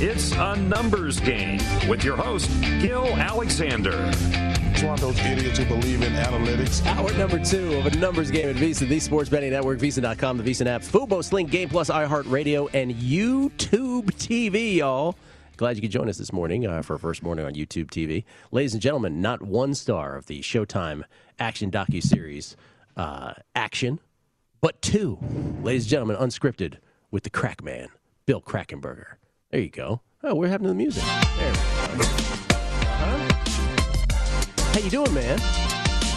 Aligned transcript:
It's 0.00 0.30
a 0.30 0.54
numbers 0.54 1.18
game 1.18 1.60
with 1.88 2.04
your 2.04 2.16
host, 2.16 2.48
Gill 2.80 3.06
Alexander. 3.16 4.12
It's 4.70 4.84
one 4.84 4.94
of 4.94 5.00
those 5.00 5.18
idiots 5.18 5.58
who 5.58 5.64
believe 5.64 6.02
in 6.02 6.12
analytics. 6.12 6.86
Hour 6.86 7.12
number 7.14 7.44
two 7.44 7.74
of 7.78 7.86
a 7.86 7.90
numbers 7.96 8.30
game 8.30 8.48
at 8.48 8.54
VSiN, 8.54 8.88
the 8.88 9.00
Sports 9.00 9.28
Betting 9.28 9.50
Network, 9.50 9.80
VSiN.com, 9.80 10.38
the 10.38 10.44
VSiN 10.44 10.66
app, 10.66 10.82
Fubo, 10.82 11.24
Sling, 11.24 11.48
Game 11.48 11.68
Plus, 11.68 11.90
iHeartRadio, 11.90 12.72
and 12.72 12.94
YouTube 12.94 14.04
TV, 14.12 14.76
y'all. 14.76 15.16
Glad 15.56 15.74
you 15.74 15.82
could 15.82 15.90
join 15.90 16.08
us 16.08 16.16
this 16.16 16.32
morning 16.32 16.64
uh, 16.64 16.80
for 16.82 16.92
our 16.92 16.98
first 17.00 17.24
morning 17.24 17.44
on 17.44 17.54
YouTube 17.54 17.86
TV. 17.86 18.22
Ladies 18.52 18.74
and 18.74 18.80
gentlemen, 18.80 19.20
not 19.20 19.42
one 19.42 19.74
star 19.74 20.14
of 20.14 20.26
the 20.26 20.42
Showtime 20.42 21.02
action 21.40 21.72
docu-series 21.72 22.56
uh, 22.96 23.32
Action, 23.56 23.98
but 24.60 24.80
two. 24.80 25.18
Ladies 25.64 25.86
and 25.86 25.90
gentlemen, 25.90 26.16
unscripted 26.18 26.76
with 27.10 27.24
the 27.24 27.30
crack 27.30 27.64
man, 27.64 27.88
Bill 28.26 28.40
Krackomberger. 28.40 29.16
There 29.50 29.60
you 29.60 29.70
go. 29.70 30.02
Oh, 30.22 30.34
we're 30.34 30.48
having 30.48 30.66
the 30.66 30.74
music. 30.74 31.02
There. 31.02 31.52
Huh? 33.00 33.18
How 34.74 34.80
you 34.80 34.90
doing, 34.90 35.14
man? 35.14 35.38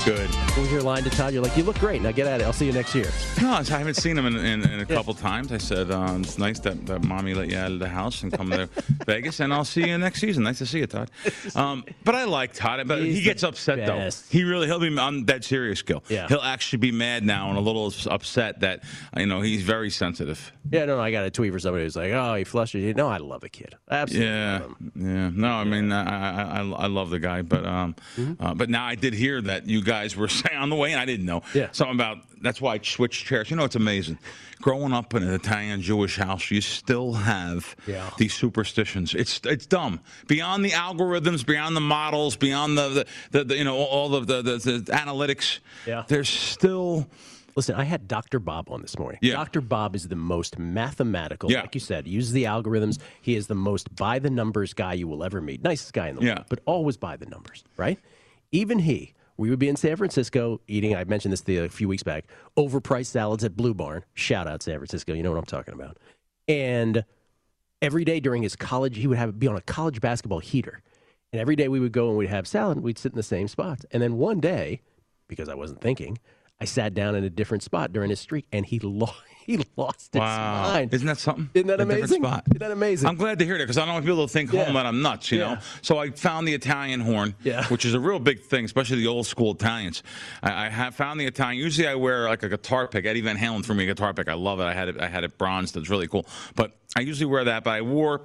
Good. 0.04 0.30
When 0.58 0.66
hear 0.66 0.82
line 0.82 1.04
to 1.04 1.12
Todd, 1.12 1.32
you're 1.32 1.44
like, 1.44 1.56
you 1.56 1.62
look 1.64 1.78
great. 1.78 2.02
Now 2.02 2.12
get 2.12 2.26
at 2.26 2.42
it. 2.42 2.46
I'll 2.46 2.54
see 2.54 2.66
you 2.66 2.72
next 2.74 2.96
year. 2.96 3.06
No, 3.40 3.52
I 3.52 3.64
haven't 3.64 3.94
seen 3.94 4.18
him 4.18 4.26
in, 4.26 4.36
in, 4.36 4.68
in 4.68 4.80
a 4.80 4.86
couple 4.86 5.14
times. 5.14 5.52
I 5.52 5.60
said 5.60 5.92
uh, 5.92 6.16
it's 6.20 6.40
nice 6.40 6.60
that, 6.62 6.88
that 6.88 7.04
mommy 7.04 7.36
let 7.36 7.50
you 7.50 7.58
out 7.58 7.72
of 7.72 7.78
the 7.78 7.88
house 7.88 8.24
and 8.24 8.34
come 8.34 8.50
to 8.50 8.68
Vegas, 9.06 9.40
and 9.40 9.54
I'll 9.54 9.64
see 9.64 9.88
you 9.88 9.98
next 10.00 10.20
season. 10.20 10.44
Nice 10.44 10.58
to 10.58 10.66
see 10.66 10.80
you, 10.80 10.88
Todd. 10.88 11.12
Um, 11.56 11.86
but 12.04 12.16
I 12.16 12.24
like 12.24 12.54
Todd. 12.54 12.88
But 12.88 13.04
He's 13.04 13.18
he 13.18 13.22
gets 13.24 13.44
upset 13.44 13.78
best. 13.78 14.32
though. 14.32 14.38
He 14.38 14.44
really 14.44 14.66
he'll 14.66 14.80
be. 14.80 14.98
I'm 14.98 15.24
dead 15.24 15.44
serious, 15.46 15.84
Gill. 15.84 16.04
Yeah. 16.10 16.28
He'll 16.28 16.42
actually 16.42 16.80
be 16.80 16.92
mad 16.92 17.24
now 17.24 17.50
and 17.50 17.58
a 17.58 17.62
little 17.62 17.94
upset 18.10 18.62
that 18.62 18.84
you 19.16 19.28
know 19.28 19.42
he's 19.42 19.62
very 19.62 19.92
sensitive. 19.92 20.52
Yeah, 20.72 20.86
no, 20.86 20.96
no, 20.98 21.02
I 21.04 21.12
got 21.12 21.26
a 21.26 21.32
tweet 21.32 21.54
for 21.54 21.60
somebody 21.60 21.84
who's 21.84 21.96
like, 21.96 22.12
oh, 22.12 22.34
he 22.36 22.44
flustered 22.44 22.82
you. 22.82 22.94
No, 22.96 23.08
I 23.08 23.18
love 23.18 23.42
the 23.42 23.50
kid. 23.50 23.76
Absolutely. 23.90 24.28
Yeah, 24.28 24.62
yeah. 24.96 25.30
No, 25.34 25.50
I 25.50 25.64
mean, 25.64 25.92
I, 25.92 26.60
I, 26.60 26.62
I, 26.62 26.70
I 26.70 26.88
love 26.88 27.10
the 27.12 27.20
guy, 27.20 27.44
but 27.44 27.66
um, 27.68 27.96
Mm-hmm. 28.18 28.44
uh, 28.46 28.54
but 28.56 28.70
now 28.70 28.86
I 28.86 28.96
did 28.96 29.14
hear 29.14 29.42
that 29.42 29.68
you 29.68 29.82
guys 29.82 29.91
were 30.16 30.28
saying 30.42 30.58
on 30.58 30.70
the 30.70 30.76
way, 30.76 30.92
and 30.92 31.00
I 31.02 31.06
didn't 31.06 31.26
know. 31.26 31.42
Yeah. 31.54 31.70
Something 31.72 31.96
about 31.96 32.18
that's 32.42 32.60
why 32.62 32.76
I 32.76 32.80
switched 32.84 33.26
chairs. 33.26 33.50
You 33.52 33.58
know, 33.58 33.64
it's 33.66 33.76
amazing. 33.76 34.18
Growing 34.62 34.94
up 34.94 35.14
in 35.16 35.24
an 35.24 35.34
Italian 35.34 35.82
Jewish 35.82 36.18
house, 36.18 36.52
you 36.52 36.62
still 36.62 37.14
have 37.14 37.76
Yeah. 37.88 38.10
these 38.18 38.34
superstitions. 38.34 39.14
It's 39.16 39.40
it's 39.46 39.66
dumb. 39.66 40.00
Beyond 40.28 40.64
the 40.66 40.72
algorithms, 40.72 41.46
beyond 41.46 41.76
the 41.76 41.82
models, 41.82 42.36
beyond 42.36 42.78
the 42.78 42.90
the, 42.90 43.06
the, 43.32 43.44
the 43.46 43.58
you 43.58 43.64
know 43.64 43.78
all 43.78 44.16
of 44.16 44.28
the, 44.28 44.42
the, 44.42 44.58
the 44.58 44.92
analytics. 44.92 45.60
Yeah. 45.88 46.04
There's 46.08 46.30
still 46.30 47.08
Listen, 47.54 47.76
I 47.76 47.84
had 47.84 48.08
Dr. 48.08 48.40
Bob 48.40 48.70
on 48.72 48.82
this 48.82 48.98
morning. 48.98 49.20
Yeah. 49.22 49.34
Dr. 49.34 49.60
Bob 49.60 49.94
is 49.94 50.08
the 50.08 50.16
most 50.16 50.58
mathematical, 50.58 51.52
Yeah. 51.52 51.60
like 51.62 51.76
you 51.76 51.82
said, 51.82 52.08
uses 52.08 52.32
the 52.32 52.46
algorithms. 52.46 52.98
He 53.22 53.36
is 53.36 53.48
the 53.48 53.56
most 53.56 53.94
by 53.96 54.20
the 54.20 54.30
numbers 54.30 54.74
guy 54.74 54.94
you 54.94 55.06
will 55.06 55.22
ever 55.22 55.42
meet. 55.42 55.62
Nicest 55.62 55.92
guy 55.92 56.08
in 56.08 56.16
the 56.16 56.22
Yeah. 56.24 56.34
world, 56.36 56.46
but 56.50 56.60
always 56.66 56.96
by 56.96 57.18
the 57.18 57.26
numbers, 57.26 57.66
right? 57.76 58.00
Even 58.54 58.80
he, 58.80 59.14
we 59.42 59.50
would 59.50 59.58
be 59.58 59.70
in 59.70 59.76
San 59.76 59.96
Francisco 59.96 60.62
eating, 60.68 60.96
I 60.96 61.04
mentioned 61.04 61.32
this 61.32 61.42
the, 61.42 61.58
a 61.58 61.70
few 61.70 61.88
weeks 61.88 62.04
back, 62.04 62.26
overpriced 62.56 63.08
salads 63.08 63.44
at 63.44 63.58
Blue 63.58 63.74
Barn. 63.74 64.06
Shout 64.14 64.48
out 64.48 64.62
San 64.62 64.78
Francisco. 64.78 65.14
You 65.14 65.24
know 65.24 65.32
what 65.32 65.40
I'm 65.40 65.46
talking 65.46 65.74
about. 65.74 65.98
And 66.48 67.04
every 67.82 68.06
day 68.06 68.20
during 68.20 68.44
his 68.44 68.56
college, 68.56 68.98
he 68.98 69.08
would 69.08 69.18
have 69.18 69.40
be 69.40 69.48
on 69.48 69.56
a 69.56 69.62
college 69.62 70.00
basketball 70.00 70.40
heater. 70.40 70.84
And 71.34 71.42
every 71.42 71.56
day 71.56 71.70
we 71.70 71.80
would 71.80 71.92
go 71.92 72.10
and 72.10 72.20
we'd 72.20 72.30
have 72.30 72.48
salad 72.48 72.78
and 72.78 72.84
we'd 72.84 73.00
sit 73.00 73.14
in 73.14 73.16
the 73.16 73.24
same 73.24 73.48
spots. 73.48 73.84
And 73.90 74.04
then 74.04 74.18
one 74.18 74.40
day, 74.42 74.82
because 75.28 75.50
I 75.50 75.56
wasn't 75.56 75.82
thinking, 75.82 76.20
I 76.62 76.66
sat 76.66 76.94
down 76.94 77.16
in 77.16 77.24
a 77.24 77.30
different 77.30 77.64
spot 77.64 77.92
during 77.92 78.12
his 78.12 78.20
streak 78.20 78.46
and 78.54 78.64
he 78.64 78.78
lost 78.80 79.16
he 79.48 79.60
lost 79.76 80.14
his 80.14 80.20
mind. 80.22 80.94
Isn't 80.94 81.08
that 81.08 81.18
something? 81.18 81.50
Isn't 81.56 81.68
that 81.68 81.80
A 81.80 81.84
amazing? 81.84 82.22
spot. 82.22 82.44
Isn't 82.48 82.60
that 82.60 82.70
amazing? 82.72 83.10
I'm 83.10 83.16
glad 83.16 83.40
to 83.40 83.46
hear 83.46 83.58
that 83.58 83.64
because 83.64 83.80
I 83.80 83.86
don't 83.86 83.96
want 83.96 84.06
people 84.06 84.28
to 84.28 84.32
think 84.32 84.54
Yeah. 84.54 84.66
home 84.66 84.76
that 84.76 84.86
I'm 84.86 85.02
nuts, 85.02 85.32
you 85.32 85.40
Yeah. 85.40 85.56
know. 85.56 85.60
So 85.82 85.98
I 85.98 86.12
found 86.12 86.48
the 86.48 86.54
Italian 86.54 87.00
horn, 87.00 87.34
Yeah. 87.44 87.66
which 87.70 87.84
is 87.84 87.96
a 87.96 88.00
real 88.00 88.20
big 88.20 88.42
thing, 88.44 88.66
especially 88.66 88.98
the 88.98 89.08
old 89.08 89.26
school 89.26 89.54
Italians. 89.56 90.04
I, 90.44 90.68
I 90.68 90.70
have 90.70 90.94
found 90.94 91.20
the 91.20 91.26
Italian. 91.26 91.58
Usually 91.62 91.88
I 91.88 91.96
wear 91.96 92.30
like 92.30 92.44
a 92.44 92.50
guitar 92.50 92.88
pick. 92.88 93.06
Eddie 93.08 93.22
Van 93.22 93.36
Halen 93.38 93.66
threw 93.66 93.74
me 93.74 93.86
a 93.86 93.88
guitar 93.88 94.14
pick. 94.14 94.30
I 94.30 94.36
love 94.36 94.60
it. 94.60 94.66
I 94.66 94.74
had 94.76 94.90
it. 94.90 95.02
I 95.02 95.08
had 95.08 95.24
it 95.24 95.40
bronzed. 95.40 95.76
It's 95.76 95.90
really 95.90 96.08
cool. 96.08 96.28
But 96.56 96.78
I 96.96 97.02
usually 97.02 97.26
wear 97.26 97.44
that. 97.46 97.64
But 97.64 97.72
I 97.72 97.82
wore 97.82 98.22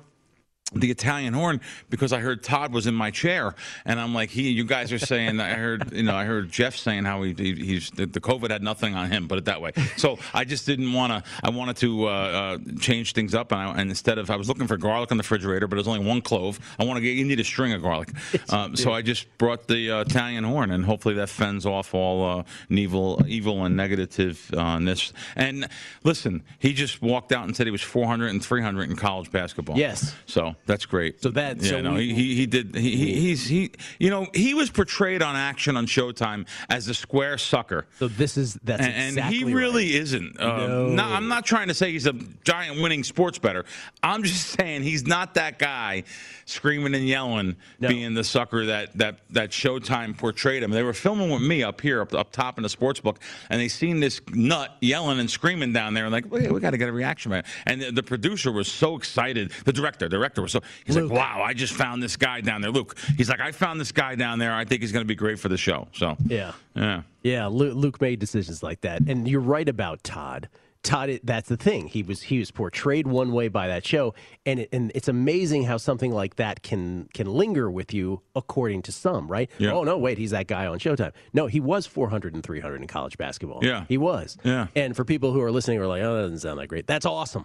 the 0.72 0.90
Italian 0.90 1.32
horn 1.32 1.60
because 1.90 2.12
I 2.12 2.18
heard 2.18 2.42
Todd 2.42 2.72
was 2.72 2.88
in 2.88 2.94
my 2.94 3.12
chair, 3.12 3.54
and 3.84 4.00
I'm 4.00 4.12
like, 4.14 4.30
he. 4.30 4.50
You 4.50 4.64
guys 4.64 4.92
are 4.92 4.98
saying. 4.98 5.38
I 5.38 5.54
heard, 5.54 5.92
you 5.92 6.02
know, 6.02 6.16
I 6.16 6.24
heard 6.24 6.50
Jeff 6.50 6.74
saying 6.74 7.04
how 7.04 7.22
he, 7.22 7.34
he 7.34 7.54
he's 7.54 7.90
the, 7.90 8.06
COVID 8.06 8.50
had 8.50 8.62
nothing 8.62 8.94
on 8.96 9.10
him. 9.10 9.28
Put 9.28 9.38
it 9.38 9.44
that 9.44 9.60
way. 9.60 9.72
So 9.96 10.18
I 10.34 10.44
just 10.44 10.66
didn't 10.66 10.92
want 10.92 11.12
to. 11.12 11.30
I 11.42 11.50
wanted 11.50 11.76
to 11.78 12.08
uh, 12.08 12.10
uh, 12.10 12.58
change 12.80 13.12
things 13.12 13.32
up, 13.34 13.52
and, 13.52 13.60
I, 13.60 13.80
and 13.80 13.90
instead 13.90 14.18
of 14.18 14.28
I 14.28 14.36
was 14.36 14.48
looking 14.48 14.66
for 14.66 14.76
garlic 14.76 15.12
in 15.12 15.18
the 15.18 15.22
refrigerator, 15.22 15.68
but 15.68 15.76
there's 15.76 15.86
only 15.86 16.04
one 16.04 16.20
clove. 16.20 16.58
I 16.80 16.84
want 16.84 16.96
to 16.96 17.00
get. 17.00 17.12
You 17.12 17.24
need 17.24 17.38
a 17.38 17.44
string 17.44 17.72
of 17.72 17.82
garlic, 17.82 18.10
um, 18.50 18.74
so 18.74 18.92
I 18.92 19.02
just 19.02 19.38
brought 19.38 19.68
the 19.68 19.92
uh, 19.92 20.00
Italian 20.00 20.42
horn, 20.42 20.72
and 20.72 20.84
hopefully 20.84 21.14
that 21.14 21.28
fends 21.28 21.64
off 21.64 21.94
all 21.94 22.40
uh, 22.40 22.42
evil, 22.70 23.24
evil 23.28 23.64
and 23.64 23.76
negative 23.76 24.50
on 24.56 24.84
this. 24.84 25.12
And 25.36 25.68
listen, 26.02 26.42
he 26.58 26.72
just 26.72 27.00
walked 27.02 27.30
out 27.30 27.44
and 27.44 27.56
said 27.56 27.68
he 27.68 27.70
was 27.70 27.82
400 27.82 28.30
and 28.30 28.44
300 28.44 28.90
in 28.90 28.96
college 28.96 29.30
basketball. 29.30 29.78
Yes. 29.78 30.14
So 30.26 30.55
that's 30.64 30.86
great. 30.86 31.22
So 31.22 31.30
that- 31.30 31.60
yeah, 31.62 31.70
so 31.70 31.80
no, 31.82 31.94
we- 31.94 32.14
he, 32.14 32.34
he 32.34 32.46
did 32.46 32.74
he, 32.74 32.96
he 32.96 33.14
he's 33.20 33.46
he 33.46 33.70
you 33.98 34.10
know 34.10 34.26
he 34.34 34.54
was 34.54 34.70
portrayed 34.70 35.22
on 35.22 35.36
Action 35.36 35.76
on 35.76 35.86
Showtime 35.86 36.46
as 36.70 36.86
the 36.86 36.94
square 36.94 37.36
sucker. 37.38 37.86
So 37.98 38.08
this 38.08 38.36
is 38.36 38.54
that's 38.64 38.82
and, 38.82 38.92
and 38.94 39.08
exactly 39.18 39.38
he 39.38 39.44
really 39.54 39.84
right. 39.92 40.02
isn't. 40.02 40.40
Um, 40.40 40.56
No. 40.58 40.86
no, 40.88 41.04
I'm 41.04 41.28
not 41.28 41.44
trying 41.44 41.68
to 41.68 41.74
say 41.74 41.92
he's 41.92 42.06
a 42.06 42.14
giant 42.44 42.80
winning 42.80 43.04
sports 43.04 43.38
better. 43.38 43.64
I'm 44.02 44.22
just 44.22 44.46
saying 44.58 44.82
he's 44.82 45.06
not 45.06 45.34
that 45.34 45.58
guy 45.58 46.04
screaming 46.46 46.94
and 46.94 47.06
yelling, 47.06 47.56
No. 47.80 47.88
being 47.88 48.14
the 48.14 48.24
sucker 48.24 48.66
that 48.66 48.96
that 48.96 49.18
that 49.30 49.50
Showtime 49.50 50.16
portrayed 50.16 50.62
him. 50.62 50.70
They 50.70 50.82
were 50.82 50.92
filming 50.94 51.28
with 51.30 51.42
me 51.42 51.62
up 51.62 51.80
here, 51.80 52.00
up, 52.00 52.14
up 52.14 52.32
top 52.32 52.56
in 52.56 52.62
the 52.62 52.68
sports 52.68 53.00
book, 53.00 53.18
and 53.50 53.60
they 53.60 53.68
seen 53.68 54.00
this 54.00 54.20
nut 54.32 54.76
yelling 54.80 55.18
and 55.20 55.28
screaming 55.30 55.72
down 55.72 55.92
there, 55.92 56.04
and 56.04 56.12
like, 56.12 56.30
"Wait, 56.30 56.50
we 56.50 56.60
got 56.60 56.70
to 56.70 56.78
get 56.78 56.88
a 56.88 56.92
reaction, 56.92 57.30
man. 57.32 57.44
And 57.66 57.82
the, 57.82 57.92
the 57.92 58.02
producer 58.02 58.50
was 58.52 58.70
so 58.70 58.96
excited. 58.96 59.50
The 59.64 59.72
director, 59.72 60.08
director 60.08 60.40
was 60.40 60.52
so 60.52 60.60
he's 60.84 60.96
Luke. 60.96 61.10
like, 61.10 61.18
wow, 61.20 61.42
I 61.42 61.52
just 61.52 61.74
found 61.74 62.02
this 62.02 62.16
guy 62.16 62.40
down 62.40 62.60
there. 62.62 62.70
Luke, 62.70 62.96
he's 63.16 63.28
like, 63.28 63.40
I 63.40 63.50
found 63.52 63.80
this 63.80 63.92
guy 63.92 64.14
down 64.14 64.38
there. 64.38 64.54
I 64.54 64.64
think 64.64 64.80
he's 64.82 64.92
going 64.92 65.04
to 65.04 65.08
be 65.08 65.14
great 65.16 65.38
for 65.38 65.48
the 65.48 65.56
show. 65.58 65.88
So 65.92 66.16
Yeah. 66.26 66.52
yeah. 66.74 67.02
Yeah, 67.22 67.46
Luke 67.48 68.00
made 68.00 68.20
decisions 68.20 68.62
like 68.62 68.82
that, 68.82 69.00
and 69.08 69.26
you're 69.28 69.40
right 69.40 69.68
about 69.68 70.04
Todd. 70.04 70.48
Todd, 70.86 71.20
that's 71.24 71.48
the 71.48 71.56
thing. 71.56 71.88
He 71.88 72.02
was 72.02 72.22
he 72.22 72.38
was 72.38 72.50
portrayed 72.50 73.06
one 73.06 73.32
way 73.32 73.48
by 73.48 73.68
that 73.68 73.84
show, 73.84 74.14
and 74.46 74.60
it, 74.60 74.68
and 74.72 74.92
it's 74.94 75.08
amazing 75.08 75.64
how 75.64 75.76
something 75.76 76.12
like 76.12 76.36
that 76.36 76.62
can 76.62 77.08
can 77.12 77.26
linger 77.26 77.70
with 77.70 77.92
you, 77.92 78.22
according 78.34 78.82
to 78.82 78.92
some. 78.92 79.26
Right? 79.28 79.50
Yeah. 79.58 79.72
Oh 79.72 79.82
no, 79.82 79.98
wait, 79.98 80.16
he's 80.16 80.30
that 80.30 80.46
guy 80.46 80.66
on 80.66 80.78
Showtime. 80.78 81.12
No, 81.32 81.46
he 81.46 81.60
was 81.60 81.86
400 81.86 82.34
and 82.34 82.42
300 82.42 82.80
in 82.80 82.86
college 82.86 83.18
basketball. 83.18 83.64
Yeah. 83.64 83.84
he 83.88 83.98
was. 83.98 84.36
Yeah. 84.44 84.68
And 84.76 84.94
for 84.94 85.04
people 85.04 85.32
who 85.32 85.42
are 85.42 85.50
listening, 85.50 85.78
who 85.78 85.84
are 85.84 85.88
like, 85.88 86.02
oh, 86.02 86.14
that 86.14 86.22
doesn't 86.22 86.38
sound 86.40 86.60
that 86.60 86.68
great. 86.68 86.86
That's 86.86 87.06
awesome. 87.06 87.44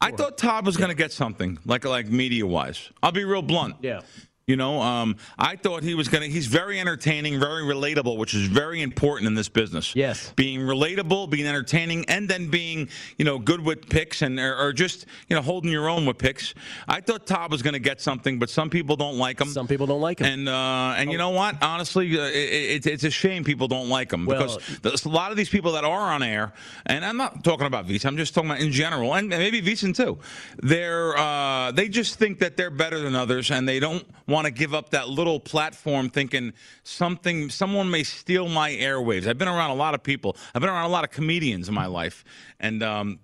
I 0.00 0.12
thought 0.12 0.38
Todd 0.38 0.66
was 0.66 0.76
going 0.76 0.90
to 0.90 0.94
get 0.94 1.10
something 1.10 1.58
like 1.64 1.84
like 1.84 2.06
media 2.06 2.46
wise. 2.46 2.90
I'll 3.02 3.12
be 3.12 3.24
real 3.24 3.42
blunt. 3.42 3.76
Yeah. 3.82 4.00
You 4.46 4.54
know, 4.54 4.80
um, 4.80 5.16
I 5.36 5.56
thought 5.56 5.82
he 5.82 5.96
was 5.96 6.06
going 6.06 6.22
to. 6.22 6.28
He's 6.30 6.46
very 6.46 6.78
entertaining, 6.78 7.40
very 7.40 7.64
relatable, 7.64 8.16
which 8.16 8.32
is 8.32 8.46
very 8.46 8.80
important 8.80 9.26
in 9.26 9.34
this 9.34 9.48
business. 9.48 9.96
Yes. 9.96 10.32
being 10.36 10.60
relatable, 10.60 11.28
being 11.30 11.48
entertaining, 11.48 12.04
and 12.08 12.28
then 12.28 12.48
being 12.48 12.88
you 13.18 13.24
know 13.24 13.40
good 13.40 13.60
with 13.60 13.88
picks 13.88 14.22
and 14.22 14.38
or, 14.38 14.56
or 14.56 14.72
just 14.72 15.06
you 15.28 15.34
know 15.34 15.42
holding 15.42 15.72
your 15.72 15.88
own 15.88 16.06
with 16.06 16.18
picks. 16.18 16.54
I 16.86 17.00
thought 17.00 17.26
Todd 17.26 17.50
was 17.50 17.60
going 17.60 17.72
to 17.72 17.80
get 17.80 18.00
something, 18.00 18.38
but 18.38 18.48
some 18.48 18.70
people 18.70 18.94
don't 18.94 19.18
like 19.18 19.40
him. 19.40 19.48
Some 19.48 19.66
people 19.66 19.88
don't 19.88 20.00
like 20.00 20.20
him. 20.20 20.26
And 20.26 20.48
uh, 20.48 20.94
and 20.96 21.10
you 21.10 21.18
know 21.18 21.30
what? 21.30 21.60
Honestly, 21.60 22.16
uh, 22.16 22.26
it, 22.26 22.86
it, 22.86 22.86
it's 22.86 23.02
a 23.02 23.10
shame 23.10 23.42
people 23.42 23.66
don't 23.66 23.88
like 23.88 24.12
him 24.12 24.26
Well- 24.26 24.38
because 24.40 24.78
there's 24.78 25.06
a 25.06 25.08
lot 25.08 25.32
of 25.32 25.36
these 25.36 25.48
people 25.48 25.72
that 25.72 25.82
are 25.82 26.12
on 26.12 26.22
air, 26.22 26.52
and 26.86 27.04
I'm 27.04 27.16
not 27.16 27.42
talking 27.42 27.66
about 27.66 27.88
VSiN. 27.88 28.04
I'm 28.06 28.16
just 28.16 28.32
talking 28.32 28.50
about 28.50 28.62
in 28.62 28.70
general, 28.70 29.12
and 29.12 29.28
maybe 29.28 29.60
VSiN 29.60 29.92
too. 29.96 30.18
They're 30.62 31.16
uh, 31.18 31.72
they 31.72 31.88
just 31.88 32.20
think 32.20 32.38
that 32.38 32.56
they're 32.56 32.70
better 32.70 33.00
than 33.00 33.16
others, 33.16 33.50
and 33.50 33.68
they 33.68 33.80
don't 33.80 34.06
want 34.28 34.35
to 34.44 34.50
give 34.50 34.74
up 34.74 34.90
that 34.90 35.08
little 35.08 35.40
platform, 35.40 36.10
thinking 36.10 36.52
something 36.82 37.48
someone 37.48 37.90
may 37.90 38.02
steal 38.02 38.48
my 38.48 38.70
airwaves. 38.70 39.26
I've 39.26 39.38
been 39.38 39.48
around 39.48 39.70
a 39.70 39.74
lot 39.74 39.94
of 39.94 40.02
people. 40.02 40.36
I've 40.54 40.60
been 40.60 40.70
around 40.70 40.84
a 40.84 40.92
lot 40.92 41.04
of 41.04 41.10
comedians 41.10 41.68
in 41.68 41.74
my 41.74 41.86
life, 41.86 42.24
and 42.60 42.82
um, 42.82 43.20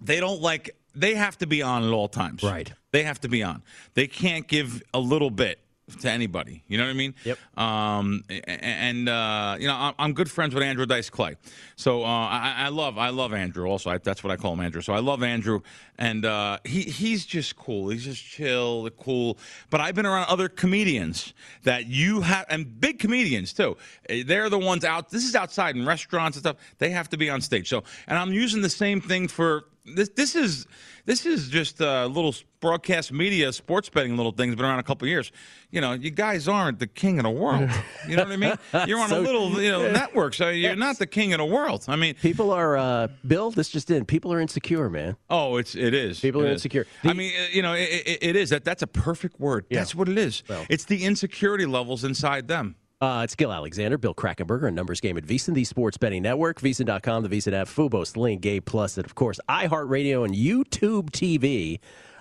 they 0.00 0.18
don't 0.18 0.40
like. 0.40 0.76
They 0.94 1.14
have 1.14 1.38
to 1.38 1.46
be 1.46 1.62
on 1.62 1.84
at 1.84 1.92
all 1.92 2.08
times. 2.08 2.42
Right. 2.42 2.72
They 2.90 3.04
have 3.04 3.20
to 3.20 3.28
be 3.28 3.44
on. 3.44 3.62
They 3.94 4.08
can't 4.08 4.48
give 4.48 4.82
a 4.92 4.98
little 4.98 5.30
bit 5.30 5.60
to 5.98 6.10
anybody. 6.10 6.62
You 6.68 6.78
know 6.78 6.84
what 6.84 6.90
I 6.90 6.94
mean? 6.94 7.14
Yep. 7.24 7.38
Um, 7.58 8.24
and 8.46 9.08
uh, 9.08 9.56
you 9.58 9.66
know, 9.66 9.92
I'm, 9.98 10.12
good 10.12 10.30
friends 10.30 10.54
with 10.54 10.62
Andrew 10.62 10.86
Dice 10.86 11.10
Clay, 11.10 11.36
so 11.76 12.02
uh, 12.02 12.06
I, 12.06 12.54
I 12.58 12.68
love 12.68 12.98
I 12.98 13.10
love 13.10 13.32
Andrew. 13.32 13.66
Also, 13.66 13.90
I, 13.90 13.98
that's 13.98 14.24
what 14.24 14.30
I 14.30 14.36
call 14.36 14.54
him, 14.54 14.60
Andrew. 14.60 14.80
So 14.80 14.92
I 14.92 14.98
love 15.00 15.22
Andrew, 15.22 15.60
and 15.98 16.24
uh, 16.24 16.58
he 16.64 16.82
he's 16.82 17.24
just 17.24 17.56
cool. 17.56 17.90
He's 17.90 18.04
just 18.04 18.24
chill, 18.24 18.84
the 18.84 18.90
cool. 18.90 19.38
But 19.70 19.80
I've 19.80 19.94
been 19.94 20.06
around 20.06 20.26
other 20.28 20.48
comedians 20.48 21.34
that 21.64 21.86
you 21.86 22.22
have, 22.22 22.46
and 22.48 22.80
big 22.80 22.98
comedians 22.98 23.52
too. 23.52 23.76
Eh, 24.08 24.22
They're 24.26 24.48
the 24.50 24.58
ones 24.58 24.84
out. 24.84 25.10
This 25.10 25.24
is 25.24 25.34
outside 25.34 25.76
in 25.76 25.86
restaurants 25.86 26.36
and 26.36 26.42
stuff. 26.42 26.56
They 26.78 26.90
have 26.90 27.08
to 27.10 27.16
be 27.16 27.30
on 27.30 27.40
stage. 27.40 27.68
So, 27.68 27.84
and 28.06 28.18
I'm 28.18 28.32
using 28.32 28.62
the 28.62 28.70
same 28.70 29.00
thing 29.00 29.28
for 29.28 29.64
this. 29.84 30.08
This 30.10 30.34
is 30.34 30.66
this 31.10 31.26
is 31.26 31.48
just 31.48 31.80
a 31.80 32.06
little 32.06 32.32
broadcast 32.60 33.10
media, 33.10 33.52
sports 33.52 33.88
betting 33.88 34.16
little 34.16 34.30
things. 34.30 34.54
Been 34.54 34.64
around 34.64 34.78
a 34.78 34.84
couple 34.84 35.06
of 35.06 35.10
years. 35.10 35.32
You 35.72 35.80
know, 35.80 35.92
you 35.92 36.10
guys 36.10 36.46
aren't 36.46 36.78
the 36.78 36.86
king 36.86 37.18
of 37.18 37.24
the 37.24 37.30
world. 37.30 37.68
You 38.08 38.16
know 38.16 38.22
what 38.24 38.32
I 38.32 38.36
mean? 38.36 38.54
You're 38.88 38.98
on 39.00 39.12
a 39.12 39.18
little 39.18 39.60
you 39.60 39.70
know 39.70 39.90
network, 39.92 40.34
so 40.34 40.48
you're 40.48 40.74
not 40.74 40.98
the 40.98 41.06
king 41.06 41.32
of 41.32 41.38
the 41.38 41.44
world. 41.44 41.84
I 41.86 41.96
mean, 41.96 42.14
People 42.14 42.50
are 42.52 42.76
uh, 42.76 43.08
Bill. 43.26 43.50
This 43.50 43.68
just 43.68 43.90
in. 43.90 44.04
People 44.04 44.32
are 44.32 44.40
insecure, 44.40 44.88
man. 44.88 45.16
Oh, 45.28 45.56
it's 45.56 45.74
it 45.74 45.94
is. 45.94 46.20
People 46.20 46.40
It 46.42 46.44
are 46.44 46.48
is. 46.48 46.52
insecure. 46.54 46.86
I 47.04 47.12
mean, 47.12 47.32
you 47.52 47.62
know, 47.62 47.74
it, 47.74 47.88
it, 48.06 48.18
it 48.22 48.36
is 48.36 48.50
that. 48.50 48.64
That's 48.64 48.82
a 48.82 48.86
perfect 48.86 49.38
word. 49.38 49.66
Yeah. 49.68 49.78
That's 49.78 49.94
what 49.94 50.08
it 50.08 50.16
is. 50.18 50.42
Well. 50.48 50.64
it's 50.70 50.84
the 50.84 51.04
insecurity 51.04 51.66
levels 51.66 52.04
inside 52.04 52.48
them. 52.48 52.76
Uh, 53.00 53.22
it's 53.24 53.34
Gill 53.34 53.50
Alexander, 53.50 53.96
Bill 53.96 54.14
Krackomberger, 54.14 54.66
and 54.66 54.76
Numbers 54.76 55.00
Game 55.00 55.16
at 55.16 55.24
VSiN, 55.24 55.54
the 55.54 55.64
Sports 55.64 55.96
Betting 55.96 56.22
Network, 56.22 56.60
VSiN.com, 56.60 57.22
the 57.22 57.30
VSiN 57.30 57.54
app, 57.54 57.66
Fubo, 57.66 58.06
Sling, 58.06 58.40
Game 58.40 58.60
Plus, 58.62 58.98
and 58.98 59.06
of 59.06 59.14
course, 59.14 59.40
iHeartRadio 59.48 60.22
and 60.24 60.34
YouTube 60.34 61.08
TV. 61.10 61.80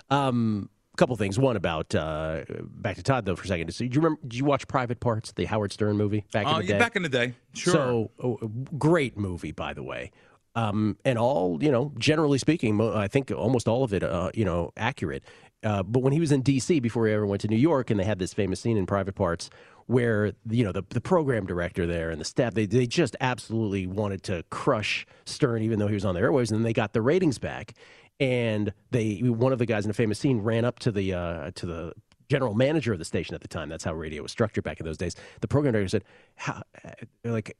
Um, 0.10 0.70
a 0.94 0.98
couple 0.98 1.18
things. 1.18 1.38
One 1.38 1.58
about 1.58 1.94
uh, 1.94 2.44
back 2.62 2.96
to 2.96 3.04
Todd 3.04 3.26
though 3.26 3.36
for 3.36 3.44
a 3.44 3.48
second. 3.48 3.74
So, 3.74 3.80
do 3.86 3.94
you 3.94 4.00
remember? 4.02 4.22
Did 4.24 4.36
you 4.38 4.46
watch 4.46 4.70
Private 4.70 5.02
Parts, 5.02 5.34
the 5.34 5.46
Howard 5.46 5.74
Stern 5.74 5.98
movie 5.98 6.24
back 6.32 6.48
in 6.48 6.54
Oh, 6.54 6.58
the 6.60 6.66
yeah, 6.66 6.74
day? 6.74 6.80
back 6.80 6.96
in 6.96 7.04
the 7.04 7.10
day, 7.10 7.34
sure. 7.54 7.74
So, 7.74 8.12
oh, 8.24 8.38
great 8.78 9.18
movie, 9.18 9.52
by 9.52 9.74
the 9.74 9.84
way. 9.84 10.12
Um, 10.56 10.98
and 11.04 11.20
all, 11.20 11.62
you 11.62 11.72
know, 11.72 11.92
generally 11.98 12.38
speaking, 12.38 12.80
I 12.82 13.08
think 13.10 13.32
almost 13.32 13.68
all 13.68 13.84
of 13.84 13.94
it, 13.94 14.02
uh, 14.04 14.32
you 14.34 14.46
know, 14.46 14.72
accurate. 14.78 15.24
Uh, 15.62 15.84
but 15.84 16.00
when 16.04 16.14
he 16.14 16.22
was 16.22 16.32
in 16.32 16.42
D.C. 16.42 16.80
before 16.80 17.06
he 17.06 17.14
ever 17.14 17.26
went 17.26 17.42
to 17.42 17.48
New 17.50 17.58
York, 17.58 17.90
and 17.92 18.00
they 18.00 18.06
had 18.06 18.18
this 18.18 18.34
famous 18.34 18.62
scene 18.62 18.78
in 18.78 18.86
Private 18.86 19.16
Parts 19.16 19.50
where, 19.90 20.34
you 20.48 20.64
know, 20.64 20.72
the, 20.72 20.84
the 20.90 21.02
program 21.02 21.48
director 21.48 21.88
there 21.88 22.12
and 22.12 22.22
the 22.22 22.26
staff, 22.26 22.54
they, 22.54 22.68
they 22.68 22.86
just 22.86 23.16
absolutely 23.22 23.88
wanted 23.88 24.22
to 24.22 24.44
crush 24.52 25.04
Stern, 25.26 25.64
even 25.64 25.80
though 25.80 25.88
he 25.88 25.96
was 25.96 26.06
on 26.06 26.14
the 26.14 26.22
airwaves, 26.22 26.52
and 26.52 26.60
then 26.60 26.62
they 26.62 26.74
got 26.74 26.94
the 26.94 27.02
ratings 27.02 27.40
back. 27.40 27.74
And 28.20 28.72
they, 28.92 29.16
one 29.18 29.52
of 29.52 29.58
the 29.58 29.66
guys 29.66 29.86
in 29.86 29.90
a 29.90 29.96
famous 29.96 30.20
scene 30.20 30.42
ran 30.42 30.64
up 30.64 30.78
to 30.80 30.92
the, 30.92 31.16
uh, 31.16 31.52
to 31.56 31.66
the 31.66 31.94
general 32.30 32.54
manager 32.54 32.94
of 32.94 33.00
the 33.00 33.06
station 33.06 33.34
at 33.34 33.42
the 33.42 33.48
time. 33.48 33.68
That's 33.68 33.84
how 33.84 33.96
radio 33.96 34.22
was 34.22 34.32
structured 34.32 34.64
back 34.64 34.80
in 34.80 34.86
those 34.86 34.98
days. 34.98 35.16
The 35.42 35.48
program 35.48 35.74
director 35.74 35.90
said, 35.90 36.04
how, 36.36 36.62
uh, 36.86 36.92
like, 37.24 37.58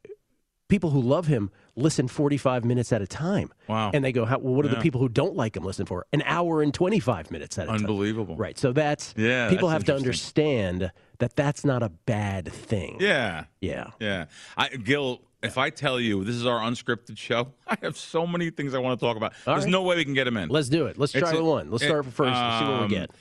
people 0.68 0.92
who 0.92 1.02
love 1.02 1.26
him 1.26 1.50
listen 1.76 2.08
45 2.08 2.64
minutes 2.64 2.94
at 2.94 3.02
a 3.02 3.08
time. 3.08 3.52
Wow. 3.68 3.90
And 3.92 4.06
they 4.06 4.12
go, 4.12 4.26
how, 4.26 4.38
well, 4.38 4.54
what 4.54 4.62
do 4.62 4.70
the 4.70 4.80
people 4.82 5.02
who 5.02 5.10
don't 5.10 5.36
like 5.36 5.58
him 5.58 5.64
listen 5.64 5.88
for? 5.88 6.06
An 6.14 6.22
hour 6.28 6.62
and 6.62 6.72
25 6.72 7.32
minutes 7.32 7.58
at 7.58 7.64
a 7.64 7.68
time. 7.70 7.78
Unbelievable. 7.78 8.36
Right. 8.36 8.56
So 8.56 8.72
that's, 8.72 9.16
Yeah, 9.18 9.50
people 9.50 9.70
that's 9.70 9.80
have 9.80 9.86
to 9.86 9.96
understand 9.96 10.92
that 11.20 11.36
that's 11.36 11.64
not 11.64 11.84
a 11.84 11.90
bad 11.90 12.52
thing. 12.52 12.98
Yeah, 13.00 13.46
Yeah. 13.62 13.92
yeah. 14.00 14.26
I, 14.58 14.70
Gill, 14.70 15.22
if 15.44 15.58
I 15.58 15.70
tell 15.70 16.00
you 16.00 16.24
this 16.24 16.36
is 16.36 16.46
our 16.46 16.60
unscripted 16.60 17.18
show, 17.18 17.54
I 17.68 17.78
have 17.82 17.96
so 17.98 18.26
many 18.28 18.50
things 18.50 18.74
I 18.74 18.80
want 18.80 19.00
to 19.00 19.06
talk 19.06 19.16
about. 19.18 19.34
All 19.46 19.54
There's 19.54 19.66
right. 19.66 19.72
no 19.72 19.84
way 19.84 19.96
we 19.98 20.06
can 20.06 20.14
get 20.14 20.26
them 20.26 20.38
in. 20.38 20.50
Let's 20.50 20.70
do 20.70 20.88
it. 20.88 20.98
Let's 20.98 21.12
try 21.14 21.32
a- 21.32 21.44
one. 21.44 21.70
Let's 21.72 21.84
it- 21.84 21.88
start 21.88 22.06
with 22.06 22.14
first 22.16 22.36
and 22.36 22.60
see 22.66 22.72
what 22.72 22.78
we 22.80 22.84
um, 22.86 22.90
get. 22.90 23.12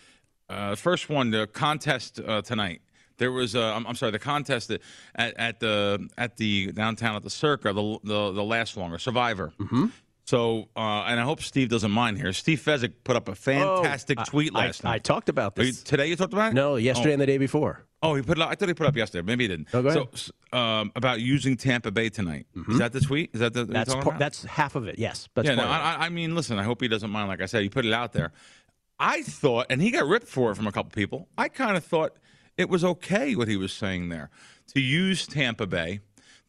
Uh, 0.49 0.75
first 0.77 1.11
one, 1.11 1.31
the 1.31 1.47
contest 1.47 2.21
uh, 2.27 2.41
tonight. 2.43 2.81
There 3.19 3.33
was, 3.33 3.55
uh, 3.57 3.75
I'm, 3.75 3.85
I'm 3.87 3.97
sorry, 3.97 4.13
the 4.13 4.19
contest 4.21 4.71
at, 4.71 4.81
at 5.37 5.59
the 5.61 6.09
at 6.17 6.37
the 6.37 6.71
downtown 6.73 7.17
at 7.17 7.23
the 7.25 7.31
Circa, 7.31 7.73
the 7.73 7.99
the, 8.05 8.33
the 8.33 8.45
last 8.45 8.77
longer 8.77 8.97
Survivor. 8.99 9.53
Mm-hmm. 9.59 9.87
So, 10.25 10.69
uh, 10.77 10.81
and 11.09 11.19
I 11.19 11.23
hope 11.25 11.41
Steve 11.43 11.69
doesn't 11.69 11.91
mind 11.91 12.19
here. 12.19 12.33
Steve 12.33 12.61
Fezzik 12.61 12.93
put 13.03 13.17
up 13.17 13.29
a 13.29 13.35
fantastic 13.35 14.21
Oh, 14.21 14.25
tweet 14.25 14.53
last 14.55 14.85
I, 14.85 14.91
night. 14.91 14.95
I 14.95 14.99
talked 15.01 15.29
about 15.29 15.59
Are 15.59 15.63
you- 15.65 15.73
this. 15.73 15.83
today 15.83 16.07
you 16.07 16.17
talked 16.17 16.33
about 16.33 16.53
it? 16.53 16.55
no, 16.55 16.77
yesterday 16.77 17.11
Oh. 17.11 17.13
and 17.15 17.23
the 17.23 17.27
day 17.27 17.39
before. 17.39 17.85
Oh, 18.03 18.15
he 18.15 18.23
put 18.23 18.39
it. 18.39 18.43
Up, 18.43 18.51
I 18.51 18.55
thought 18.55 18.69
he 18.69 18.75
put 18.75 18.85
it 18.85 18.91
up 18.91 18.97
yesterday. 18.97 19.27
Maybe 19.27 19.45
he 19.45 19.49
didn't. 19.49 19.69
Oh. 19.75 19.83
Mm-hmm. 19.83 20.15
So, 20.17 20.59
um, 20.59 20.93
about 20.95 21.21
using 21.21 21.57
Tampa 21.57 21.91
Bay 21.91 22.09
tonight. 22.09 22.47
Is 22.69 22.79
that 22.79 22.93
the 22.93 23.01
tweet? 23.01 23.31
Is 23.33 23.41
that 23.41 23.55
the? 23.55 23.65
That's 23.65 23.95
par- 23.95 24.17
that's 24.19 24.45
half 24.45 24.77
of 24.77 24.87
it. 24.87 24.99
Yes. 24.99 25.29
That's 25.35 25.49
yeah. 25.49 25.57
No. 25.57 25.65
I, 25.65 26.07
I 26.07 26.09
mean, 26.09 26.35
listen. 26.35 26.59
I 26.59 26.63
hope 26.63 26.81
he 26.81 26.89
doesn't 26.89 27.11
mind. 27.11 27.29
Like 27.29 27.41
I 27.43 27.47
said, 27.47 27.63
he 27.63 27.69
put 27.69 27.85
it 27.85 27.93
out 27.93 28.13
there. 28.13 28.33
I 29.01 29.23
thought, 29.23 29.67
and 29.71 29.81
he 29.81 29.91
got 29.91 30.07
ripped 30.07 30.27
for 30.29 30.51
it 30.51 30.57
from 30.57 30.67
a 30.67 30.73
couple 30.73 30.91
people. 30.91 31.29
I 31.37 31.49
kind 31.49 31.77
of 31.77 31.85
thought 31.85 32.17
it 32.57 32.69
was 32.69 32.85
okay 32.85 33.37
what 33.37 33.49
he 33.49 33.57
was 33.57 33.73
saying 33.73 34.09
there 34.09 34.31
to 34.75 34.81
use 34.81 35.27
Tampa 35.27 35.67
Bay 35.67 36.01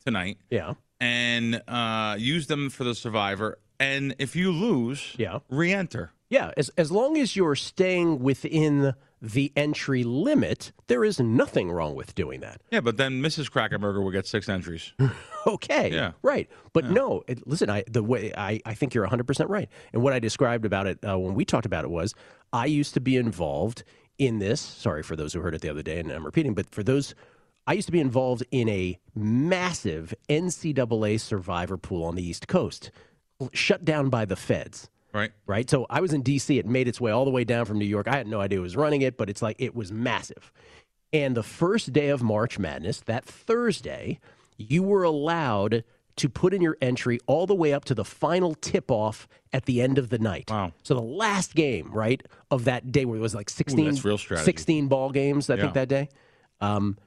tonight 0.03 0.37
yeah. 0.49 0.73
and 0.99 1.61
uh, 1.67 2.15
use 2.17 2.47
them 2.47 2.69
for 2.69 2.83
the 2.83 2.95
Survivor. 2.95 3.59
And 3.79 4.15
if 4.19 4.35
you 4.35 4.51
lose, 4.51 5.13
Yeah. 5.17 5.39
re-enter. 5.49 6.11
Yeah, 6.29 6.51
as 6.57 6.69
as 6.69 6.91
long 6.91 7.17
as 7.17 7.35
you're 7.35 7.55
staying 7.55 8.19
within 8.19 8.93
the 9.21 9.51
entry 9.55 10.03
limit, 10.03 10.71
there 10.87 11.03
is 11.03 11.19
nothing 11.19 11.71
wrong 11.71 11.93
with 11.95 12.15
doing 12.15 12.39
that. 12.39 12.61
Yeah, 12.71 12.79
but 12.81 12.97
then 12.97 13.21
Mrs. 13.21 13.49
Krackomberger 13.51 14.01
will 14.03 14.11
get 14.11 14.25
six 14.27 14.47
entries. 14.49 14.93
Okay, 15.47 15.89
Yeah. 15.93 16.11
right. 16.21 16.49
But 16.73 16.91
no, 16.91 17.23
it, 17.27 17.47
listen, 17.47 17.69
I 17.69 17.85
the 17.89 18.03
way 18.03 18.33
I, 18.37 18.59
I 18.65 18.73
think 18.73 18.93
you're 18.93 19.05
100 19.05 19.25
percent 19.25 19.49
right. 19.49 19.69
And 19.93 20.01
what 20.03 20.11
I 20.11 20.19
described 20.19 20.65
about 20.65 20.85
it 20.85 20.99
uh, 21.07 21.17
when 21.17 21.33
we 21.33 21.45
talked 21.45 21.65
about 21.65 21.85
it 21.85 21.89
was 21.89 22.13
I 22.51 22.65
used 22.65 22.93
to 22.95 22.99
be 22.99 23.15
involved 23.15 23.83
in 24.17 24.39
this. 24.39 24.59
Sorry 24.59 25.01
for 25.01 25.15
those 25.15 25.31
who 25.31 25.39
heard 25.39 25.55
it 25.55 25.61
the 25.61 25.69
other 25.69 25.81
day, 25.81 25.97
and 25.99 26.11
I'm 26.11 26.25
repeating, 26.25 26.53
but 26.53 26.69
for 26.69 26.83
those. 26.83 27.15
I 27.67 27.73
used 27.73 27.87
to 27.87 27.91
be 27.91 27.99
involved 27.99 28.43
in 28.51 28.67
a 28.67 28.97
massive 29.15 30.13
NCAA 30.27 31.19
survivor 31.19 31.77
pool 31.77 32.03
on 32.03 32.15
the 32.15 32.27
East 32.27 32.47
Coast, 32.47 32.89
shut 33.53 33.85
down 33.85 34.09
by 34.09 34.25
the 34.25 34.35
feds. 34.35 34.89
Right. 35.13 35.31
Right. 35.47 35.69
So 35.69 35.85
I 35.89 36.01
was 36.01 36.13
in 36.13 36.21
D.C. 36.21 36.59
It 36.59 36.65
made 36.65 36.87
its 36.87 37.01
way 37.01 37.11
all 37.11 37.25
the 37.25 37.31
way 37.31 37.43
down 37.43 37.65
from 37.65 37.79
New 37.79 37.85
York. 37.85 38.07
I 38.07 38.15
had 38.17 38.27
no 38.27 38.39
idea 38.41 38.57
who 38.57 38.63
was 38.63 38.75
running 38.75 39.01
it, 39.01 39.17
but 39.17 39.29
it's 39.29 39.41
like 39.41 39.55
it 39.59 39.75
was 39.75 39.91
massive. 39.91 40.51
And 41.11 41.35
the 41.35 41.43
first 41.43 41.91
day 41.91 42.09
of 42.09 42.21
March 42.21 42.59
Madness, 42.59 43.01
that 43.01 43.25
Thursday, 43.25 44.19
you 44.57 44.83
were 44.83 45.03
allowed 45.03 45.83
to 46.17 46.29
put 46.29 46.53
in 46.53 46.61
your 46.61 46.77
entry 46.81 47.17
all 47.27 47.47
the 47.47 47.55
way 47.55 47.73
up 47.73 47.85
to 47.85 47.95
the 47.95 48.03
final 48.05 48.53
tip 48.53 48.91
off 48.91 49.27
at 49.53 49.65
the 49.65 49.81
end 49.81 49.97
of 49.97 50.09
the 50.09 50.19
night. 50.19 50.49
Wow. 50.51 50.73
So 50.83 50.93
the 50.93 51.01
last 51.01 51.55
game, 51.55 51.89
right, 51.91 52.21
of 52.51 52.65
that 52.65 52.91
day 52.91 53.05
where 53.05 53.17
it 53.17 53.21
was 53.21 53.33
like 53.33 53.49
16, 53.49 53.85
that's 53.85 54.05
real 54.05 54.17
16 54.17 54.87
ball 54.89 55.11
games, 55.11 55.49
I 55.49 55.55
Yeah. 55.55 55.61
think, 55.61 55.73
that 55.75 55.87
day. 55.87 56.09
Um, 56.61 56.97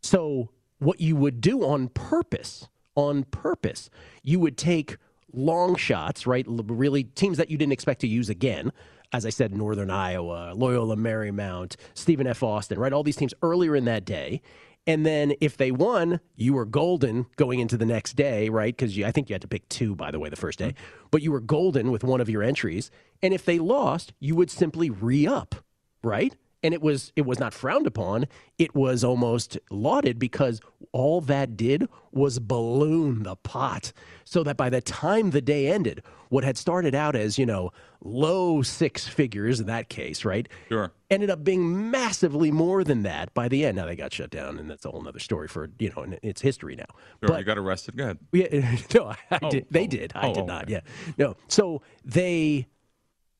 so 0.00 0.50
what 0.78 1.00
you 1.00 1.16
would 1.16 1.40
do 1.40 1.64
on 1.64 1.88
purpose, 1.88 2.68
on 2.94 3.24
purpose, 3.24 3.90
you 4.22 4.38
would 4.40 4.56
take 4.56 4.96
long 5.32 5.76
shots, 5.76 6.26
right? 6.26 6.44
Really 6.48 7.04
teams 7.04 7.38
that 7.38 7.50
you 7.50 7.58
didn't 7.58 7.72
expect 7.72 8.00
to 8.02 8.08
use 8.08 8.28
again. 8.28 8.72
As 9.12 9.24
I 9.24 9.30
said, 9.30 9.54
Northern 9.54 9.90
Iowa, 9.90 10.52
Loyola 10.54 10.96
Marymount, 10.96 11.76
Stephen 11.94 12.26
F. 12.26 12.42
Austin, 12.42 12.78
right? 12.78 12.92
All 12.92 13.02
these 13.02 13.16
teams 13.16 13.34
earlier 13.42 13.76
in 13.76 13.84
that 13.84 14.04
day. 14.04 14.42
And 14.88 15.04
then 15.04 15.34
if 15.40 15.56
they 15.56 15.72
won, 15.72 16.20
you 16.36 16.52
were 16.52 16.64
golden 16.64 17.26
going 17.36 17.58
into 17.58 17.76
the 17.76 17.86
next 17.86 18.14
day, 18.14 18.48
right? 18.48 18.76
Because 18.76 19.00
I 19.02 19.10
think 19.10 19.28
you 19.28 19.34
had 19.34 19.42
to 19.42 19.48
pick 19.48 19.68
two, 19.68 19.96
by 19.96 20.10
the 20.10 20.20
way, 20.20 20.28
the 20.28 20.36
first 20.36 20.58
day. 20.58 20.70
Mm-hmm. 20.70 21.06
But 21.10 21.22
you 21.22 21.32
were 21.32 21.40
golden 21.40 21.90
with 21.90 22.04
one 22.04 22.20
of 22.20 22.30
your 22.30 22.42
entries. 22.42 22.90
And 23.22 23.34
if 23.34 23.44
they 23.44 23.58
lost, 23.58 24.12
you 24.20 24.36
would 24.36 24.50
simply 24.50 24.90
re 24.90 25.26
up, 25.26 25.56
right? 26.02 26.36
And 26.66 26.74
it 26.74 26.82
was 26.82 27.12
it 27.16 27.24
was 27.24 27.38
not 27.38 27.54
frowned 27.54 27.86
upon 27.86 28.26
it 28.58 28.74
was 28.74 29.04
almost 29.04 29.56
lauded 29.70 30.18
because 30.18 30.60
all 30.92 31.20
that 31.20 31.56
did 31.56 31.88
was 32.12 32.38
balloon 32.40 33.22
the 33.22 33.36
pot 33.36 33.92
so 34.24 34.42
that 34.42 34.56
by 34.56 34.68
the 34.68 34.80
time 34.80 35.30
the 35.30 35.40
day 35.40 35.68
ended 35.68 36.02
what 36.28 36.42
had 36.42 36.56
started 36.58 36.94
out 36.94 37.14
as 37.14 37.38
you 37.38 37.46
know 37.46 37.70
low 38.02 38.62
six 38.62 39.06
figures 39.06 39.60
in 39.60 39.66
that 39.66 39.88
case 39.88 40.24
right 40.24 40.48
Sure. 40.68 40.90
ended 41.10 41.30
up 41.30 41.44
being 41.44 41.90
massively 41.90 42.50
more 42.50 42.82
than 42.82 43.02
that 43.04 43.32
by 43.34 43.46
the 43.48 43.64
end 43.64 43.76
now 43.76 43.86
they 43.86 43.94
got 43.96 44.12
shut 44.12 44.30
down 44.30 44.58
and 44.58 44.68
that's 44.68 44.84
a 44.84 44.90
whole 44.90 45.06
other 45.06 45.18
story 45.20 45.46
for 45.48 45.70
you 45.78 45.92
know 45.96 46.02
in 46.02 46.18
its 46.22 46.40
history 46.40 46.74
now 46.76 46.84
Sure, 47.24 47.38
you 47.38 47.44
got 47.44 47.58
arrested. 47.58 47.96
Go 47.96 48.04
ahead. 48.04 48.18
yeah, 48.32 48.76
no, 48.94 49.12
I 49.30 49.38
Oh, 49.42 49.50
did. 49.50 49.66
They 49.70 49.84
oh, 49.84 49.86
did. 49.86 50.12
I 50.14 50.28
oh, 50.28 50.34
did 50.34 50.42
oh, 50.42 50.46
not. 50.46 50.62
okay. 50.64 50.72
Yeah, 50.74 50.80
no. 51.18 51.36
So 51.48 51.82
they, 52.04 52.66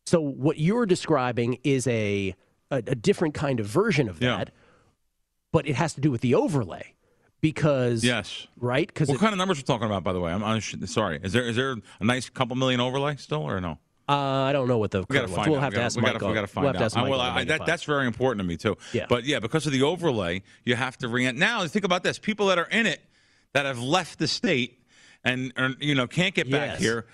so 0.06 0.20
what 0.20 0.58
you're 0.58 0.86
describing 0.86 1.58
is 1.64 1.86
a 1.88 2.34
a, 2.70 2.76
a 2.86 2.94
different 2.94 3.34
kind 3.34 3.60
of 3.60 3.66
version 3.66 4.08
of 4.08 4.20
Yeah. 4.20 4.38
that, 4.38 4.50
but 5.52 5.66
it 5.68 5.74
has 5.76 5.94
to 5.94 6.00
do 6.00 6.10
with 6.10 6.20
the 6.20 6.34
overlay 6.34 6.94
because 7.40 8.04
Yes. 8.04 8.46
right 8.58 8.86
because 8.86 9.08
What 9.08 9.18
kind 9.20 9.32
of 9.32 9.38
numbers 9.38 9.58
we're 9.58 9.62
talking 9.62 9.86
about, 9.86 10.02
by 10.04 10.12
the 10.12 10.20
way? 10.20 10.32
I'm, 10.32 10.42
I'm 10.44 10.60
sorry. 10.60 11.20
Is 11.22 11.32
there 11.32 11.44
is 11.46 11.56
there 11.56 11.76
a 12.00 12.04
nice 12.04 12.28
couple 12.28 12.56
million 12.56 12.80
overlay 12.80 13.16
still, 13.16 13.42
or 13.42 13.60
no? 13.60 13.78
uh, 14.08 14.12
I 14.14 14.52
don't 14.52 14.68
know 14.68 14.78
what 14.78 14.90
the 14.92 15.04
we 15.08 15.14
gotta 15.14 15.28
find 15.28 15.50
we'll 15.50 15.58
out. 15.58 15.64
have 15.64 15.72
we 15.72 15.76
to 15.78 15.82
ask 15.82 15.96
we 15.96 16.02
Mike. 16.02 16.12
gotta, 16.18 16.26
we 16.42 16.46
find 16.46 16.64
we'll 16.66 16.82
out. 16.82 16.90
to 16.90 16.98
Uh, 16.98 17.02
Mike 17.02 17.10
well, 17.10 17.20
I, 17.20 17.44
that, 17.44 17.66
that's 17.66 17.82
very 17.84 18.06
important 18.06 18.40
to 18.40 18.46
me 18.46 18.56
too. 18.56 18.76
Yeah. 18.92 19.06
But 19.08 19.24
yeah, 19.24 19.40
because 19.40 19.66
of 19.66 19.72
the 19.72 19.82
overlay, 19.82 20.42
you 20.64 20.76
have 20.76 20.96
to 20.98 21.08
re 21.08 21.30
Now 21.32 21.66
think 21.66 21.84
about 21.84 22.02
this: 22.02 22.18
people 22.18 22.46
that 22.46 22.58
are 22.58 22.68
in 22.68 22.86
it 22.86 23.00
that 23.52 23.66
have 23.66 23.78
left 23.80 24.18
the 24.18 24.28
state 24.28 24.82
and 25.24 25.52
are, 25.56 25.70
you 25.80 25.94
know 25.94 26.06
can't 26.06 26.34
get 26.34 26.50
back 26.50 26.72
Yes. 26.72 26.80
here. 26.80 27.06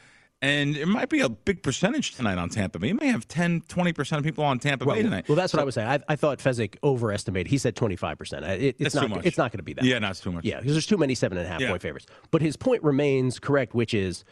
And 0.43 0.77
it 0.77 0.87
might 0.89 1.09
be 1.09 1.21
a 1.21 1.29
big 1.29 1.63
percentage 1.63 2.17
tonight 2.17 2.37
on 2.37 2.49
Tampa 2.49 2.81
Bay. 2.81 2.89
You 2.89 2.97
may 2.97 3.07
have 3.07 3.29
10, 3.29 3.61
20% 3.61 4.19
of 4.19 4.25
people 4.25 4.43
on 4.43 4.59
Tampa 4.59 4.85
Well, 4.85 4.97
Bay 4.97 5.03
tonight. 5.03 5.29
well, 5.29 5.37
that's 5.37 5.53
what 5.53 5.61
I 5.61 5.65
was 5.65 5.77
saying. 5.77 5.87
I, 5.89 6.01
I 6.09 6.17
thought 6.17 6.41
Fezzik 6.41 6.75
overestimated. 6.83 7.49
He 7.49 7.59
said 7.59 7.77
25 7.77 8.19
percent. 8.19 8.45
It, 8.45 8.75
it's 8.81 8.93
not. 8.97 9.25
It's 9.25 9.39
not 9.39 9.53
going 9.53 9.59
to 9.59 9.63
be 9.63 9.73
that. 9.75 9.85
Yeah, 9.85 10.01
not 10.01 10.17
too 10.17 10.33
much. 10.33 10.45
Yeah, 10.45 10.59
because 10.59 10.73
there's 10.73 10.87
too 10.87 10.97
many 10.99 11.15
seven 11.15 11.39
and 11.39 11.47
a 11.47 11.49
half 11.51 11.61
Yeah. 11.61 11.69
point 11.71 11.81
favorites. 11.83 12.07
But 12.33 12.43
his 12.43 12.57
point 12.57 12.83
remains 12.83 13.39
correct, 13.39 13.73
which 13.73 13.95
is 13.95 14.25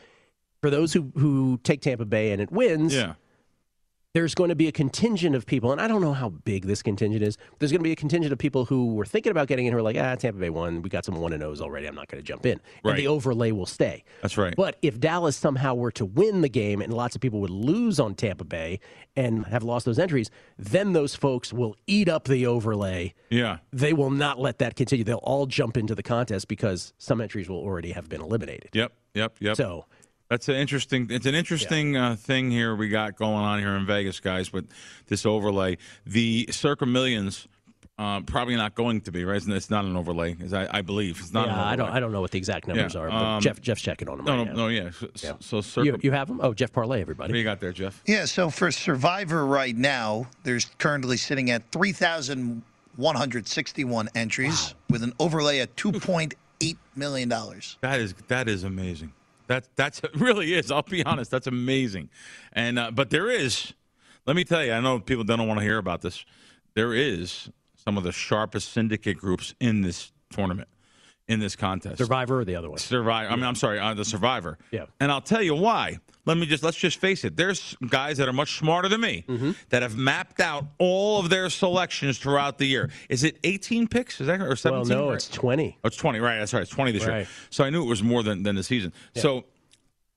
for 0.61 0.69
those 0.69 0.93
who 0.93 1.13
who 1.17 1.61
take 1.63 1.81
Tampa 1.81 2.05
Bay 2.05 2.33
and 2.33 2.43
it 2.43 2.51
wins. 2.51 2.93
Yeah. 2.93 3.15
There's 4.13 4.35
going 4.35 4.49
to 4.49 4.57
be 4.57 4.67
a 4.67 4.73
contingent 4.73 5.37
of 5.37 5.47
people, 5.47 5.71
and 5.71 5.81
I 5.81 5.87
don't 5.87 6.01
know 6.01 6.13
how 6.13 6.31
big 6.31 6.67
this 6.67 6.83
contingent 6.83 7.23
is. 7.23 7.39
There's 7.59 7.71
going 7.71 7.79
to 7.79 7.85
be 7.85 7.93
a 7.93 7.97
contingent 7.97 8.33
of 8.33 8.39
people 8.39 8.65
who 8.65 8.95
were 8.95 9.05
thinking 9.05 9.31
about 9.31 9.47
getting 9.47 9.67
in 9.67 9.73
who 9.73 9.79
are 9.79 9.83
like, 9.83 9.97
ah, 9.97 10.17
Tampa 10.17 10.41
Bay 10.41 10.51
won. 10.51 10.83
We 10.83 10.91
got 10.91 11.05
some 11.05 11.15
one 11.15 11.33
and 11.33 11.43
O's 11.43 11.61
already. 11.61 11.87
I'm 11.87 11.95
not 11.95 12.09
going 12.09 12.21
to 12.21 12.27
jump 12.27 12.45
in. 12.45 12.61
Right. 12.83 12.93
And 12.93 12.99
the 12.99 13.07
overlay 13.07 13.53
will 13.53 13.67
stay. 13.67 14.03
That's 14.23 14.37
right. 14.37 14.55
But 14.57 14.77
if 14.83 14.99
Dallas 14.99 15.37
somehow 15.37 15.75
were 15.75 15.93
to 15.93 16.05
win 16.05 16.41
the 16.41 16.49
game 16.49 16.81
and 16.81 16.93
lots 16.93 17.15
of 17.15 17.21
people 17.21 17.41
would 17.41 17.51
lose 17.51 18.01
on 18.01 18.17
Tampa 18.17 18.45
Bay 18.45 18.81
and 19.15 19.47
have 19.47 19.63
lost 19.63 19.87
those 19.87 19.99
entries, 19.99 20.31
then 20.59 20.93
those 20.93 21.15
folks 21.15 21.53
will 21.53 21.77
eat 21.87 22.09
up 22.09 22.25
the 22.25 22.47
overlay. 22.47 23.15
Yeah. 23.29 23.59
They 23.73 23.93
will 23.93 24.11
not 24.11 24.41
let 24.41 24.59
that 24.59 24.75
continue. 24.75 25.05
They'll 25.05 25.19
all 25.19 25.47
jump 25.47 25.77
into 25.77 25.95
the 25.95 26.03
contest 26.03 26.49
because 26.49 26.93
some 26.99 27.21
entries 27.21 27.49
will 27.49 27.59
already 27.59 27.93
have 27.93 28.09
been 28.09 28.21
eliminated. 28.21 28.71
Yep. 28.73 28.93
Yep. 29.15 29.37
Yep. 29.41 29.57
So 29.57 29.87
That's 30.31 30.49
an 30.49 30.55
interesting. 30.55 31.09
It's 31.11 31.27
an 31.27 31.35
interesting 31.35 31.97
uh, 31.97 32.15
thing 32.15 32.53
here 32.53 32.77
we 32.77 32.89
got 32.89 33.17
going 33.17 33.45
on 33.45 33.59
here 33.59 33.75
in 33.77 33.85
Vegas, 33.85 34.21
guys. 34.21 34.53
With 34.53 34.69
this 35.09 35.27
overlay, 35.27 35.77
the 36.07 36.47
Circa 36.53 36.87
Millions 36.87 37.49
uh, 37.99 38.21
probably 38.23 38.55
not 38.57 38.75
going 38.77 39.01
to 39.03 39.11
be 39.13 39.25
right. 39.27 39.43
It's 39.45 39.69
not 39.69 39.85
an 39.85 39.95
overlay, 39.97 40.37
as 40.43 40.55
I, 40.55 40.69
I 40.71 40.81
believe. 40.83 41.19
It's 41.19 41.33
not. 41.35 41.49
an 41.49 41.55
yeah, 41.55 41.65
I 41.67 41.75
don't. 41.77 41.91
I 41.91 41.99
don't 42.01 42.13
know 42.13 42.21
what 42.21 42.31
the 42.31 42.39
exact 42.39 42.69
numbers 42.69 42.95
Yeah, 42.95 43.01
are, 43.01 43.09
but 43.11 43.17
um, 43.17 43.41
Jeff 43.43 43.61
Jeff's 43.61 43.83
checking 43.83 44.09
on 44.09 44.17
them. 44.19 44.25
No, 44.25 44.37
right 44.39 44.47
no, 44.47 44.53
now. 44.53 44.57
no. 44.57 44.69
Yeah. 44.69 44.91
So, 45.17 45.37
so 45.41 45.61
Circa. 45.61 45.87
You, 45.87 45.99
you 46.01 46.13
have 46.13 46.29
them? 46.29 46.39
Oh, 46.43 46.55
Jeff 46.55 46.73
Parlay, 46.73 47.01
everybody. 47.03 47.31
what 47.31 47.35
do 47.35 47.39
you 47.39 47.45
got 47.45 47.59
there, 47.61 47.73
Jeff? 47.73 48.01
Yeah, 48.07 48.25
so 48.25 48.49
for 48.51 48.71
Survivor 48.71 49.45
right 49.45 49.77
now, 49.77 50.29
there's 50.45 50.67
currently 50.79 51.17
sitting 51.17 51.51
at 51.51 51.69
3,161 51.73 54.09
entries 54.15 54.75
with 54.89 55.03
an 55.03 55.13
overlay 55.19 55.59
at 55.59 55.75
$2.8 55.77 56.77
million. 56.95 57.29
That 57.29 57.99
is 58.01 58.15
that 58.29 58.49
is 58.49 58.63
amazing. 58.65 59.13
That 59.51 59.67
that's 59.75 60.01
really 60.15 60.55
is. 60.55 60.71
I'll 60.71 60.83
be 60.83 61.05
honest. 61.05 61.33
That's 61.33 61.49
amazing. 61.49 62.09
And 62.53 62.79
uh, 62.79 62.93
but 62.93 63.11
there 63.11 63.29
is. 63.29 63.75
Let 64.25 64.37
me 64.37 64.45
tell 64.45 64.65
you. 64.65 64.73
I 64.73 64.81
know 64.81 65.01
people 65.01 65.25
don't 65.25 65.45
want 65.49 65.59
to 65.59 65.65
hear 65.65 65.79
about 65.79 66.03
this. 66.03 66.25
There 66.75 66.95
is 66.95 67.51
some 67.75 67.99
of 67.99 68.05
the 68.05 68.13
sharpest 68.13 68.73
syndicate 68.73 69.19
groups 69.19 69.55
in 69.59 69.83
this 69.83 70.13
tournament, 70.31 70.69
in 71.31 71.41
this 71.41 71.57
contest. 71.57 71.99
Survivor 71.99 72.41
or 72.41 72.45
the 72.45 72.57
other 72.57 72.69
one? 72.69 72.79
Survivor. 72.79 73.31
I 73.33 73.37
mean, 73.37 73.45
I'm 73.45 73.55
sorry, 73.55 73.79
uh, 73.79 73.95
the 73.95 74.05
Survivor. 74.05 74.59
Yeah. 74.71 74.87
And 74.99 75.11
I'll 75.13 75.21
tell 75.21 75.43
you 75.43 75.55
why. 75.55 75.99
Let 76.27 76.37
me 76.37 76.45
just 76.45 76.63
let's 76.63 76.77
just 76.77 76.99
face 77.01 77.25
it. 77.25 77.35
There's 77.37 77.75
guys 77.89 78.19
that 78.19 78.29
are 78.29 78.33
much 78.33 78.59
smarter 78.59 78.89
than 78.89 79.01
me 79.01 79.25
Mm-hmm. 79.27 79.53
that 79.71 79.81
have 79.83 79.97
mapped 79.97 80.39
out 80.41 80.65
all 80.79 81.19
of 81.19 81.31
their 81.31 81.49
selections 81.49 82.19
throughout 82.19 82.59
the 82.59 82.67
year. 82.67 82.91
Is 83.09 83.25
it 83.25 83.39
18 83.43 83.89
picks? 83.89 84.21
Is 84.21 84.27
that 84.27 84.41
or 84.43 84.55
17? 84.55 84.73
Well, 84.73 84.85
17? 84.85 84.99
no, 84.99 85.09
Right. 85.09 85.15
it's 85.15 85.29
twenty. 85.29 85.79
Oh, 85.83 85.87
it's 85.87 85.97
20, 85.97 86.19
right. 86.21 86.39
That's 86.39 86.53
right. 86.53 86.63
It's 86.63 86.71
20 86.71 86.93
this 86.93 87.03
year. 87.03 87.11
Right. 87.11 87.27
So 87.49 87.65
I 87.65 87.71
knew 87.71 87.83
it 87.83 87.89
was 87.89 88.03
more 88.03 88.23
than, 88.23 88.43
than 88.43 88.55
the 88.55 88.63
season. 88.63 88.93
So 89.15 89.45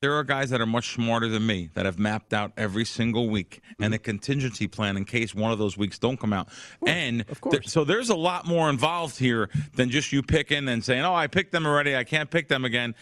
there 0.03 0.13
are 0.15 0.24
guys 0.25 0.50
that 0.50 0.60
are 0.60 0.65
much 0.65 0.93
smarter 0.95 1.29
than 1.29 1.45
me 1.48 1.69
that 1.75 1.86
have 1.86 1.98
mapped 1.98 2.33
out 2.33 2.51
every 2.57 2.83
single 2.83 3.29
week 3.29 3.62
Mm-hmm. 3.74 3.83
and 3.86 3.93
a 3.95 3.98
contingency 3.98 4.67
plan 4.67 4.98
in 4.98 5.05
case 5.05 5.33
one 5.33 5.51
of 5.51 5.57
those 5.57 5.77
weeks 5.77 5.98
don't 5.98 6.19
come 6.19 6.31
out. 6.33 6.50
and 6.86 7.22
of 7.29 7.39
course. 7.41 7.53
there- 7.53 7.63
so 7.63 7.83
there's 7.83 8.10
a 8.10 8.15
lot 8.15 8.45
more 8.45 8.69
involved 8.69 9.17
here 9.17 9.50
than 9.75 9.89
just 9.89 10.12
you 10.12 10.22
picking 10.22 10.67
and 10.67 10.83
saying, 10.83 11.03
"Oh, 11.03 11.15
I 11.15 11.25
picked 11.27 11.51
them 11.53 11.65
already. 11.65 11.95
I 11.95 12.03
can't 12.03 12.29
pick 12.29 12.50
them 12.50 12.65
again." 12.65 12.93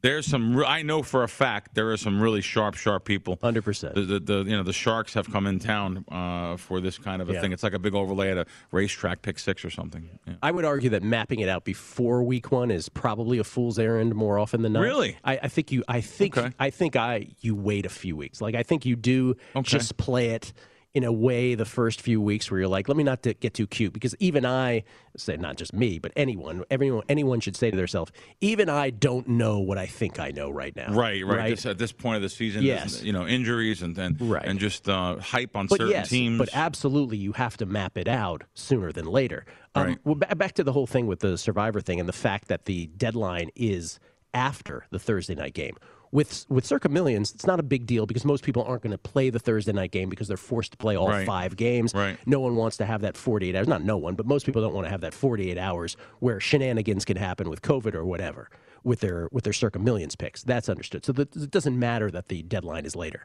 There's 0.00 0.26
some. 0.26 0.64
I 0.64 0.82
know 0.82 1.02
for 1.02 1.22
a 1.22 1.28
fact 1.28 1.74
there 1.74 1.90
are 1.92 1.96
some 1.96 2.20
really 2.20 2.40
sharp, 2.40 2.74
sharp 2.74 3.04
people. 3.04 3.36
100%. 3.36 3.94
The, 3.94 4.00
the, 4.02 4.20
the 4.20 4.44
you 4.48 4.56
know 4.56 4.62
the 4.62 4.72
sharks 4.72 5.14
have 5.14 5.30
come 5.30 5.46
in 5.46 5.58
town 5.58 6.04
uh, 6.10 6.56
for 6.56 6.80
this 6.80 6.98
kind 6.98 7.20
of 7.22 7.28
a 7.30 7.34
Yeah. 7.34 7.40
thing. 7.40 7.52
It's 7.52 7.62
like 7.62 7.74
a 7.74 7.78
big 7.78 7.94
overlay 7.94 8.30
at 8.30 8.38
a 8.38 8.46
racetrack, 8.70 9.22
pick 9.22 9.38
six 9.38 9.64
or 9.64 9.70
something. 9.70 10.08
Yeah. 10.26 10.34
I 10.42 10.50
would 10.50 10.64
argue 10.64 10.90
that 10.90 11.02
mapping 11.02 11.40
it 11.40 11.48
out 11.48 11.64
before 11.64 12.22
week 12.22 12.50
one 12.50 12.70
is 12.70 12.88
probably 12.88 13.38
a 13.38 13.44
fool's 13.44 13.78
errand 13.78 14.14
more 14.14 14.38
often 14.38 14.62
than 14.62 14.72
not. 14.72 14.80
Really? 14.80 15.18
I, 15.24 15.38
I 15.42 15.48
think 15.48 15.70
you. 15.70 15.84
I 15.88 16.00
think. 16.00 16.36
Okay. 16.38 16.52
I 16.58 16.70
think 16.70 16.96
I. 16.96 17.28
You 17.40 17.54
wait 17.54 17.86
a 17.86 17.90
few 17.90 18.16
weeks. 18.16 18.40
Like 18.40 18.54
I 18.54 18.62
think 18.62 18.86
you 18.86 18.96
do 18.96 19.36
Okay. 19.54 19.62
just 19.62 19.96
play 19.98 20.30
it 20.30 20.52
in 20.94 21.04
a 21.04 21.12
way 21.12 21.54
the 21.54 21.64
first 21.64 22.02
few 22.02 22.20
weeks 22.20 22.50
where 22.50 22.60
you're 22.60 22.68
like, 22.68 22.86
let 22.86 22.98
me 22.98 23.02
not 23.02 23.22
get 23.22 23.54
too 23.54 23.66
cute 23.66 23.94
because 23.94 24.14
even 24.18 24.44
I 24.44 24.84
say 25.16 25.36
not 25.38 25.56
just 25.56 25.72
me, 25.72 25.98
but 25.98 26.12
anyone, 26.16 26.64
everyone, 26.70 27.02
anyone 27.08 27.40
should 27.40 27.56
say 27.56 27.70
to 27.70 27.76
themselves, 27.76 28.12
even 28.42 28.68
I 28.68 28.90
don't 28.90 29.26
know 29.26 29.58
what 29.58 29.78
I 29.78 29.86
think 29.86 30.20
I 30.20 30.32
know 30.32 30.50
right 30.50 30.76
now. 30.76 30.92
Right, 30.92 31.24
right. 31.24 31.50
Just 31.54 31.64
at 31.64 31.78
this 31.78 31.92
point 31.92 32.16
of 32.16 32.22
the 32.22 32.28
season, 32.28 32.62
Yes. 32.62 33.02
you 33.02 33.12
know, 33.12 33.26
injuries 33.26 33.80
and 33.80 33.96
and, 33.96 34.20
Right. 34.20 34.44
and 34.44 34.58
just 34.58 34.86
uh, 34.88 35.16
hype 35.18 35.56
on 35.56 35.66
but 35.66 35.78
certain 35.78 35.92
yes, 35.92 36.10
teams. 36.10 36.36
but 36.38 36.50
absolutely, 36.52 37.16
you 37.16 37.32
have 37.32 37.56
to 37.58 37.66
map 37.66 37.96
it 37.96 38.08
out 38.08 38.42
sooner 38.54 38.92
than 38.92 39.06
later. 39.06 39.46
Um, 39.74 39.86
Right. 39.86 39.98
Well, 40.04 40.14
ba- 40.16 40.36
back 40.36 40.52
to 40.54 40.64
the 40.64 40.72
whole 40.72 40.86
thing 40.86 41.06
with 41.06 41.20
the 41.20 41.38
Survivor 41.38 41.80
thing 41.80 42.00
and 42.00 42.08
the 42.08 42.12
fact 42.12 42.48
that 42.48 42.66
the 42.66 42.88
deadline 42.98 43.50
is 43.56 43.98
after 44.34 44.84
the 44.90 44.98
Thursday 44.98 45.34
night 45.34 45.54
game. 45.54 45.76
With 46.12 46.44
with 46.50 46.66
Circa 46.66 46.90
Millions, 46.90 47.32
it's 47.32 47.46
not 47.46 47.58
a 47.58 47.62
big 47.62 47.86
deal 47.86 48.04
because 48.04 48.24
most 48.26 48.44
people 48.44 48.62
aren't 48.64 48.82
going 48.82 48.90
to 48.92 48.98
play 48.98 49.30
the 49.30 49.38
Thursday 49.38 49.72
night 49.72 49.92
game 49.92 50.10
because 50.10 50.28
they're 50.28 50.36
forced 50.36 50.72
to 50.72 50.76
play 50.76 50.94
all 50.94 51.08
Right. 51.08 51.26
five 51.26 51.56
games. 51.56 51.94
Right. 51.94 52.18
No 52.26 52.38
one 52.38 52.54
wants 52.54 52.76
to 52.76 52.84
have 52.84 53.00
that 53.00 53.16
48 53.16 53.56
hours. 53.56 53.66
Not 53.66 53.82
no 53.82 53.96
one, 53.96 54.14
but 54.14 54.26
most 54.26 54.44
people 54.44 54.60
don't 54.60 54.74
want 54.74 54.84
to 54.84 54.90
have 54.90 55.00
that 55.00 55.14
48 55.14 55.56
hours 55.56 55.96
where 56.20 56.38
shenanigans 56.38 57.06
can 57.06 57.16
happen 57.16 57.48
with 57.48 57.62
COVID 57.62 57.94
or 57.94 58.04
whatever 58.04 58.50
with 58.84 59.00
their 59.00 59.28
with 59.32 59.44
their 59.44 59.54
Circa 59.54 59.78
Millions 59.78 60.14
picks. 60.14 60.42
That's 60.42 60.68
understood. 60.68 61.04
So 61.04 61.12
that, 61.12 61.34
it 61.34 61.50
doesn't 61.50 61.78
matter 61.78 62.10
that 62.10 62.28
the 62.28 62.42
deadline 62.42 62.84
is 62.84 62.94
later. 62.94 63.24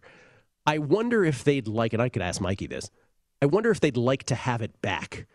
I 0.65 0.77
wonder 0.77 1.25
if 1.25 1.43
they'd 1.43 1.67
like, 1.67 1.91
and 1.91 2.01
I 2.01 2.07
could 2.09 2.21
ask 2.21 2.39
Mikey 2.39 2.67
this. 2.67 2.89
I 3.41 3.47
wonder 3.47 3.69
if 3.69 3.81
they'd 3.81 3.97
like 3.97 4.23
to 4.25 4.35
have 4.35 4.61
it 4.61 4.81
back 4.81 5.27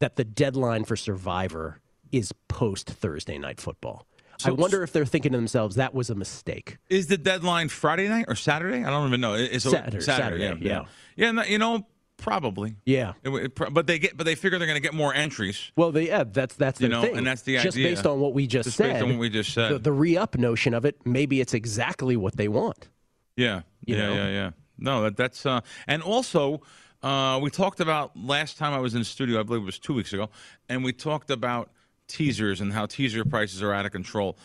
that 0.00 0.16
the 0.16 0.24
deadline 0.24 0.84
for 0.84 0.96
Survivor 0.96 1.80
is 2.12 2.32
post 2.48 2.88
Thursday 2.90 3.38
night 3.38 3.60
football. 3.60 4.06
I 4.46 4.50
wonder 4.52 4.82
if 4.82 4.92
they're 4.92 5.04
thinking 5.06 5.32
to 5.32 5.38
themselves 5.38 5.76
that 5.76 5.94
was 5.94 6.10
a 6.10 6.14
mistake. 6.14 6.78
Is 6.88 7.06
the 7.08 7.18
deadline 7.18 7.68
Friday 7.68 8.08
night 8.08 8.26
or 8.28 8.34
Saturday? 8.34 8.84
I 8.84 8.90
don't 8.90 9.08
even 9.08 9.20
know. 9.20 9.34
It's 9.34 9.64
a- 9.64 9.70
Saturday, 9.70 10.00
Saturday, 10.00 10.44
yeah, 10.44 10.54
yeah. 10.60 10.84
yeah. 11.16 11.30
no, 11.32 11.42
you 11.44 11.58
know, 11.58 11.86
probably. 12.16 12.76
Yeah. 12.84 13.14
It, 13.24 13.30
it 13.30 13.54
but 13.72 13.86
they 13.86 13.98
get, 13.98 14.16
but 14.16 14.24
they 14.24 14.34
figure 14.34 14.58
they're 14.58 14.66
going 14.68 14.80
to 14.80 14.86
get 14.86 14.94
more 14.94 15.14
entries. 15.14 15.72
Well, 15.76 15.92
they, 15.92 16.08
yeah, 16.08 16.24
that's 16.24 16.54
that's 16.56 16.80
You 16.80 16.88
know, 16.88 17.02
thing. 17.02 17.16
and 17.16 17.26
that's 17.26 17.42
the 17.42 17.54
just 17.56 17.76
idea. 17.76 17.90
based 17.90 18.06
on 18.06 18.20
what 18.20 18.34
we 18.34 18.46
just, 18.46 18.66
Just 18.66 18.76
said. 18.76 18.92
based 18.92 19.02
on 19.02 19.10
what 19.10 19.18
we 19.18 19.30
just 19.30 19.52
said. 19.52 19.72
The, 19.72 19.78
the 19.78 19.92
re-up 19.92 20.36
notion 20.36 20.74
of 20.74 20.84
it, 20.84 20.96
maybe 21.04 21.40
it's 21.40 21.54
exactly 21.54 22.16
what 22.16 22.36
they 22.36 22.48
want. 22.48 22.88
Yeah, 23.36 23.62
You 23.86 23.96
yeah, 23.96 24.06
know? 24.06 24.14
yeah, 24.14 24.28
yeah. 24.28 24.50
No, 24.78 25.02
that, 25.02 25.16
that's 25.16 25.44
uh, 25.46 25.60
and 25.86 26.02
also 26.02 26.62
uh, 27.02 27.38
we 27.42 27.50
talked 27.50 27.80
about 27.80 28.16
last 28.16 28.58
time 28.58 28.72
I 28.72 28.78
was 28.78 28.94
in 28.94 29.00
the 29.00 29.04
studio. 29.04 29.40
I 29.40 29.42
believe 29.42 29.62
it 29.62 29.66
was 29.66 29.78
two 29.78 29.94
weeks 29.94 30.12
ago, 30.12 30.28
and 30.68 30.82
we 30.84 30.92
talked 30.92 31.30
about 31.30 31.70
teasers 32.10 32.60
and 32.60 32.72
how 32.72 32.86
teaser 32.86 33.24
prices 33.24 33.62
are 33.62 33.72
out 33.72 33.86
of 33.86 33.92
control. 33.92 34.36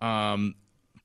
Um, 0.00 0.54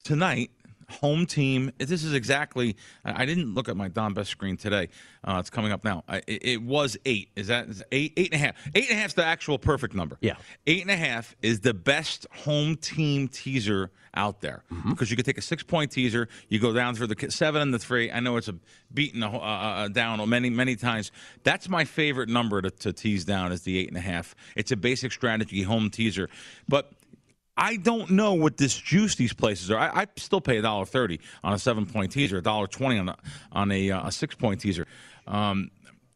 tonight, 0.03 0.51
home 0.89 1.25
team. 1.25 1.71
This 1.77 2.03
is 2.03 2.13
exactly. 2.13 2.75
I 3.05 3.25
didn't 3.25 3.53
look 3.53 3.69
at 3.69 3.77
my 3.77 3.87
Don 3.87 4.13
Best 4.13 4.29
screen 4.29 4.57
today. 4.57 4.89
Uh, 5.23 5.37
it's 5.39 5.49
coming 5.49 5.71
up 5.71 5.83
now. 5.83 6.03
I, 6.07 6.17
it, 6.27 6.45
it 6.45 6.61
was 6.61 6.97
eight. 7.05 7.29
Is 7.35 7.47
that 7.47 7.67
is 7.69 7.83
eight? 7.91 8.13
Eight 8.17 8.33
and 8.33 8.41
a 8.41 8.45
half. 8.45 8.55
Eight 8.75 8.89
and 8.89 8.97
a 8.97 9.01
half 9.01 9.07
is 9.09 9.13
the 9.15 9.25
actual 9.25 9.57
perfect 9.57 9.93
number. 9.95 10.17
Yeah. 10.21 10.35
Eight 10.67 10.81
and 10.81 10.91
a 10.91 10.95
half 10.97 11.35
is 11.41 11.61
the 11.61 11.73
best 11.73 12.27
home 12.31 12.75
team 12.77 13.27
teaser 13.27 13.91
out 14.15 14.41
there 14.41 14.63
Mm-hmm. 14.71 14.91
because 14.91 15.09
you 15.09 15.15
could 15.17 15.25
take 15.25 15.39
a 15.39 15.41
six 15.41 15.63
point 15.63 15.91
teaser, 15.91 16.27
you 16.47 16.59
go 16.59 16.71
down 16.71 16.93
through 16.95 17.07
the 17.07 17.31
seven 17.31 17.61
and 17.63 17.73
the 17.73 17.79
three. 17.79 18.11
I 18.11 18.19
know 18.19 18.37
it's 18.37 18.47
a 18.47 18.55
beaten 18.93 19.23
uh, 19.23 19.29
uh, 19.29 19.87
down 19.87 20.27
many 20.29 20.49
many 20.51 20.75
times. 20.75 21.11
That's 21.43 21.67
my 21.67 21.83
favorite 21.85 22.29
number 22.29 22.61
to, 22.61 22.69
to 22.69 22.93
tease 22.93 23.25
down 23.25 23.51
is 23.51 23.61
the 23.61 23.77
eight 23.79 23.87
and 23.87 23.97
a 23.97 24.01
half. 24.01 24.35
It's 24.55 24.71
a 24.71 24.75
basic 24.77 25.11
strategy 25.11 25.63
home 25.63 25.89
teaser, 25.89 26.29
but. 26.67 26.91
I 27.55 27.75
don't 27.75 28.11
know 28.11 28.33
what 28.33 28.57
this 28.57 28.75
juice 28.77 29.15
these 29.15 29.33
places 29.33 29.69
are. 29.69 29.77
I, 29.77 30.01
I 30.01 30.07
still 30.17 30.41
pay 30.41 30.57
a 30.57 30.61
dollar 30.61 30.85
thirty 30.85 31.19
on 31.43 31.53
a 31.53 31.59
seven 31.59 31.85
point 31.85 32.11
teaser, 32.11 32.37
a 32.37 32.41
dollar 32.41 32.67
twenty 32.67 32.97
on 32.99 33.09
a 33.09 33.17
on 33.51 33.71
a, 33.71 33.91
uh, 33.91 34.07
a 34.07 34.11
six 34.11 34.35
point 34.35 34.61
teaser. 34.61 34.87
Um, 35.27 35.69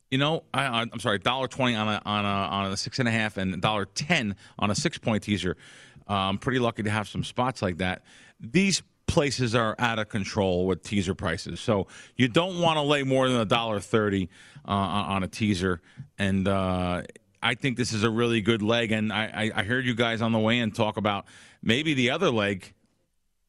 you 0.10 0.18
know, 0.18 0.44
I, 0.54 0.82
I'm 0.92 1.00
sorry, 1.00 1.20
dollar 1.20 1.48
twenty 1.48 1.76
on 1.76 1.88
a 1.88 2.02
on 2.06 2.26
a 2.26 2.28
on 2.28 2.72
a 2.72 2.78
six 2.78 3.00
and 3.00 3.08
a 3.08 3.12
half, 3.12 3.38
and 3.38 3.62
dollar 3.62 3.86
ten 3.86 4.36
on 4.58 4.72
a 4.72 4.76
six 4.76 4.98
point 4.98 5.24
teaser. 5.24 5.58
Uh, 6.10 6.14
I'm 6.14 6.38
pretty 6.38 6.60
lucky 6.60 6.84
to 6.84 6.90
have 6.90 7.08
some 7.08 7.24
spots 7.24 7.62
like 7.62 7.78
that. 7.80 8.04
These 8.40 8.82
places 9.06 9.56
are 9.56 9.76
out 9.80 10.00
of 10.00 10.10
control 10.10 10.66
with 10.66 10.82
teaser 10.82 11.14
prices, 11.14 11.60
so 11.60 11.88
you 12.16 12.28
don't 12.30 12.62
want 12.62 12.78
to 12.78 12.82
lay 12.82 13.04
more 13.04 13.30
than 13.30 13.40
a 13.40 13.46
dollar 13.46 13.80
thirty 13.80 14.30
uh, 14.68 14.72
on 14.72 15.06
on 15.06 15.24
a 15.24 15.28
teaser. 15.28 15.82
And 16.18 16.48
uh, 16.48 17.04
I 17.42 17.56
think 17.56 17.78
this 17.78 17.94
is 17.94 18.04
a 18.04 18.10
really 18.10 18.42
good 18.42 18.62
leg. 18.62 18.92
And 18.92 19.12
I, 19.14 19.52
I, 19.56 19.62
I 19.62 19.64
heard 19.64 19.86
you 19.86 19.96
guys 19.96 20.22
on 20.22 20.32
the 20.32 20.40
way 20.40 20.60
in 20.60 20.72
talk 20.72 20.98
about 20.98 21.26
maybe 21.62 21.94
the 21.94 22.10
other 22.12 22.30
leg 22.32 22.74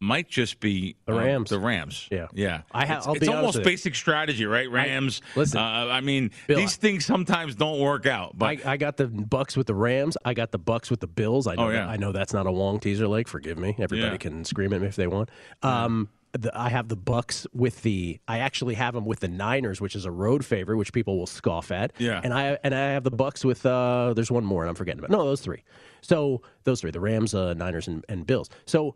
might 0.01 0.29
just 0.29 0.61
be 0.61 0.95
The 1.07 1.13
um, 1.13 1.19
Rams. 1.19 1.51
the 1.51 1.59
Rams. 1.59 2.07
Yeah. 2.13 2.29
yeah. 2.33 2.61
I 2.71 2.87
ha- 2.87 2.99
it's 2.99 3.07
I'll 3.09 3.15
it's 3.15 3.27
be 3.27 3.33
almost 3.33 3.57
with 3.59 3.67
you. 3.67 3.73
basic 3.73 3.97
strategy, 3.97 4.47
right? 4.47 4.71
Rams. 4.71 5.21
listen, 5.35 5.59
uh, 5.59 5.89
I 5.91 6.01
mean, 6.03 6.31
Bill, 6.47 6.57
these 6.57 6.77
things 6.77 7.05
sometimes 7.05 7.57
don't 7.57 7.81
work 7.81 8.07
out. 8.07 8.39
But 8.39 8.65
I, 8.65 8.73
I 8.73 8.77
got 8.77 8.97
the 8.97 9.07
Bucs 9.09 9.57
with 9.57 9.67
the 9.67 9.75
Rams. 9.75 10.17
I 10.25 10.35
got 10.35 10.53
the 10.53 10.59
Bucs 10.61 10.89
with 10.91 11.01
the 11.01 11.09
Bills. 11.09 11.49
I 11.49 11.57
know. 11.57 11.65
Oh, 11.67 11.71
yeah. 11.71 11.87
that, 11.87 11.89
I 11.89 11.97
know 11.97 12.13
that's 12.13 12.33
not 12.33 12.47
a 12.47 12.51
long 12.53 12.79
teaser 12.79 13.09
leg. 13.09 13.27
Forgive 13.27 13.59
me. 13.59 13.75
Everybody 13.77 14.13
Yeah. 14.13 14.17
can 14.19 14.45
scream 14.45 14.73
at 14.73 14.81
me 14.81 14.87
if 14.87 14.95
they 14.95 15.09
want. 15.09 15.31
Um, 15.65 16.09
the, 16.33 16.51
I 16.59 16.69
have 16.69 16.89
the 16.89 16.97
Bucs 16.97 17.47
with 17.53 17.83
the. 17.83 18.21
I 18.29 18.39
actually 18.39 18.75
have 18.75 18.95
them 18.95 19.05
with 19.05 19.21
the 19.21 19.29
Niners, 19.29 19.81
which 19.81 19.97
is 19.97 20.05
a 20.05 20.11
road 20.11 20.45
favorite, 20.45 20.77
which 20.77 20.93
people 20.93 21.19
will 21.19 21.27
scoff 21.27 21.71
at. 21.71 21.93
Yeah. 21.99 22.21
And 22.23 22.35
I 22.35 22.59
and 22.63 22.75
I 22.75 22.91
have 22.93 23.05
the 23.05 23.11
Bucs 23.11 23.45
with. 23.45 23.65
Uh, 23.65 24.13
there's 24.15 24.31
one 24.31 24.45
more, 24.45 24.63
and 24.63 24.69
I'm 24.69 24.75
forgetting 24.75 24.99
about. 24.99 25.11
No, 25.11 25.25
those 25.25 25.41
three. 25.41 25.65
So 26.01 26.43
those 26.65 26.81
three: 26.81 26.91
the 26.91 27.01
Rams, 27.01 27.35
uh, 27.35 27.55
Niners, 27.55 27.89
and, 27.89 28.05
and 28.09 28.27
Bills. 28.27 28.51
So 28.67 28.95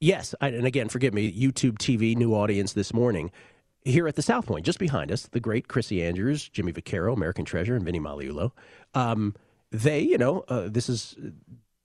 Yes, 0.00 0.34
I, 0.40 0.48
and 0.48 0.66
again, 0.66 0.88
forgive 0.88 1.12
me, 1.12 1.30
YouTube 1.30 1.76
TV, 1.76 2.16
new 2.16 2.34
audience 2.34 2.72
this 2.72 2.94
morning. 2.94 3.30
Here 3.82 4.08
at 4.08 4.16
the 4.16 4.22
South 4.22 4.46
Point, 4.46 4.64
just 4.64 4.78
behind 4.78 5.12
us, 5.12 5.26
the 5.26 5.40
great 5.40 5.68
Chrissy 5.68 6.02
Andrews, 6.02 6.48
Jimmy 6.48 6.72
Vaccaro, 6.72 7.12
American 7.14 7.44
Treasure, 7.44 7.76
and 7.76 7.84
Vinny 7.84 8.00
Magliulo. 8.00 8.52
Um, 8.94 9.34
they, 9.70 10.00
you 10.00 10.18
know, 10.18 10.44
uh, 10.48 10.68
this 10.68 10.88
is 10.88 11.16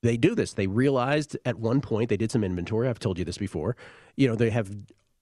they 0.06 0.18
do 0.18 0.36
this. 0.36 0.54
They 0.54 0.68
realized 0.68 1.38
at 1.46 1.58
one 1.58 1.82
point 1.82 2.10
they 2.10 2.18
did 2.18 2.32
some 2.32 2.44
inventory. 2.44 2.88
I've 2.88 3.00
told 3.00 3.18
you 3.18 3.26
this 3.26 3.38
before. 3.38 3.76
You 4.16 4.28
know, 4.28 4.36
they 4.36 4.50
have 4.50 4.72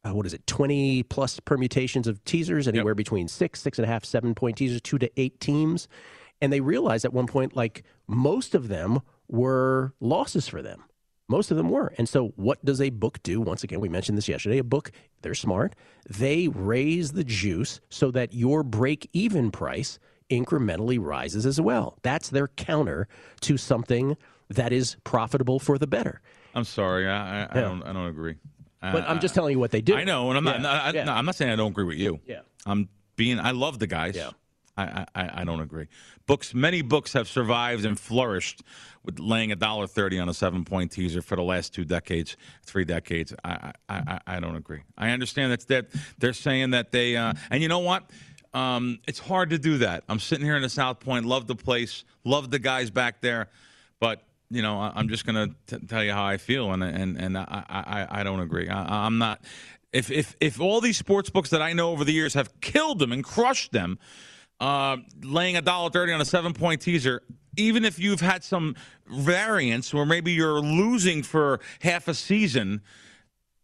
uh, 0.05 0.13
what 0.13 0.25
is 0.25 0.33
it, 0.33 0.45
twenty 0.47 1.03
plus 1.03 1.39
permutations 1.39 2.07
of 2.07 2.23
teasers, 2.25 2.67
anywhere 2.67 2.95
between 2.95 3.27
six, 3.27 3.61
six 3.61 3.79
and 3.79 3.85
a 3.85 3.87
half, 3.87 4.03
seven 4.03 4.35
point 4.35 4.57
teasers, 4.57 4.81
two 4.81 4.97
to 4.99 5.09
eight 5.19 5.39
teams, 5.39 5.87
and 6.41 6.51
they 6.51 6.59
realized 6.59 7.05
at 7.05 7.13
one 7.13 7.27
point 7.27 7.55
like 7.55 7.83
most 8.07 8.53
of 8.53 8.67
them 8.67 8.99
were 9.27 9.93
losses 9.99 10.47
for 10.47 10.61
them. 10.61 10.83
Most 11.29 11.51
of 11.51 11.57
them 11.57 11.69
were. 11.69 11.93
And 11.97 12.07
so, 12.07 12.33
what 12.35 12.63
does 12.65 12.81
a 12.81 12.89
book 12.89 13.23
do? 13.23 13.39
Once 13.39 13.63
again, 13.63 13.79
we 13.79 13.89
mentioned 13.89 14.17
this 14.17 14.27
yesterday. 14.27 14.57
A 14.57 14.63
book, 14.63 14.91
they're 15.21 15.33
smart. 15.33 15.73
They 16.09 16.49
raise 16.49 17.13
the 17.13 17.23
juice 17.23 17.79
so 17.89 18.11
that 18.11 18.33
your 18.33 18.61
break 18.61 19.09
even 19.13 19.49
price 19.49 19.99
incrementally 20.29 20.99
rises 20.99 21.45
as 21.45 21.61
well. 21.61 21.97
That's 22.01 22.29
their 22.29 22.49
counter 22.49 23.07
to 23.41 23.57
something 23.57 24.17
that 24.49 24.73
is 24.73 24.97
profitable 25.03 25.59
for 25.59 25.77
the 25.77 25.87
better. 25.87 26.21
I'm 26.55 26.63
sorry, 26.65 27.07
I, 27.07 27.43
I, 27.43 27.47
I 27.51 27.61
don't 27.61 27.83
I 27.83 27.93
don't 27.93 28.07
agree. 28.07 28.35
But 28.81 29.03
Uh, 29.03 29.07
I'm 29.07 29.19
just 29.19 29.33
telling 29.33 29.53
you 29.53 29.59
what 29.59 29.71
they 29.71 29.81
do. 29.81 29.95
I 29.95 30.03
know, 30.03 30.29
and 30.29 30.37
I'm 30.37 30.43
not. 30.43 30.61
Yeah, 30.61 30.71
I, 30.71 30.91
yeah. 30.91 31.03
no, 31.05 31.13
I'm 31.13 31.25
not 31.25 31.35
saying 31.35 31.51
I 31.51 31.55
don't 31.55 31.71
agree 31.71 31.85
with 31.85 31.97
you. 31.97 32.19
Yeah. 32.25 32.41
I'm 32.65 32.89
being. 33.15 33.39
I 33.39 33.51
love 33.51 33.79
the 33.79 33.87
guys. 33.87 34.15
Yeah. 34.15 34.31
I, 34.75 35.05
I, 35.13 35.29
I 35.41 35.43
don't 35.43 35.59
agree. 35.61 35.87
Books, 36.25 36.55
many 36.55 36.81
books 36.81 37.13
have 37.13 37.27
survived 37.27 37.85
and 37.85 37.99
flourished 37.99 38.63
with 39.03 39.19
laying 39.19 39.51
a 39.51 39.55
dollar 39.55 39.85
thirty 39.87 40.17
on 40.19 40.29
a 40.29 40.33
seven 40.33 40.65
point 40.65 40.91
teaser 40.91 41.21
for 41.21 41.35
the 41.35 41.43
last 41.43 41.73
two 41.75 41.85
decades, 41.85 42.35
three 42.65 42.83
decades. 42.83 43.33
I, 43.43 43.73
I, 43.87 43.95
I, 43.95 44.19
I 44.27 44.39
don't 44.39 44.55
agree. 44.55 44.81
I 44.97 45.11
understand 45.11 45.51
that 45.51 45.67
that 45.67 45.85
they're 46.17 46.33
saying 46.33 46.71
that 46.71 46.91
they, 46.91 47.15
uh, 47.15 47.33
and 47.51 47.61
you 47.61 47.69
know 47.69 47.79
what? 47.79 48.09
Um, 48.53 48.99
it's 49.07 49.19
hard 49.19 49.51
to 49.51 49.59
do 49.59 49.77
that. 49.79 50.03
I'm 50.09 50.19
sitting 50.19 50.45
here 50.45 50.55
in 50.55 50.61
the 50.63 50.69
South 50.69 50.99
Point, 50.99 51.25
love 51.25 51.45
the 51.47 51.55
place, 51.55 52.03
love 52.23 52.49
the 52.51 52.59
guys 52.59 52.89
back 52.91 53.21
there, 53.21 53.49
but 53.99 54.23
you 54.53 54.61
know, 54.61 54.79
I'm 54.79 55.09
just 55.09 55.25
going 55.25 55.55
to 55.67 55.79
tell 55.79 56.03
you 56.03 56.11
how 56.11 56.23
I 56.23 56.37
feel, 56.37 56.71
and 56.71 56.83
and 56.83 57.17
and 57.17 57.37
I 57.37 57.63
I, 57.67 58.07
I 58.19 58.23
don't 58.23 58.39
agree. 58.39 58.69
I, 58.69 59.05
I'm 59.05 59.17
not. 59.17 59.41
If 59.91 60.11
if 60.11 60.35
if 60.39 60.61
all 60.61 60.79
these 60.79 60.97
sports 60.97 61.29
books 61.29 61.49
that 61.49 61.61
I 61.61 61.73
know 61.73 61.91
over 61.91 62.03
the 62.03 62.13
years 62.13 62.35
have 62.35 62.61
killed 62.61 62.99
them 62.99 63.11
and 63.11 63.23
crushed 63.23 63.71
them, 63.71 63.97
uh, 64.59 64.97
laying 65.23 65.57
a 65.57 65.61
dollar 65.61 65.89
thirty 65.89 66.13
on 66.13 66.21
a 66.21 66.25
seven 66.25 66.53
point 66.53 66.81
teaser, 66.81 67.23
even 67.57 67.83
if 67.83 67.97
you've 67.97 68.21
had 68.21 68.43
some 68.43 68.75
variance 69.07 69.91
where 69.91 70.05
maybe 70.05 70.31
you're 70.31 70.61
losing 70.61 71.23
for 71.23 71.59
half 71.81 72.07
a 72.07 72.13
season. 72.13 72.81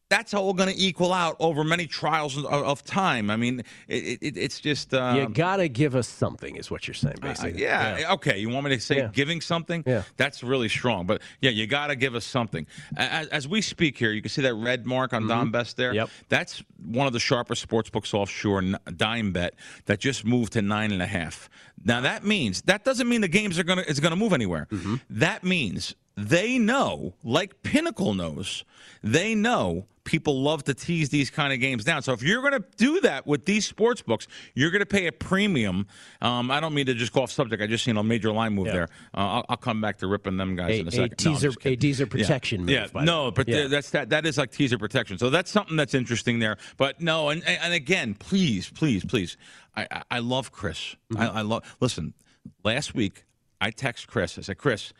That's 0.09 0.33
all 0.33 0.53
going 0.53 0.69
to 0.69 0.75
equal 0.79 1.13
out 1.13 1.35
over 1.39 1.63
many 1.63 1.85
trials 1.85 2.35
of, 2.35 2.45
of 2.45 2.83
time. 2.83 3.29
I 3.29 3.35
mean, 3.35 3.61
it, 3.87 4.17
it, 4.21 4.37
it's 4.37 4.59
just 4.59 4.93
um, 4.93 5.15
you 5.17 5.29
got 5.29 5.57
to 5.57 5.69
give 5.69 5.95
us 5.95 6.07
something, 6.07 6.55
is 6.55 6.71
what 6.71 6.87
you're 6.87 6.95
saying, 6.95 7.17
uh, 7.21 7.27
basically. 7.27 7.61
yeah, 7.61 8.13
okay. 8.13 8.39
You 8.39 8.49
want 8.49 8.65
me 8.65 8.75
to 8.75 8.81
say 8.81 8.97
Yeah. 8.97 9.09
giving 9.13 9.39
something? 9.39 9.83
Yeah. 9.85 10.01
That's 10.17 10.43
really 10.43 10.67
strong. 10.67 11.05
But 11.05 11.21
yeah, 11.41 11.51
you 11.51 11.67
got 11.67 11.87
to 11.87 11.95
give 11.95 12.15
us 12.15 12.25
something. 12.25 12.65
As, 12.97 13.27
as 13.27 13.47
we 13.47 13.61
speak 13.61 13.97
here, 13.97 14.11
you 14.11 14.21
can 14.21 14.29
see 14.29 14.41
that 14.41 14.55
red 14.55 14.85
mark 14.87 15.13
on 15.13 15.27
Don 15.27 15.51
Best 15.51 15.77
there. 15.77 15.89
Mm-hmm. 15.89 15.95
Yep. 15.97 16.09
That's 16.29 16.63
one 16.83 17.05
of 17.05 17.13
the 17.13 17.19
sharper 17.19 17.53
sports 17.53 17.89
books 17.91 18.13
offshore, 18.13 18.63
Dime 18.95 19.31
Bet, 19.31 19.53
that 19.85 19.99
just 19.99 20.25
moved 20.25 20.53
to 20.53 20.61
nine 20.63 20.91
and 20.91 21.03
a 21.03 21.07
half. 21.07 21.49
Now 21.85 22.01
that 22.01 22.25
means 22.25 22.63
that 22.63 22.83
doesn't 22.83 23.07
mean 23.07 23.21
the 23.21 23.27
games 23.29 23.57
are 23.57 23.63
gonna 23.63 23.83
is 23.87 23.99
gonna 24.01 24.15
move 24.17 24.33
anywhere. 24.33 24.67
Mm-hmm. 24.71 24.95
That 25.11 25.43
means 25.45 25.95
they 26.27 26.57
know, 26.59 27.13
like 27.23 27.63
Pinnacle 27.63 28.13
knows, 28.13 28.63
they 29.03 29.35
know 29.35 29.85
people 30.03 30.41
love 30.41 30.63
to 30.63 30.73
tease 30.73 31.09
these 31.09 31.29
kind 31.29 31.53
of 31.53 31.59
games 31.59 31.83
down. 31.83 32.01
So 32.01 32.13
if 32.13 32.23
you're 32.23 32.41
going 32.41 32.53
to 32.59 32.63
do 32.77 32.99
that 33.01 33.27
with 33.27 33.45
these 33.45 33.65
sports 33.67 34.01
books, 34.01 34.27
you're 34.55 34.71
going 34.71 34.79
to 34.79 34.85
pay 34.87 35.05
a 35.05 35.11
premium. 35.11 35.85
Um, 36.19 36.49
I 36.49 36.59
don't 36.59 36.73
mean 36.73 36.87
to 36.87 36.95
just 36.95 37.13
go 37.13 37.21
off 37.21 37.31
subject. 37.31 37.61
I 37.61 37.67
just 37.67 37.83
seen 37.83 37.95
a 37.95 38.01
major 38.03 38.31
line 38.31 38.53
move 38.53 38.67
Yeah. 38.67 38.73
there. 38.73 38.83
Uh, 39.13 39.17
I'll, 39.17 39.45
I'll 39.49 39.57
come 39.57 39.81
back 39.81 39.99
to 39.99 40.07
ripping 40.07 40.37
them 40.37 40.55
guys 40.55 40.71
A, 40.71 40.79
in 40.79 40.85
a 40.85 40.89
a 40.89 40.91
second. 40.91 41.23
No, 41.25 41.31
I'm 41.31 41.35
teaser, 41.37 41.47
just 41.51 41.65
a 41.65 41.75
teaser 41.75 42.03
Yeah. 42.05 42.09
protection 42.09 42.61
move. 42.61 42.69
Yeah, 42.71 42.87
no, 43.03 43.29
but 43.29 43.47
Yeah. 43.47 43.55
th- 43.57 43.69
that's 43.69 43.89
that. 43.91 44.09
That 44.09 44.25
is 44.25 44.37
like 44.39 44.51
teaser 44.51 44.79
protection. 44.79 45.19
So 45.19 45.29
that's 45.29 45.51
something 45.51 45.75
that's 45.75 45.93
interesting 45.93 46.39
there. 46.39 46.57
But 46.77 46.99
no, 46.99 47.29
and 47.29 47.45
and 47.47 47.73
again, 47.73 48.15
please, 48.15 48.67
please, 48.71 49.05
please, 49.05 49.37
I 49.75 49.85
I, 49.91 50.03
I 50.09 50.19
love 50.19 50.51
Chris. 50.51 50.95
Mm-hmm. 51.13 51.21
I, 51.21 51.27
I 51.27 51.41
love. 51.43 51.77
Listen, 51.79 52.15
last 52.63 52.95
week 52.95 53.25
I 53.61 53.69
text 53.69 54.07
Chris. 54.07 54.39
I 54.39 54.41
said, 54.41 54.57
Chris. 54.57 54.91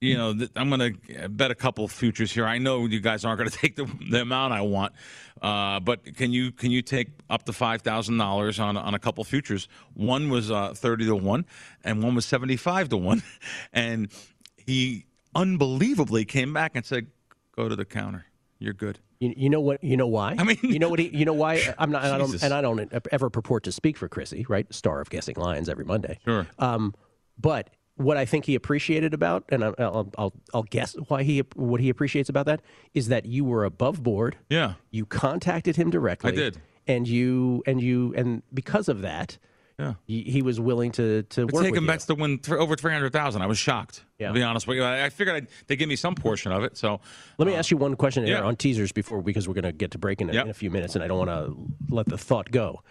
You 0.00 0.16
know, 0.18 0.34
th- 0.34 0.50
I'm 0.56 0.68
going 0.68 0.94
to 1.08 1.28
bet 1.30 1.50
a 1.50 1.54
couple 1.54 1.88
futures 1.88 2.30
here. 2.30 2.46
I 2.46 2.58
know 2.58 2.84
you 2.84 3.00
guys 3.00 3.24
aren't 3.24 3.38
going 3.38 3.48
to 3.50 3.56
take 3.56 3.76
the, 3.76 3.86
the 4.10 4.20
amount 4.20 4.52
I 4.52 4.60
want, 4.60 4.92
uh, 5.40 5.80
but 5.80 6.14
can 6.16 6.32
you 6.32 6.52
can 6.52 6.70
you 6.70 6.82
take 6.82 7.08
up 7.30 7.44
to 7.44 7.52
five 7.52 7.80
thousand 7.82 8.18
dollars 8.18 8.60
on 8.60 8.76
on 8.76 8.94
a 8.94 8.98
couple 8.98 9.24
futures? 9.24 9.68
One 9.94 10.28
was 10.28 10.50
uh, 10.50 10.74
thirty 10.74 11.06
to 11.06 11.16
one, 11.16 11.46
and 11.82 12.02
one 12.02 12.14
was 12.14 12.26
seventy 12.26 12.56
five 12.56 12.90
to 12.90 12.96
one, 12.98 13.22
and 13.72 14.08
he 14.56 15.06
unbelievably 15.34 16.26
came 16.26 16.52
back 16.52 16.72
and 16.74 16.84
said, 16.84 17.06
"Go 17.52 17.68
to 17.68 17.76
the 17.76 17.84
counter. 17.86 18.26
You're 18.58 18.74
good." 18.74 18.98
You, 19.18 19.32
you 19.34 19.48
know 19.48 19.60
what? 19.60 19.82
You 19.82 19.96
know 19.96 20.06
why? 20.08 20.34
I 20.38 20.44
mean- 20.44 20.58
you 20.62 20.78
know 20.78 20.90
what? 20.90 20.98
He, 20.98 21.08
you 21.08 21.24
know 21.24 21.32
why? 21.32 21.74
I'm 21.78 21.90
not. 21.90 22.04
And 22.04 22.12
I, 22.14 22.18
don't, 22.18 22.42
and 22.42 22.52
I 22.52 22.60
don't 22.60 22.92
ever 23.10 23.30
purport 23.30 23.62
to 23.64 23.72
speak 23.72 23.96
for 23.96 24.08
Chrissy, 24.08 24.44
right? 24.46 24.72
Star 24.74 25.00
of 25.00 25.08
Guessing 25.08 25.36
Lions 25.36 25.70
every 25.70 25.86
Monday. 25.86 26.18
Sure. 26.24 26.46
Um, 26.58 26.94
but 27.38 27.70
what 27.96 28.16
I 28.16 28.24
think 28.26 28.44
he 28.44 28.54
appreciated 28.54 29.14
about, 29.14 29.44
and 29.48 29.64
I'll, 29.64 29.74
I'll, 29.78 30.12
I'll, 30.18 30.32
I'll 30.54 30.62
guess 30.64 30.94
why 31.08 31.22
he 31.22 31.42
what 31.54 31.80
he 31.80 31.88
appreciates 31.88 32.28
about 32.28 32.46
that 32.46 32.60
is 32.94 33.08
that 33.08 33.26
you 33.26 33.44
were 33.44 33.64
above 33.64 34.02
board. 34.02 34.36
Yeah. 34.50 34.74
You 34.90 35.06
contacted 35.06 35.76
him 35.76 35.90
directly. 35.90 36.32
I 36.32 36.34
did. 36.34 36.60
and 36.86 37.08
you 37.08 37.62
and 37.66 37.80
you 37.80 38.12
and 38.16 38.42
because 38.52 38.88
of 38.88 39.00
that, 39.02 39.38
Yeah. 39.78 39.94
he, 40.06 40.22
he 40.24 40.42
was 40.42 40.60
willing 40.60 40.92
to 40.92 41.22
to 41.22 41.46
work 41.46 41.64
taking 41.64 41.80
with 41.82 41.86
bets 41.86 42.06
to 42.06 42.14
win 42.14 42.38
th- 42.38 42.58
over 42.58 42.76
300,000. 42.76 43.40
I 43.42 43.46
was 43.46 43.56
shocked, 43.58 44.04
Yeah. 44.18 44.28
to 44.28 44.34
be 44.34 44.42
honest 44.42 44.66
with 44.66 44.76
you. 44.76 44.82
I, 44.84 45.06
I 45.06 45.08
figured 45.08 45.36
I'd, 45.36 45.46
they'd 45.66 45.76
give 45.76 45.88
me 45.88 45.96
some 45.96 46.14
portion 46.14 46.52
of 46.52 46.64
it. 46.64 46.76
So. 46.76 47.00
Let 47.38 47.46
me 47.48 47.54
uh, 47.54 47.58
ask 47.58 47.70
you 47.70 47.76
one 47.78 47.96
question 47.96 48.26
yeah. 48.26 48.40
on 48.42 48.56
teasers 48.56 48.92
before 48.92 49.22
because 49.22 49.48
we're 49.48 49.54
going 49.54 49.64
to 49.64 49.72
get 49.72 49.92
to 49.92 49.98
break 49.98 50.20
in, 50.20 50.28
Yep. 50.28 50.44
in 50.44 50.50
a 50.50 50.54
few 50.54 50.70
minutes, 50.70 50.94
and 50.96 51.02
I 51.04 51.08
don't 51.08 51.26
want 51.26 51.30
to 51.30 51.94
let 51.94 52.06
the 52.06 52.18
thought 52.18 52.50
go. 52.50 52.82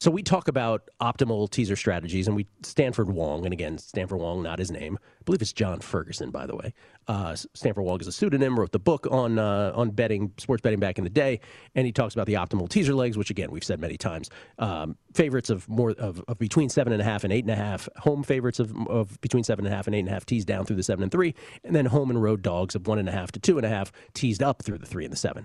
So 0.00 0.12
we 0.12 0.22
talk 0.22 0.46
about 0.46 0.88
optimal 1.00 1.50
teaser 1.50 1.74
strategies, 1.74 2.28
and 2.28 2.36
we 2.36 2.46
Stanford 2.62 3.10
Wong, 3.10 3.44
and 3.44 3.52
again, 3.52 3.78
Stanford 3.78 4.20
Wong, 4.20 4.44
not 4.44 4.60
his 4.60 4.70
name. 4.70 4.96
I 5.02 5.24
believe 5.24 5.42
it's 5.42 5.52
John 5.52 5.80
Ferguson, 5.80 6.30
by 6.30 6.46
the 6.46 6.54
way. 6.54 6.72
Uh, 7.08 7.34
Stanford 7.34 7.82
Wong 7.82 8.00
is 8.00 8.06
a 8.06 8.12
pseudonym. 8.12 8.56
Wrote 8.56 8.70
the 8.70 8.78
book 8.78 9.08
on 9.10 9.40
uh, 9.40 9.72
on 9.74 9.90
betting, 9.90 10.32
sports 10.38 10.60
betting 10.60 10.78
back 10.78 10.98
in 10.98 11.04
the 11.04 11.10
day, 11.10 11.40
and 11.74 11.84
he 11.84 11.90
talks 11.90 12.14
about 12.14 12.28
the 12.28 12.34
optimal 12.34 12.68
teaser 12.68 12.94
legs, 12.94 13.18
which 13.18 13.30
again 13.30 13.50
we've 13.50 13.64
said 13.64 13.80
many 13.80 13.96
times. 13.96 14.30
Um, 14.60 14.96
favorites 15.14 15.50
of 15.50 15.68
more 15.68 15.90
of, 15.90 16.22
of 16.28 16.38
between 16.38 16.68
seven 16.68 16.92
and 16.92 17.02
a 17.02 17.04
half 17.04 17.24
and 17.24 17.32
eight 17.32 17.44
and 17.44 17.50
a 17.50 17.56
half. 17.56 17.88
Home 17.96 18.22
favorites 18.22 18.60
of 18.60 18.72
of 18.86 19.20
between 19.20 19.42
seven 19.42 19.66
and 19.66 19.74
a 19.74 19.76
half 19.76 19.88
and 19.88 19.96
eight 19.96 20.00
and 20.00 20.08
a 20.08 20.12
half 20.12 20.24
teased 20.24 20.46
down 20.46 20.64
through 20.64 20.76
the 20.76 20.84
seven 20.84 21.02
and 21.02 21.10
three, 21.10 21.34
and 21.64 21.74
then 21.74 21.86
home 21.86 22.10
and 22.10 22.22
road 22.22 22.42
dogs 22.42 22.76
of 22.76 22.86
one 22.86 23.00
and 23.00 23.08
a 23.08 23.12
half 23.12 23.32
to 23.32 23.40
two 23.40 23.58
and 23.58 23.66
a 23.66 23.68
half 23.68 23.90
teased 24.14 24.44
up 24.44 24.62
through 24.62 24.78
the 24.78 24.86
three 24.86 25.04
and 25.04 25.12
the 25.12 25.16
seven. 25.16 25.44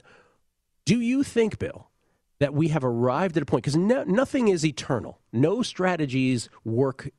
Do 0.85 0.99
you 0.99 1.23
think, 1.23 1.57
Bill, 1.57 1.89
that 2.43 2.53
we 2.53 2.67
have 2.67 2.83
arrived 2.83 3.37
at 3.37 3.43
a 3.43 3.45
point 3.45 3.63
because 3.63 3.77
no, 3.77 4.03
nothing 4.03 4.49
is 4.49 4.65
eternal. 4.65 5.21
No 5.31 5.61
strategies 5.61 6.49
work 6.65 7.09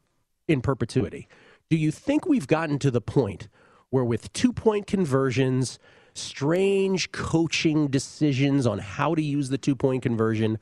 in 0.47 0.61
perpetuity. 0.61 1.29
Do 1.71 1.79
you 1.79 1.91
think 1.91 2.27
we've 2.27 2.47
gotten 2.47 2.79
to 2.81 2.91
the 2.91 3.01
point 3.01 3.49
where, 3.89 4.05
with 4.05 4.31
two 4.35 4.53
point 4.53 4.87
conversions, 4.87 5.79
strange 6.13 7.11
coaching 7.11 7.87
decisions 7.87 8.67
on 8.67 8.81
how 8.81 9.15
to 9.15 9.23
use 9.23 9.49
the 9.49 9.57
two 9.57 9.75
point 9.75 10.03
conversion, 10.03 10.59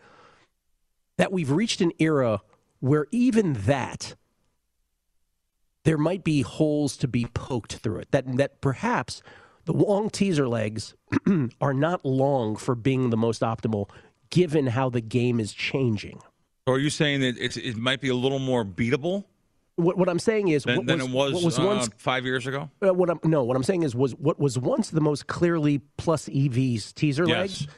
that 1.19 1.33
we've 1.33 1.51
reached 1.51 1.81
an 1.81 1.91
era 1.99 2.41
where 2.79 3.09
even 3.11 3.55
that 3.65 4.15
there 5.83 5.99
might 5.99 6.23
be 6.23 6.43
holes 6.43 6.97
to 6.99 7.09
be 7.09 7.27
poked 7.35 7.79
through 7.79 7.99
it. 7.99 8.13
That 8.13 8.37
that 8.37 8.61
perhaps 8.61 9.23
the 9.65 9.73
long 9.73 10.09
teaser 10.09 10.47
legs 10.47 10.95
are 11.61 11.75
not 11.75 12.05
long 12.05 12.55
for 12.55 12.77
being 12.77 13.11
the 13.11 13.17
most 13.17 13.43
optimal, 13.43 13.89
given 14.33 14.67
how 14.67 14.91
the 14.91 15.01
game 15.01 15.39
is 15.39 15.53
changing. 15.53 16.19
So 16.67 16.75
are 16.75 16.79
you 16.79 16.91
saying 16.91 17.21
that 17.21 17.37
it's, 17.39 17.57
it 17.57 17.77
might 17.77 18.01
be 18.01 18.09
a 18.09 18.15
little 18.15 18.39
more 18.41 18.65
beatable 18.65 19.25
What, 19.77 19.97
what 19.99 20.09
I'm 20.09 20.19
saying 20.19 20.49
is, 20.49 20.65
than, 20.65 20.87
what 20.87 20.87
was, 20.87 21.01
it 21.01 21.13
was, 21.13 21.35
what 21.35 21.45
was 21.45 21.59
uh, 21.59 21.63
once 21.65 21.91
five 21.99 22.25
years 22.25 22.47
ago? 22.47 22.71
uh, 22.85 22.93
what 22.93 23.11
I'm 23.11 23.21
no, 23.23 23.45
what 23.45 23.57
I'm 23.57 23.63
saying 23.63 23.85
is 23.85 23.95
was 23.95 24.15
what 24.17 24.41
was 24.41 24.59
once 24.59 24.91
the 24.91 25.01
most 25.01 25.27
clearly 25.29 25.81
plus 25.99 26.29
EVs 26.29 26.95
teaser 26.95 27.27
legs. 27.27 27.63
Yes. 27.63 27.71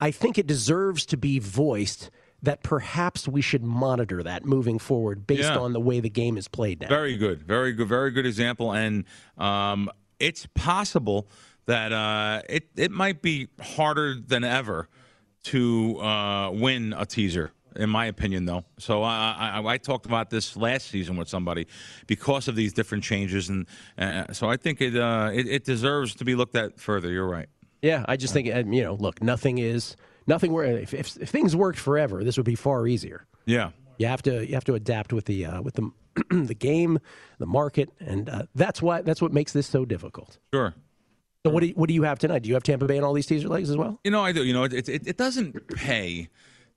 I 0.00 0.10
think 0.10 0.36
it 0.36 0.46
deserves 0.46 1.06
to 1.06 1.16
be 1.16 1.38
voiced 1.38 2.10
that 2.42 2.62
perhaps 2.62 3.26
we 3.26 3.40
should 3.40 3.62
monitor 3.64 4.22
that 4.22 4.44
moving 4.44 4.78
forward 4.78 5.26
based 5.26 5.44
Yeah. 5.44 5.58
on 5.58 5.72
the 5.72 5.80
way 5.80 6.00
the 6.00 6.10
game 6.10 6.36
is 6.36 6.46
played 6.46 6.80
now. 6.82 6.88
Very 6.88 7.16
good, 7.16 7.42
very 7.42 7.72
good, 7.72 7.88
very 7.88 8.10
good 8.10 8.26
example. 8.26 8.72
And 8.72 9.04
um, 9.38 9.88
it's 10.18 10.46
possible 10.54 11.26
that 11.66 11.92
uh, 11.92 12.42
it 12.48 12.68
it 12.76 12.90
might 12.90 13.22
be 13.22 13.48
harder 13.60 14.14
than 14.14 14.44
ever 14.44 14.88
to 15.44 16.00
uh, 16.00 16.50
win 16.50 16.94
a 16.96 17.06
teaser. 17.06 17.52
In 17.76 17.90
my 17.90 18.06
opinion, 18.06 18.44
though, 18.44 18.64
so 18.78 19.02
I, 19.02 19.50
I 19.56 19.72
I 19.72 19.78
talked 19.78 20.06
about 20.06 20.30
this 20.30 20.56
last 20.56 20.90
season 20.90 21.16
with 21.16 21.28
somebody 21.28 21.66
because 22.06 22.46
of 22.46 22.54
these 22.54 22.72
different 22.72 23.02
changes, 23.02 23.48
and 23.48 23.66
uh, 23.98 24.32
so 24.32 24.48
I 24.48 24.56
think 24.56 24.80
it, 24.80 24.96
uh, 24.96 25.32
it 25.34 25.48
it 25.48 25.64
deserves 25.64 26.14
to 26.14 26.24
be 26.24 26.36
looked 26.36 26.54
at 26.54 26.78
further. 26.78 27.10
You're 27.10 27.26
right. 27.28 27.48
Yeah, 27.82 28.04
I 28.06 28.16
just 28.16 28.32
think 28.32 28.46
you 28.46 28.82
know, 28.84 28.94
look, 28.94 29.20
nothing 29.24 29.58
is 29.58 29.96
nothing. 30.28 30.52
Where 30.52 30.64
if, 30.64 30.94
if, 30.94 31.16
if 31.16 31.30
things 31.30 31.56
worked 31.56 31.80
forever, 31.80 32.22
this 32.22 32.36
would 32.36 32.46
be 32.46 32.54
far 32.54 32.86
easier. 32.86 33.26
Yeah. 33.44 33.70
You 33.98 34.06
have 34.06 34.22
to 34.22 34.46
you 34.46 34.54
have 34.54 34.64
to 34.64 34.74
adapt 34.74 35.12
with 35.12 35.24
the 35.24 35.46
uh, 35.46 35.60
with 35.62 35.74
the 35.74 35.90
the 36.30 36.54
game, 36.54 36.98
the 37.38 37.46
market, 37.46 37.90
and 38.00 38.28
uh, 38.28 38.42
that's 38.54 38.80
why 38.80 39.02
that's 39.02 39.20
what 39.20 39.32
makes 39.32 39.52
this 39.52 39.66
so 39.66 39.84
difficult. 39.84 40.38
Sure. 40.52 40.74
So 41.46 41.52
what 41.52 41.60
do 41.60 41.66
you, 41.66 41.74
what 41.74 41.88
do 41.88 41.94
you 41.94 42.04
have 42.04 42.18
tonight? 42.18 42.42
Do 42.42 42.48
you 42.48 42.54
have 42.54 42.62
Tampa 42.62 42.86
Bay 42.86 42.96
and 42.96 43.04
all 43.04 43.12
these 43.12 43.26
teaser 43.26 43.48
legs 43.48 43.68
as 43.68 43.76
well? 43.76 44.00
You 44.02 44.10
know, 44.10 44.22
I 44.22 44.32
do. 44.32 44.44
You 44.44 44.54
know, 44.54 44.64
it 44.64 44.88
it, 44.88 45.06
it 45.06 45.16
doesn't 45.18 45.68
pay 45.68 46.30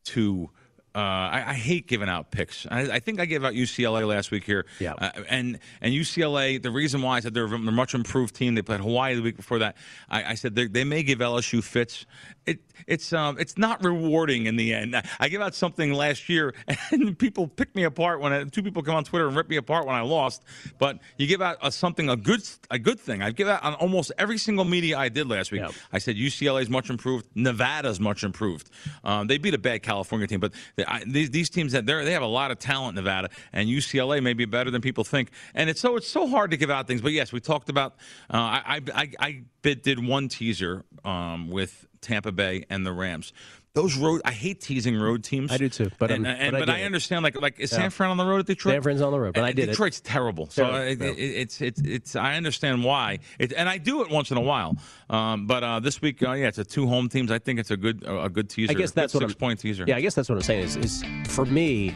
to. 0.05 0.49
Uh, 0.93 0.99
I, 0.99 1.43
I 1.49 1.53
hate 1.53 1.87
giving 1.87 2.09
out 2.09 2.31
picks. 2.31 2.65
I, 2.69 2.95
I 2.95 2.99
think 2.99 3.19
I 3.19 3.25
gave 3.25 3.45
out 3.45 3.53
UCLA 3.53 4.05
last 4.07 4.31
week 4.31 4.43
here. 4.43 4.65
Yeah. 4.79 4.93
Uh, 4.93 5.11
and 5.29 5.59
and 5.79 5.93
UCLA, 5.93 6.61
the 6.61 6.71
reason 6.71 7.01
why 7.01 7.17
I 7.17 7.19
said 7.21 7.33
they're 7.33 7.45
a 7.45 7.57
much 7.59 7.93
improved 7.93 8.35
team. 8.35 8.55
They 8.55 8.61
played 8.61 8.81
Hawaii 8.81 9.15
the 9.15 9.21
week 9.21 9.37
before 9.37 9.59
that. 9.59 9.77
I, 10.09 10.31
I 10.31 10.33
said 10.33 10.55
they, 10.55 10.65
they 10.65 10.83
may 10.83 11.03
give 11.03 11.19
LSU 11.19 11.63
fits. 11.63 12.05
It 12.45 12.59
it's 12.85 13.13
um 13.13 13.37
it's 13.39 13.57
not 13.57 13.83
rewarding 13.83 14.45
in 14.45 14.55
the 14.55 14.73
end. 14.73 14.95
I, 15.19 15.29
give 15.29 15.41
out 15.41 15.55
something 15.55 15.93
last 15.93 16.29
year, 16.29 16.53
and 16.91 17.17
people 17.17 17.47
pick 17.47 17.75
me 17.75 17.83
apart 17.83 18.21
when 18.21 18.33
I, 18.33 18.43
two 18.43 18.63
people 18.63 18.83
come 18.83 18.95
on 18.95 19.03
Twitter 19.03 19.27
and 19.27 19.35
rip 19.35 19.49
me 19.49 19.57
apart 19.57 19.85
when 19.85 19.95
I 19.95 20.01
lost. 20.01 20.43
But 20.77 20.99
you 21.17 21.27
give 21.27 21.41
out 21.41 21.57
a, 21.61 21.71
something 21.71 22.09
a 22.09 22.15
good 22.15 22.41
a 22.69 22.79
good 22.79 22.99
thing. 22.99 23.21
I 23.21 23.31
give 23.31 23.47
out 23.47 23.63
on 23.63 23.73
almost 23.75 24.11
every 24.17 24.37
single 24.37 24.65
media 24.65 24.97
I 24.97 25.09
did 25.09 25.27
last 25.27 25.51
week. 25.51 25.61
Yep. 25.61 25.71
I 25.91 25.97
said 25.97 26.15
UCLA 26.15 26.61
is 26.61 26.69
much 26.69 26.89
improved. 26.89 27.27
Nevada's 27.35 27.99
much 27.99 28.23
improved. 28.23 28.69
Um, 29.03 29.27
they 29.27 29.37
beat 29.37 29.53
a 29.53 29.57
bad 29.57 29.83
California 29.83 30.27
team, 30.27 30.39
but 30.39 30.53
they, 30.75 30.85
I, 30.85 31.03
these, 31.05 31.29
these 31.31 31.49
teams 31.49 31.71
that 31.71 31.85
they 31.85 32.03
they 32.03 32.13
have 32.13 32.23
a 32.23 32.27
lot 32.27 32.51
of 32.51 32.59
talent. 32.59 32.95
Nevada 32.95 33.29
and 33.53 33.69
UCLA 33.69 34.21
may 34.21 34.33
be 34.33 34.45
better 34.45 34.71
than 34.71 34.81
people 34.81 35.03
think, 35.03 35.31
and 35.53 35.69
it's 35.69 35.81
so 35.81 35.95
it's 35.95 36.07
so 36.07 36.27
hard 36.27 36.51
to 36.51 36.57
give 36.57 36.69
out 36.69 36.87
things. 36.87 37.01
But 37.01 37.11
yes, 37.11 37.31
we 37.31 37.39
talked 37.39 37.69
about. 37.69 37.95
Uh, 38.29 38.37
I, 38.37 38.81
I 38.87 39.11
I 39.19 39.43
I 39.65 39.73
did 39.73 40.05
one 40.05 40.27
teaser 40.27 40.83
um, 41.03 41.49
with 41.49 41.86
Tampa 42.01 42.31
Bay 42.31 42.65
and 42.69 42.85
the 42.85 42.91
Rams. 42.93 43.33
Those 43.73 43.95
road, 43.95 44.21
I 44.25 44.31
hate 44.31 44.59
teasing 44.59 44.99
road 44.99 45.23
teams. 45.23 45.51
I 45.51 45.57
do 45.57 45.69
too, 45.69 45.91
but, 45.99 46.09
and, 46.09 46.25
and- 46.25 46.51
but 46.51 46.57
I 46.57 46.59
but 46.61 46.65
did 46.65 46.69
I 46.75 46.77
it. 46.79 46.85
understand. 46.85 47.23
Like 47.23 47.39
like 47.39 47.59
is 47.59 47.71
Yeah. 47.71 47.77
San 47.77 47.89
Fran 47.91 48.09
on 48.09 48.17
the 48.17 48.25
road 48.25 48.39
at 48.39 48.47
Detroit? 48.47 48.73
San 48.73 48.81
Fran's 48.81 49.01
on 49.03 49.11
the 49.11 49.19
road, 49.19 49.35
but 49.35 49.43
I 49.43 49.49
And 49.49 49.55
did 49.55 49.63
it. 49.65 49.71
Detroit's 49.73 50.01
terrible. 50.01 50.47
So 50.49 50.65
Terrible, 50.65 51.05
it, 51.05 51.19
it, 51.19 51.19
it's 51.19 51.61
it's 51.61 51.81
it's 51.81 52.15
I 52.15 52.37
understand 52.37 52.83
why. 52.83 53.19
It, 53.37 53.53
and 53.53 53.69
I 53.69 53.77
do 53.77 54.01
it 54.01 54.09
once 54.09 54.31
in 54.31 54.37
a 54.37 54.41
while. 54.41 54.77
Um, 55.11 55.45
but 55.45 55.63
uh, 55.63 55.79
this 55.79 56.01
week, 56.01 56.23
uh, 56.23 56.31
yeah, 56.31 56.47
it's 56.47 56.57
a 56.57 56.63
two 56.65 56.87
home 56.87 57.07
teams. 57.07 57.29
I 57.31 57.37
think 57.37 57.59
it's 57.59 57.69
a 57.69 57.77
good 57.77 58.03
a 58.07 58.29
good 58.29 58.49
teaser. 58.49 58.71
I 58.71 58.73
guess 58.73 58.91
that's 58.91 59.13
good 59.13 59.21
what 59.21 59.29
six 59.29 59.35
I'm, 59.35 59.39
point 59.39 59.59
teaser. 59.59 59.85
Yeah, 59.87 59.97
I 59.97 60.01
guess 60.01 60.15
that's 60.15 60.27
what 60.29 60.35
I'm 60.37 60.41
saying. 60.41 60.63
Is, 60.63 60.75
is 60.77 61.03
for 61.27 61.45
me, 61.45 61.93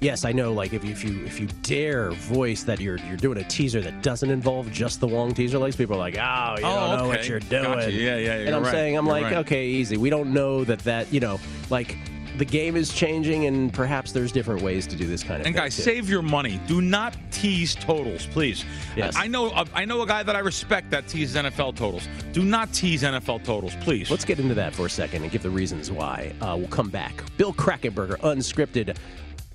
yes, 0.00 0.24
I 0.24 0.32
know. 0.32 0.52
Like 0.52 0.72
if 0.72 0.84
you, 0.84 0.90
if 0.92 1.04
you 1.04 1.24
if 1.24 1.40
you 1.40 1.46
dare 1.62 2.10
voice 2.12 2.62
that 2.64 2.80
you're 2.80 2.98
you're 2.98 3.16
doing 3.16 3.38
a 3.38 3.44
teaser 3.44 3.80
that 3.82 4.02
doesn't 4.02 4.30
involve 4.30 4.70
just 4.72 5.00
the 5.00 5.08
long 5.08 5.32
teaser 5.34 5.58
legs, 5.58 5.76
people 5.76 5.96
are 5.96 5.98
like, 5.98 6.16
oh, 6.18 6.54
you 6.58 6.64
Oh, 6.66 6.88
don't 6.90 6.98
know 6.98 7.08
what 7.08 7.28
you're 7.28 7.40
doing. 7.40 7.62
Gotcha. 7.64 7.92
Yeah, 7.92 8.16
yeah, 8.16 8.32
And 8.34 8.54
I'm 8.54 8.62
right. 8.62 8.70
saying, 8.72 8.96
I'm 8.96 9.04
You're 9.06 9.14
like, 9.14 9.24
right. 9.24 9.36
okay, 9.38 9.66
easy. 9.66 9.96
We 9.96 10.10
don't 10.10 10.32
know 10.32 10.64
that 10.64 10.80
that 10.80 11.12
you 11.12 11.20
know, 11.20 11.38
like 11.70 11.96
the 12.38 12.44
game 12.44 12.76
is 12.76 12.92
changing, 12.92 13.46
and 13.46 13.72
perhaps 13.72 14.12
there's 14.12 14.30
different 14.30 14.60
ways 14.60 14.86
to 14.88 14.94
do 14.94 15.06
this 15.06 15.22
kind 15.22 15.40
of 15.40 15.46
And 15.46 15.54
thing. 15.54 15.62
guys, 15.64 15.74
too. 15.74 15.80
save 15.80 16.10
your 16.10 16.20
money. 16.20 16.60
Do 16.66 16.82
not 16.82 17.16
tease 17.30 17.74
totals, 17.74 18.26
please. 18.26 18.62
Yes. 18.94 19.16
I 19.16 19.26
know 19.26 19.64
I 19.74 19.86
know 19.86 20.02
a 20.02 20.06
guy 20.06 20.22
that 20.22 20.36
I 20.36 20.40
respect 20.40 20.90
that 20.90 21.08
teases 21.08 21.34
NFL 21.34 21.76
totals. 21.76 22.06
Do 22.32 22.42
not 22.44 22.70
tease 22.74 23.02
NFL 23.04 23.42
totals, 23.44 23.74
please. 23.80 24.10
Let's 24.10 24.26
get 24.26 24.38
into 24.38 24.52
that 24.54 24.74
for 24.74 24.84
a 24.84 24.90
second 24.90 25.22
and 25.22 25.32
give 25.32 25.42
the 25.42 25.48
reasons 25.48 25.90
why. 25.90 26.34
Uh, 26.42 26.56
we'll 26.58 26.68
come 26.68 26.90
back. 26.90 27.22
Bill 27.38 27.54
Krackomberger, 27.54 28.18
unscripted, 28.18 28.98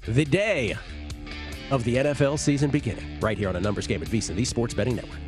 the 0.08 0.26
day 0.26 0.76
of 1.70 1.84
the 1.84 1.96
NFL 1.98 2.40
season 2.40 2.72
beginning, 2.72 3.20
right 3.20 3.38
here 3.38 3.50
on 3.50 3.56
a 3.56 3.62
numbers 3.62 3.88
game 3.88 4.02
at 4.02 4.10
VSiN, 4.10 4.36
the 4.36 4.46
Sports 4.46 4.74
Betting 4.74 4.96
Network. 4.96 5.20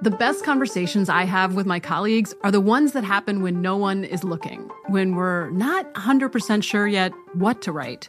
The 0.00 0.16
best 0.16 0.44
conversations 0.44 1.08
I 1.08 1.24
have 1.24 1.54
with 1.54 1.66
my 1.66 1.80
colleagues 1.80 2.32
are 2.42 2.50
the 2.50 2.60
ones 2.60 2.92
that 2.92 3.04
happen 3.04 3.42
when 3.42 3.60
no 3.60 3.76
one 3.76 4.04
is 4.04 4.24
looking, 4.24 4.70
when 4.86 5.14
we're 5.14 5.50
not 5.50 5.92
100% 5.94 6.62
sure 6.62 6.86
yet 6.86 7.12
what 7.34 7.60
to 7.62 7.72
write. 7.72 8.08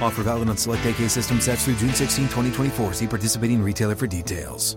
Offer 0.00 0.22
valid 0.24 0.48
on 0.48 0.56
select 0.56 0.86
AK 0.86 1.08
system 1.10 1.40
sets 1.40 1.64
through 1.64 1.76
June 1.76 1.94
16, 1.94 2.24
2024. 2.24 2.94
See 2.94 3.06
participating 3.06 3.62
retailer 3.62 3.94
for 3.94 4.06
details. 4.06 4.76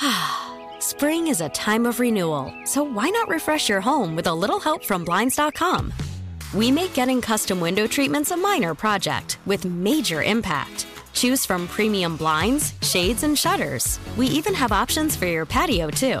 Ah, 0.00 0.66
spring 0.78 1.26
is 1.28 1.40
a 1.40 1.48
time 1.50 1.84
of 1.86 2.00
renewal, 2.00 2.54
so 2.64 2.82
why 2.82 3.10
not 3.10 3.28
refresh 3.28 3.68
your 3.68 3.80
home 3.80 4.16
with 4.16 4.26
a 4.26 4.34
little 4.34 4.60
help 4.60 4.84
from 4.84 5.04
Blinds.com? 5.04 5.92
We 6.54 6.70
make 6.70 6.94
getting 6.94 7.20
custom 7.20 7.60
window 7.60 7.86
treatments 7.86 8.30
a 8.30 8.36
minor 8.36 8.74
project 8.74 9.38
with 9.46 9.64
major 9.64 10.22
impact. 10.22 10.86
Choose 11.12 11.46
from 11.46 11.68
premium 11.68 12.16
blinds, 12.16 12.74
shades, 12.82 13.22
and 13.22 13.38
shutters. 13.38 13.98
We 14.16 14.26
even 14.28 14.54
have 14.54 14.72
options 14.72 15.16
for 15.16 15.26
your 15.26 15.46
patio, 15.46 15.90
too. 15.90 16.20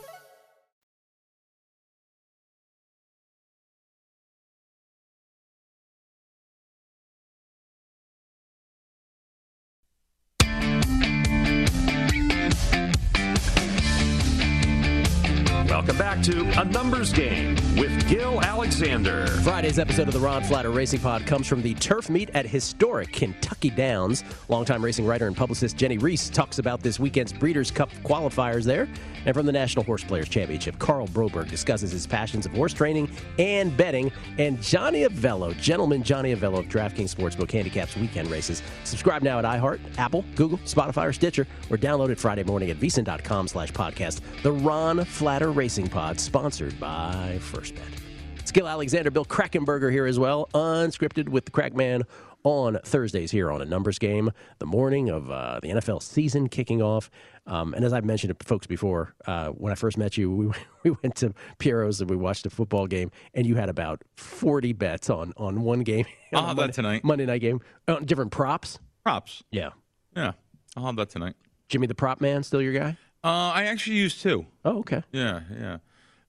Friday's 19.61 19.77
episode 19.77 20.07
of 20.07 20.15
the 20.15 20.19
Ron 20.19 20.41
Flatter 20.41 20.71
Racing 20.71 21.01
Pod 21.01 21.23
comes 21.27 21.45
from 21.45 21.61
the 21.61 21.75
turf 21.75 22.09
meet 22.09 22.31
at 22.31 22.47
historic 22.47 23.13
Kentucky 23.13 23.69
Downs. 23.69 24.23
Longtime 24.49 24.83
racing 24.83 25.05
writer 25.05 25.27
and 25.27 25.37
publicist 25.37 25.77
Jennie 25.77 25.99
Rees 25.99 26.31
talks 26.31 26.57
about 26.57 26.81
this 26.81 26.99
weekend's 26.99 27.31
Breeders' 27.31 27.69
Cup 27.69 27.91
qualifiers 28.03 28.65
there. 28.65 28.89
And 29.27 29.35
from 29.35 29.45
the 29.45 29.51
National 29.51 29.85
Horse 29.85 30.03
Players 30.03 30.29
Championship, 30.29 30.79
Carl 30.79 31.07
Broberg 31.09 31.47
discusses 31.47 31.91
his 31.91 32.07
passions 32.07 32.47
of 32.47 32.53
horse 32.53 32.73
training 32.73 33.07
and 33.37 33.77
betting. 33.77 34.11
And 34.39 34.59
Johnny 34.63 35.03
Avello, 35.03 35.55
gentleman 35.59 36.01
Johnny 36.01 36.35
Avello 36.35 36.57
of 36.57 36.65
DraftKings 36.65 37.13
Sportsbook 37.13 37.51
handicaps 37.51 37.95
weekend 37.95 38.31
races. 38.31 38.63
Subscribe 38.83 39.21
now 39.21 39.37
at 39.37 39.45
iHeart, 39.45 39.79
Apple, 39.99 40.25
Google, 40.33 40.57
Spotify, 40.65 41.09
or 41.09 41.13
Stitcher, 41.13 41.45
or 41.69 41.77
download 41.77 42.09
it 42.09 42.17
Friday 42.17 42.43
morning 42.43 42.71
at 42.71 42.77
vsin.com 42.77 43.47
slash 43.47 43.71
podcast. 43.73 44.21
The 44.41 44.53
Ron 44.53 45.05
Flatter 45.05 45.51
Racing 45.51 45.89
Pod, 45.89 46.19
sponsored 46.19 46.79
by 46.79 47.37
First 47.39 47.75
Bet. 47.75 48.00
Gill 48.49 48.67
Alexander, 48.67 49.11
Bill 49.11 49.25
Krackomberger 49.25 49.91
here 49.91 50.05
as 50.05 50.17
well, 50.17 50.49
unscripted 50.53 51.29
with 51.29 51.45
the 51.45 51.51
Crackman 51.51 52.03
on 52.43 52.79
Thursdays 52.83 53.29
here 53.31 53.51
on 53.51 53.61
a 53.61 53.65
numbers 53.65 53.99
game, 53.99 54.31
the 54.59 54.65
morning 54.65 55.09
of 55.09 55.29
uh, 55.29 55.59
the 55.61 55.69
NFL 55.69 56.01
season 56.01 56.49
kicking 56.49 56.81
off. 56.81 57.11
Um, 57.45 57.73
and 57.73 57.85
as 57.85 57.93
I've 57.93 58.03
mentioned 58.05 58.37
to 58.37 58.45
folks 58.45 58.65
before, 58.67 59.13
uh, 59.27 59.49
when 59.49 59.71
I 59.71 59.75
first 59.75 59.97
met 59.97 60.17
you, 60.17 60.31
we, 60.31 60.47
we 60.83 60.97
went 61.03 61.15
to 61.17 61.33
Piero's 61.59 62.01
and 62.01 62.09
we 62.09 62.15
watched 62.15 62.45
a 62.45 62.49
football 62.49 62.87
game, 62.87 63.11
and 63.33 63.45
you 63.45 63.55
had 63.55 63.69
about 63.69 64.01
40 64.15 64.73
bets 64.73 65.09
on, 65.09 65.33
on 65.37 65.61
one 65.61 65.81
game. 65.81 66.05
I'll 66.33 66.47
have 66.47 66.55
Monday, 66.55 66.67
that 66.67 66.73
tonight. 66.73 67.03
Monday 67.03 67.25
night 67.25 67.41
game. 67.41 67.61
Uh, 67.87 67.99
different 67.99 68.31
props. 68.31 68.79
Props. 69.03 69.43
Yeah. 69.51 69.69
Yeah. 70.15 70.31
I'll 70.75 70.85
have 70.85 70.95
that 70.95 71.09
tonight. 71.09 71.35
Jimmy 71.69 71.87
the 71.87 71.95
prop 71.95 72.21
man, 72.21 72.43
still 72.43 72.61
your 72.61 72.73
guy? 72.73 72.97
Uh, 73.23 73.51
I 73.53 73.65
actually 73.65 73.97
use 73.97 74.19
two. 74.21 74.45
Oh, 74.65 74.79
okay. 74.79 75.03
Yeah, 75.11 75.41
yeah. 75.57 75.77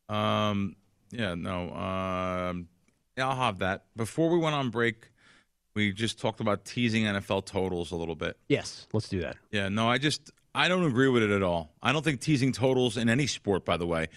Um, 0.09 0.77
yeah, 1.13 1.35
no. 1.35 1.71
Um, 1.73 2.69
yeah, 3.17 3.29
I'll 3.29 3.37
have 3.37 3.59
that. 3.59 3.85
Before 3.95 4.31
we 4.31 4.39
went 4.39 4.55
on 4.55 4.71
break, 4.71 5.11
we 5.75 5.93
just 5.93 6.19
talked 6.19 6.41
about 6.41 6.65
teasing 6.65 7.05
NFL 7.05 7.47
totals 7.47 7.93
a 7.93 7.97
little 7.97 8.15
bit. 8.15 8.37
Yes, 8.49 8.87
let's 8.93 9.09
do 9.09 9.21
that. 9.21 9.37
Yeah, 9.51 9.69
no, 9.69 9.89
I 9.89 9.99
just 9.99 10.31
I 10.55 10.69
don't 10.69 10.85
agree 10.85 11.09
with 11.09 11.23
it 11.23 11.31
at 11.31 11.43
all. 11.43 11.73
I 11.83 11.93
don't 11.93 12.03
think 12.03 12.21
teasing 12.21 12.53
totals 12.53 12.97
in 12.97 13.09
any 13.09 13.27
sport, 13.27 13.65
by 13.65 13.77
the 13.77 13.87
way, 13.87 14.09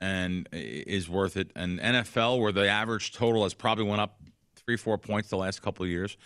and 0.00 0.48
is 0.52 1.08
worth 1.08 1.36
it. 1.36 1.50
And 1.54 1.78
NFL, 1.78 2.40
where 2.40 2.52
the 2.52 2.68
average 2.68 3.12
total 3.12 3.44
has 3.44 3.54
probably 3.54 3.84
went 3.84 4.00
up 4.00 4.20
three, 4.56 4.76
four 4.76 4.98
points 4.98 5.28
the 5.28 5.36
last 5.36 5.62
couple 5.62 5.84
of 5.84 5.90
years, 5.90 6.16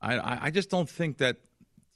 I 0.00 0.18
I, 0.18 0.38
I 0.46 0.50
just 0.50 0.70
don't 0.70 0.88
think 0.88 1.18
that 1.18 1.38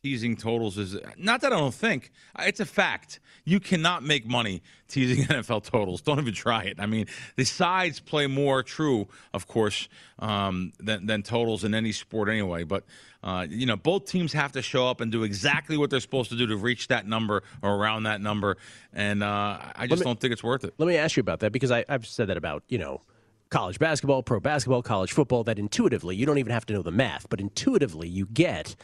teasing 0.02 0.36
totals 0.36 0.78
is 0.78 0.96
not 1.16 1.40
that 1.42 1.52
I 1.52 1.56
don't 1.56 1.72
think 1.72 2.10
it's 2.40 2.58
a 2.58 2.66
fact. 2.66 3.20
You 3.44 3.60
cannot 3.60 4.02
make 4.02 4.26
money 4.26 4.62
teasing 4.88 5.24
NFL 5.26 5.62
totals. 5.62 6.02
Don't 6.02 6.18
even 6.18 6.34
try 6.34 6.64
it. 6.64 6.80
I 6.80 6.86
mean, 6.86 7.06
the 7.36 7.44
sides 7.44 8.00
play 8.00 8.26
more 8.26 8.64
true, 8.64 9.06
of 9.32 9.46
course, 9.46 9.88
um, 10.18 10.72
than 10.80 11.06
than 11.06 11.22
totals 11.22 11.62
in 11.62 11.72
any 11.72 11.92
sport 11.92 12.28
anyway. 12.28 12.64
But 12.64 12.84
uh, 13.22 13.46
you 13.48 13.64
know, 13.64 13.76
both 13.76 14.06
teams 14.06 14.32
have 14.32 14.50
to 14.52 14.62
show 14.62 14.88
up 14.88 15.00
and 15.00 15.12
do 15.12 15.22
exactly 15.22 15.76
what 15.76 15.90
they're 15.90 16.00
supposed 16.00 16.30
to 16.30 16.36
do 16.36 16.48
to 16.48 16.56
reach 16.56 16.88
that 16.88 17.06
number 17.06 17.44
or 17.62 17.76
around 17.76 18.02
that 18.02 18.20
number, 18.20 18.56
and 18.92 19.22
uh, 19.22 19.58
I 19.76 19.86
just 19.86 20.00
me- 20.00 20.04
don't 20.04 20.18
think 20.18 20.32
it's 20.32 20.42
worth 20.42 20.64
it. 20.64 20.74
Let 20.78 20.88
me 20.88 20.96
ask 20.96 21.16
you 21.16 21.20
about 21.20 21.40
that 21.40 21.52
because 21.52 21.70
I, 21.70 21.84
I've 21.88 22.06
said 22.06 22.26
that 22.26 22.36
about, 22.36 22.64
you 22.68 22.78
know, 22.78 23.02
college 23.50 23.78
basketball, 23.78 24.24
pro 24.24 24.40
basketball, 24.40 24.82
college 24.82 25.12
football, 25.12 25.44
that 25.44 25.60
intuitively, 25.60 26.16
you 26.16 26.26
don't 26.26 26.38
even 26.38 26.52
have 26.52 26.66
to 26.66 26.72
know 26.72 26.82
the 26.82 26.90
math, 26.90 27.28
but 27.28 27.40
intuitively 27.40 28.08
you 28.08 28.26
get 28.26 28.74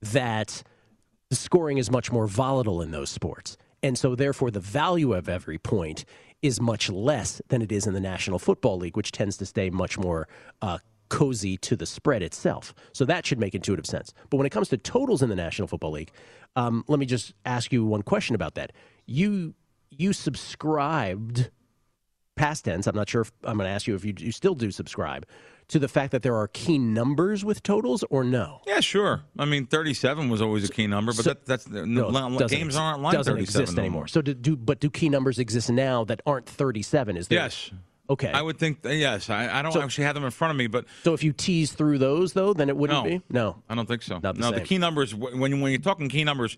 that 0.00 0.62
the 1.30 1.36
scoring 1.36 1.78
is 1.78 1.90
much 1.90 2.12
more 2.12 2.26
volatile 2.26 2.80
in 2.82 2.90
those 2.90 3.10
sports. 3.10 3.56
And 3.82 3.98
so, 3.98 4.14
therefore, 4.14 4.50
the 4.50 4.60
value 4.60 5.12
of 5.12 5.28
every 5.28 5.58
point 5.58 6.04
is 6.42 6.60
much 6.60 6.90
less 6.90 7.40
than 7.48 7.62
it 7.62 7.72
is 7.72 7.86
in 7.86 7.94
the 7.94 8.00
National 8.00 8.38
Football 8.38 8.78
League, 8.78 8.96
which 8.96 9.12
tends 9.12 9.36
to 9.38 9.46
stay 9.46 9.70
much 9.70 9.98
more 9.98 10.28
uh, 10.62 10.78
cozy 11.08 11.56
to 11.58 11.76
the 11.76 11.86
spread 11.86 12.22
itself. 12.22 12.74
So 12.92 13.04
that 13.04 13.26
should 13.26 13.38
make 13.38 13.54
intuitive 13.54 13.86
sense. 13.86 14.12
But 14.30 14.38
when 14.38 14.46
it 14.46 14.50
comes 14.50 14.68
to 14.70 14.76
totals 14.76 15.22
in 15.22 15.28
the 15.28 15.36
National 15.36 15.68
Football 15.68 15.92
League, 15.92 16.10
um, 16.56 16.84
let 16.88 16.98
me 16.98 17.06
just 17.06 17.34
ask 17.44 17.72
you 17.72 17.84
one 17.84 18.02
question 18.02 18.34
about 18.34 18.54
that. 18.54 18.72
You 19.06 19.54
you 19.90 20.12
subscribed 20.12 21.50
past 22.34 22.64
tense. 22.64 22.86
I'm 22.86 22.96
not 22.96 23.08
sure 23.08 23.22
if 23.22 23.32
I'm 23.44 23.56
going 23.56 23.66
to 23.66 23.72
ask 23.72 23.86
you 23.86 23.94
if 23.94 24.04
you, 24.04 24.14
you 24.18 24.32
still 24.32 24.54
do 24.54 24.70
subscribe 24.70 25.26
to 25.68 25.78
the 25.78 25.88
fact 25.88 26.12
that 26.12 26.22
there 26.22 26.36
are 26.36 26.48
key 26.48 26.78
numbers 26.78 27.44
with 27.44 27.62
totals, 27.62 28.04
or 28.10 28.22
no? 28.22 28.60
Yeah, 28.66 28.80
sure. 28.80 29.22
I 29.38 29.44
mean, 29.44 29.66
37 29.66 30.28
was 30.28 30.40
always 30.40 30.68
a 30.68 30.72
key 30.72 30.86
number, 30.86 31.12
but 31.12 31.24
So- 31.24 31.30
that, 31.30 31.44
that's 31.46 31.68
no, 31.68 31.84
No, 31.84 32.28
no, 32.28 32.46
games 32.48 32.76
aren't 32.76 33.02
like 33.02 33.14
doesn't 33.14 33.32
37 33.34 33.62
exist 33.62 33.78
anymore. 33.78 34.00
more. 34.02 34.08
So 34.08 34.22
do, 34.22 34.34
do 34.34 34.56
but 34.56 34.80
do 34.80 34.88
key 34.90 35.08
numbers 35.08 35.38
exist 35.38 35.70
now 35.70 36.04
that 36.04 36.20
aren't 36.26 36.46
37? 36.46 37.16
Is 37.16 37.28
there? 37.28 37.38
Yes. 37.40 37.70
Okay. 38.08 38.30
I 38.30 38.40
would 38.40 38.56
think, 38.56 38.78
yes. 38.84 39.28
I, 39.30 39.58
I 39.58 39.62
don't 39.62 39.72
So- 39.72 39.82
actually 39.82 40.04
have 40.04 40.14
them 40.14 40.24
in 40.24 40.30
front 40.30 40.52
of 40.52 40.56
me, 40.56 40.68
but 40.68 40.84
So 41.02 41.12
if 41.14 41.24
you 41.24 41.32
tease 41.32 41.72
through 41.72 41.98
those, 41.98 42.32
though, 42.34 42.54
then 42.54 42.68
it 42.68 42.76
wouldn't 42.76 43.02
no, 43.04 43.10
be. 43.18 43.22
No. 43.28 43.62
I 43.68 43.74
don't 43.74 43.86
think 43.86 44.02
so. 44.02 44.20
Not 44.20 44.36
the 44.36 44.40
no, 44.42 44.50
the 44.52 44.60
key 44.60 44.78
numbers 44.78 45.12
when 45.14 45.60
when 45.60 45.72
you're 45.72 45.80
talking 45.80 46.08
key 46.08 46.22
numbers, 46.22 46.56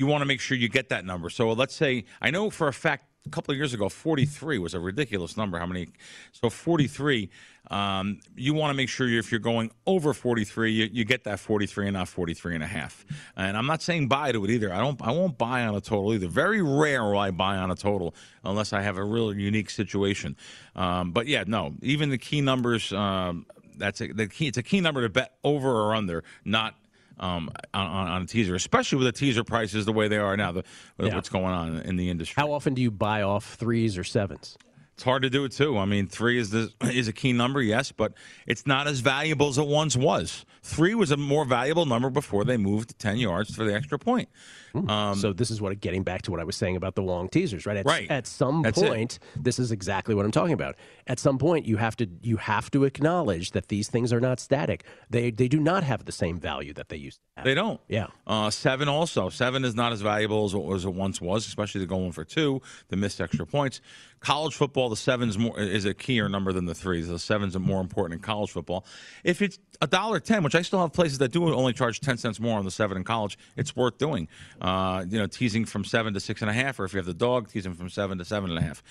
you 0.00 0.06
want 0.06 0.22
to 0.22 0.26
make 0.26 0.40
sure 0.40 0.56
you 0.56 0.70
get 0.70 0.88
that 0.88 1.04
number. 1.04 1.28
So 1.28 1.52
let's 1.52 1.74
say 1.74 2.06
I 2.22 2.30
know 2.30 2.48
for 2.48 2.68
a 2.68 2.72
fact 2.72 3.04
a 3.26 3.28
couple 3.28 3.52
of 3.52 3.58
years 3.58 3.74
ago 3.74 3.90
43 3.90 4.56
was 4.56 4.72
a 4.72 4.80
ridiculous 4.80 5.36
number. 5.36 5.58
How 5.58 5.66
many? 5.66 5.88
So 6.32 6.48
43. 6.48 7.28
Um, 7.70 8.18
you 8.34 8.54
want 8.54 8.70
to 8.70 8.74
make 8.74 8.88
sure 8.88 9.06
if 9.06 9.30
you're 9.30 9.40
going 9.40 9.70
over 9.86 10.14
43, 10.14 10.72
you, 10.72 10.88
you 10.90 11.04
get 11.04 11.24
that 11.24 11.38
43 11.38 11.88
and 11.88 11.94
not 11.94 12.08
43 12.08 12.54
and 12.54 12.64
a 12.64 12.66
half. 12.66 13.04
And 13.36 13.58
I'm 13.58 13.66
not 13.66 13.82
saying 13.82 14.08
buy 14.08 14.32
to 14.32 14.42
it 14.42 14.50
either. 14.50 14.72
I 14.72 14.78
don't. 14.78 14.98
I 15.02 15.10
won't 15.10 15.36
buy 15.36 15.66
on 15.66 15.74
a 15.74 15.82
total 15.82 16.14
either. 16.14 16.28
Very 16.28 16.62
rare 16.62 17.04
will 17.04 17.18
I 17.18 17.30
buy 17.30 17.56
on 17.56 17.70
a 17.70 17.76
total 17.76 18.14
unless 18.42 18.72
I 18.72 18.80
have 18.80 18.96
a 18.96 19.04
real 19.04 19.34
unique 19.34 19.68
situation. 19.68 20.34
Um, 20.74 21.12
but 21.12 21.26
yeah, 21.26 21.44
no. 21.46 21.74
Even 21.82 22.08
the 22.08 22.18
key 22.18 22.40
numbers. 22.40 22.90
Um, 22.90 23.44
that's 23.76 24.00
a, 24.00 24.10
the 24.14 24.28
key. 24.28 24.46
It's 24.46 24.58
a 24.58 24.62
key 24.62 24.80
number 24.80 25.02
to 25.02 25.10
bet 25.10 25.34
over 25.44 25.70
or 25.70 25.94
under, 25.94 26.24
not 26.46 26.74
um, 27.20 27.50
on, 27.72 27.86
on 27.86 28.22
a 28.22 28.26
teaser, 28.26 28.54
especially 28.54 28.98
with 28.98 29.06
the 29.06 29.12
teaser 29.18 29.44
prices 29.44 29.84
the 29.86 29.92
way 29.92 30.08
they 30.08 30.16
are 30.18 30.36
now. 30.36 30.52
The, 30.52 30.64
Yeah. 30.98 31.14
what's 31.14 31.28
going 31.28 31.44
on 31.54 31.76
in 31.82 31.96
the 31.96 32.10
industry. 32.10 32.40
How 32.40 32.52
often 32.52 32.74
do 32.74 32.82
you 32.82 32.90
buy 32.90 33.22
off 33.22 33.54
threes 33.54 33.96
or 33.96 34.04
sevens? 34.04 34.56
It's 34.94 35.04
hard 35.04 35.22
to 35.22 35.30
do 35.30 35.44
it 35.44 35.52
too. 35.52 35.78
I 35.78 35.86
mean, 35.86 36.08
three 36.08 36.36
is 36.38 36.50
the 36.50 36.72
is 36.82 37.08
a 37.08 37.12
key 37.12 37.32
number, 37.32 37.62
yes, 37.62 37.90
but 37.92 38.12
it's 38.46 38.66
not 38.66 38.86
as 38.86 39.00
valuable 39.00 39.48
as 39.48 39.56
it 39.56 39.66
once 39.66 39.96
was. 39.96 40.44
Three 40.62 40.94
was 40.94 41.10
a 41.10 41.16
more 41.16 41.44
valuable 41.46 41.86
number 41.86 42.10
before 42.10 42.44
they 42.44 42.56
moved 42.58 42.90
to 42.90 42.94
ten 42.96 43.16
yards 43.16 43.54
for 43.54 43.64
the 43.64 43.74
extra 43.74 43.98
point. 43.98 44.28
Um, 44.74 45.16
so 45.16 45.32
this 45.32 45.50
is 45.50 45.60
what 45.60 45.78
getting 45.80 46.02
back 46.02 46.22
to 46.22 46.30
what 46.30 46.40
I 46.40 46.44
was 46.44 46.56
saying 46.56 46.76
about 46.76 46.94
the 46.94 47.02
long 47.02 47.28
teasers, 47.28 47.66
right? 47.66 47.76
At, 47.76 47.86
Right. 47.86 48.10
At 48.10 48.26
some 48.26 48.62
That's 48.62 48.80
it. 48.80 48.88
point, 48.88 49.18
this 49.36 49.58
is 49.58 49.72
exactly 49.72 50.14
what 50.14 50.24
I'm 50.24 50.30
talking 50.30 50.52
about. 50.52 50.76
At 51.06 51.18
some 51.18 51.38
point, 51.38 51.66
you 51.66 51.76
have 51.76 51.96
to 51.96 52.08
you 52.22 52.36
have 52.36 52.70
to 52.72 52.84
acknowledge 52.84 53.50
that 53.52 53.68
these 53.68 53.88
things 53.88 54.12
are 54.12 54.20
not 54.20 54.38
static. 54.40 54.84
They 55.08 55.30
they 55.30 55.48
do 55.48 55.58
not 55.58 55.82
have 55.82 56.04
the 56.04 56.12
same 56.12 56.38
value 56.38 56.72
that 56.74 56.88
they 56.88 56.96
used 56.96 57.18
to 57.18 57.22
have. 57.36 57.44
They 57.44 57.54
don't. 57.54 57.80
Yeah. 57.88 58.08
Uh, 58.26 58.50
seven 58.50 58.88
also. 58.88 59.28
Seven 59.28 59.64
is 59.64 59.74
not 59.74 59.92
as 59.92 60.00
valuable 60.02 60.44
as 60.44 60.54
it, 60.54 60.88
it 60.88 60.94
once 60.94 61.20
was, 61.20 61.46
especially 61.46 61.80
the 61.80 61.86
going 61.86 62.12
for 62.12 62.24
two, 62.24 62.62
the 62.88 62.96
missed 62.96 63.20
extra 63.20 63.46
points. 63.46 63.80
College 64.20 64.54
football, 64.54 64.90
the 64.90 64.96
sevens 64.96 65.38
more 65.38 65.58
is 65.58 65.86
a 65.86 65.94
keyer 65.94 66.30
number 66.30 66.52
than 66.52 66.66
the 66.66 66.74
threes. 66.74 67.08
The 67.08 67.18
sevens 67.18 67.56
are 67.56 67.60
more 67.60 67.80
important 67.80 68.18
in 68.18 68.22
college 68.22 68.50
football. 68.50 68.84
If 69.24 69.40
it's 69.40 69.58
a 69.80 69.86
dollar 69.86 70.20
ten, 70.20 70.42
which 70.42 70.54
I 70.54 70.60
still 70.62 70.80
have 70.80 70.92
places 70.92 71.18
that 71.18 71.32
do 71.32 71.52
only 71.52 71.72
charge 71.72 72.00
ten 72.00 72.18
cents 72.18 72.38
more 72.38 72.58
on 72.58 72.66
the 72.66 72.70
seven 72.70 72.98
in 72.98 73.04
college, 73.04 73.38
it's 73.56 73.74
worth 73.74 73.96
doing. 73.96 74.28
Uh, 74.60 75.04
you 75.08 75.18
know, 75.18 75.26
teasing 75.26 75.64
from 75.64 75.84
seven 75.84 76.14
to 76.14 76.20
six 76.20 76.42
and 76.42 76.50
a 76.50 76.54
half, 76.54 76.78
or 76.78 76.84
if 76.84 76.92
you 76.92 76.98
have 76.98 77.06
the 77.06 77.14
dog, 77.14 77.48
teasing 77.48 77.74
from 77.74 77.88
seven 77.88 78.18
to 78.18 78.24
seven 78.24 78.50
and 78.50 78.58
a 78.58 78.62
half. 78.62 78.82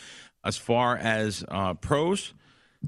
As 0.43 0.57
far 0.57 0.97
as 0.97 1.43
uh, 1.49 1.73
pros, 1.75 2.33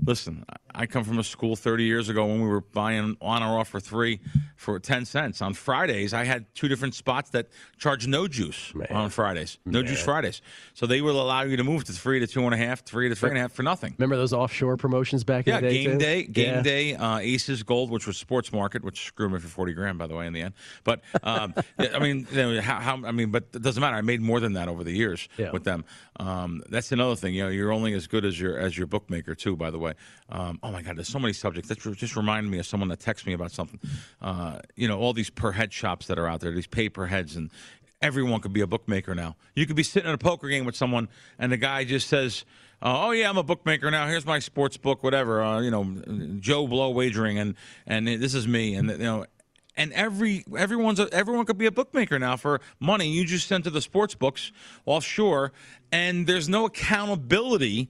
Listen, 0.06 0.46
I 0.74 0.86
come 0.86 1.04
from 1.04 1.20
a 1.20 1.24
school 1.24 1.56
30 1.56 1.84
years 1.84 2.10
ago 2.10 2.26
when 2.26 2.42
we 2.42 2.48
were 2.48 2.62
buying 2.62 3.18
on 3.22 3.44
or 3.44 3.60
off 3.60 3.70
for 3.70 3.80
three 3.80 4.20
for 4.56 4.80
10 4.80 5.06
cents. 5.06 5.42
On 5.42 5.54
Fridays, 5.54 6.14
I 6.14 6.24
had 6.24 6.46
two 6.56 6.68
different 6.68 6.94
spots 6.96 7.32
that 7.32 7.48
charged 7.78 8.08
no 8.08 8.28
juice 8.28 8.74
on 8.90 9.10
Fridays, 9.10 9.58
no 9.66 9.82
juice 9.84 10.02
Fridays. 10.04 10.42
So 10.74 10.86
they 10.86 11.02
will 11.02 11.20
allow 11.22 11.42
you 11.44 11.58
to 11.58 11.64
move 11.64 11.84
to 11.86 11.94
three 11.94 12.20
to 12.20 12.28
two 12.28 12.44
and 12.46 12.54
a 12.54 12.58
half, 12.58 12.84
three 12.86 13.10
to 13.10 13.16
three 13.16 13.30
and 13.30 13.38
a 13.38 13.42
half 13.42 13.52
for 13.52 13.64
nothing. 13.64 13.96
Remember 13.98 14.16
those 14.18 14.34
offshore 14.34 14.78
promotions 14.78 15.24
back 15.24 15.48
Yeah, 15.48 15.58
in 15.58 15.64
the 15.64 15.70
day? 15.70 15.84
game 15.84 15.92
too? 15.94 15.98
day, 15.98 16.24
game 16.24 16.56
Yeah. 16.56 16.62
day, 16.62 16.96
uh, 16.96 17.18
Aces 17.18 17.64
Gold, 17.64 17.90
which 17.92 18.08
was 18.08 18.18
Sports 18.18 18.54
Market, 18.54 18.84
which 18.84 19.06
screwed 19.06 19.32
me 19.32 19.40
for 19.40 19.48
forty 19.48 19.74
grand, 19.74 19.98
by 19.98 20.08
the 20.08 20.16
way, 20.16 20.28
in 20.28 20.34
the 20.34 20.42
end. 20.42 20.54
But 20.84 21.02
um, 21.24 21.54
I 21.80 22.00
mean, 22.00 22.28
you 22.32 22.38
know, 22.38 22.62
how, 22.62 22.80
how? 22.80 23.06
I 23.06 23.12
mean, 23.12 23.32
but 23.32 23.46
it 23.54 23.62
doesn't 23.62 23.82
matter. 23.82 23.96
I 23.98 24.02
made 24.02 24.22
more 24.22 24.40
than 24.40 24.54
that 24.54 24.68
over 24.68 24.84
the 24.84 24.92
years 24.94 25.28
Yeah. 25.38 25.52
with 25.52 25.64
them. 25.64 25.86
Um, 26.20 26.62
that's 26.70 26.92
another 26.92 27.16
thing. 27.16 27.34
You 27.34 27.44
know, 27.46 27.50
you're 27.50 27.72
only 27.72 27.94
as 27.94 28.08
good 28.08 28.26
as 28.26 28.40
your 28.40 28.58
as 28.58 28.78
your 28.78 28.88
bookmaker 28.88 29.34
too. 29.36 29.56
By 29.56 29.72
the 29.72 29.80
way. 29.80 29.94
Um, 30.30 30.60
oh 30.64 30.72
my 30.72 30.82
God, 30.82 30.98
there's 30.98 31.08
so 31.08 31.20
many 31.20 31.34
subjects. 31.34 31.70
That 31.70 31.80
just 31.80 32.16
reminded 32.16 32.52
me 32.52 32.60
of 32.60 32.66
someone 32.66 32.90
that 32.90 33.00
texted 33.00 33.28
me 33.28 33.34
about 33.34 33.52
something. 33.52 33.80
Uh, 34.22 34.60
you 34.76 34.88
know, 34.88 35.00
all 35.00 35.14
these 35.14 35.30
per 35.30 35.52
head 35.52 35.74
shops 35.74 36.08
that 36.08 36.20
are 36.20 36.28
out 36.28 36.40
there, 36.42 36.52
these 36.52 36.68
pay 36.68 36.90
per 36.90 37.08
heads, 37.08 37.36
and 37.36 37.50
everyone 38.02 38.42
could 38.42 38.54
be 38.54 38.62
a 38.62 38.68
bookmaker 38.68 39.16
now. 39.16 39.36
You 39.56 39.66
could 39.66 39.76
be 39.76 39.84
sitting 39.84 40.10
in 40.10 40.14
a 40.14 40.20
poker 40.20 40.48
game 40.48 40.66
with 40.66 40.76
someone, 40.76 41.10
and 41.40 41.52
the 41.52 41.58
guy 41.58 41.84
just 41.84 42.08
says. 42.08 42.46
Uh, 42.84 43.10
oh 43.10 43.12
yeah, 43.12 43.30
I'm 43.30 43.38
a 43.38 43.44
bookmaker 43.44 43.92
now. 43.92 44.08
Here's 44.08 44.26
my 44.26 44.40
sports 44.40 44.76
book, 44.76 45.04
whatever. 45.04 45.44
Uh, 45.44 45.62
you 45.62 45.70
know, 45.70 45.84
Joe 46.40 46.66
Blow 46.66 46.90
wagering, 46.90 47.38
and 47.38 47.54
and 47.86 48.08
this 48.08 48.34
is 48.34 48.48
me, 48.48 48.74
and 48.74 48.90
you 48.90 48.98
know, 48.98 49.28
and 49.78 49.94
every 49.94 50.44
everyone's 50.58 51.00
a, 51.00 51.08
everyone 51.14 51.46
could 51.46 51.58
be 51.58 51.68
a 51.68 51.72
bookmaker 51.72 52.20
now 52.20 52.38
for 52.38 52.60
money 52.80 53.08
you 53.08 53.26
just 53.26 53.48
send 53.48 53.64
to 53.66 53.70
the 53.70 53.82
sports 53.82 54.16
books 54.16 54.52
offshore, 54.86 55.54
and 55.92 56.28
there's 56.28 56.50
no 56.50 56.66
accountability. 56.66 57.90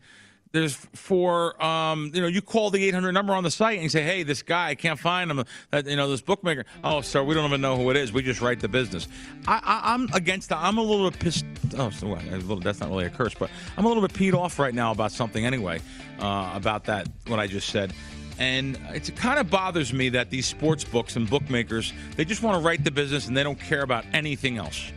There's 0.51 0.75
for 0.75 1.61
um, 1.63 2.11
you 2.13 2.21
know 2.21 2.27
you 2.27 2.41
call 2.41 2.71
the 2.71 2.83
800 2.85 3.13
number 3.13 3.33
on 3.33 3.43
the 3.43 3.51
site 3.51 3.75
and 3.75 3.83
you 3.83 3.89
say 3.89 4.03
hey 4.03 4.23
this 4.23 4.43
guy 4.43 4.69
I 4.69 4.75
can't 4.75 4.99
find 4.99 5.31
him 5.31 5.43
that 5.69 5.85
you 5.85 5.95
know 5.95 6.09
this 6.09 6.21
bookmaker 6.21 6.65
oh 6.83 6.99
sir 6.99 7.23
we 7.23 7.33
don't 7.33 7.45
even 7.45 7.61
know 7.61 7.77
who 7.77 7.89
it 7.89 7.95
is 7.95 8.11
we 8.11 8.21
just 8.21 8.41
write 8.41 8.59
the 8.59 8.67
business 8.67 9.07
I, 9.47 9.61
I, 9.63 9.93
I'm 9.93 10.09
against 10.13 10.49
that 10.49 10.57
I'm 10.57 10.77
a 10.77 10.81
little 10.83 11.09
bit 11.09 11.19
pissed 11.21 11.45
oh 11.77 11.89
so 11.89 12.07
what? 12.07 12.23
A 12.25 12.35
little, 12.35 12.59
that's 12.59 12.81
not 12.81 12.89
really 12.89 13.05
a 13.05 13.09
curse 13.09 13.33
but 13.33 13.49
I'm 13.77 13.85
a 13.85 13.87
little 13.87 14.05
bit 14.05 14.11
peed 14.11 14.33
off 14.33 14.59
right 14.59 14.75
now 14.75 14.91
about 14.91 15.13
something 15.13 15.45
anyway 15.45 15.79
uh, 16.19 16.51
about 16.53 16.83
that 16.83 17.07
what 17.27 17.39
I 17.39 17.47
just 17.47 17.69
said 17.69 17.93
and 18.41 18.79
it's, 18.89 19.07
it 19.07 19.15
kind 19.15 19.39
of 19.39 19.51
bothers 19.51 19.93
me 19.93 20.09
that 20.09 20.31
these 20.31 20.47
sports 20.47 20.83
books 20.83 21.15
and 21.15 21.29
bookmakers, 21.29 21.93
they 22.15 22.25
just 22.25 22.41
want 22.41 22.59
to 22.59 22.65
write 22.65 22.83
the 22.83 22.89
business 22.89 23.27
and 23.27 23.37
they 23.37 23.43
don't 23.43 23.59
care 23.59 23.83
about 23.83 24.03
anything 24.13 24.57
else. 24.57 24.91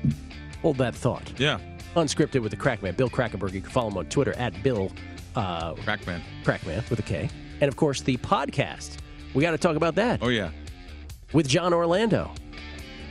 Hold 0.62 0.78
that 0.78 0.94
thought. 0.94 1.38
Yeah. 1.38 1.58
Unscripted 1.94 2.40
with 2.40 2.52
the 2.52 2.56
Krackman, 2.56 2.96
Bill 2.96 3.10
Krackenberg. 3.10 3.52
You 3.52 3.60
can 3.60 3.70
follow 3.70 3.90
him 3.90 3.98
on 3.98 4.06
Twitter 4.06 4.32
at 4.34 4.62
Bill 4.62 4.90
uh, 5.36 5.74
Krackman. 5.74 6.20
Krackman 6.44 6.88
with 6.90 6.98
a 6.98 7.02
K. 7.02 7.28
And 7.60 7.68
of 7.68 7.76
course, 7.76 8.00
the 8.02 8.16
podcast. 8.18 8.98
We 9.34 9.42
got 9.42 9.52
to 9.52 9.58
talk 9.58 9.76
about 9.76 9.94
that. 9.96 10.20
Oh, 10.22 10.28
yeah. 10.28 10.50
With 11.32 11.48
John 11.48 11.72
Orlando. 11.72 12.30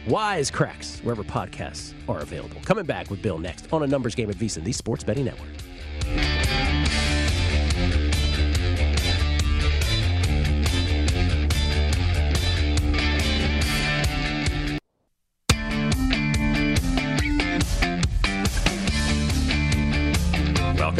Wise 0.07 0.51
Cracks, 0.51 0.99
wherever 0.99 1.23
podcasts 1.23 1.93
are 2.09 2.19
available. 2.19 2.59
Coming 2.65 2.85
back 2.85 3.09
with 3.09 3.21
Bill 3.21 3.37
next 3.37 3.71
on 3.71 3.83
a 3.83 3.87
numbers 3.87 4.15
game 4.15 4.29
at 4.29 4.35
VSiN, 4.35 4.63
the 4.63 4.73
Sports 4.73 5.03
Betting 5.03 5.25
Network. 5.25 6.42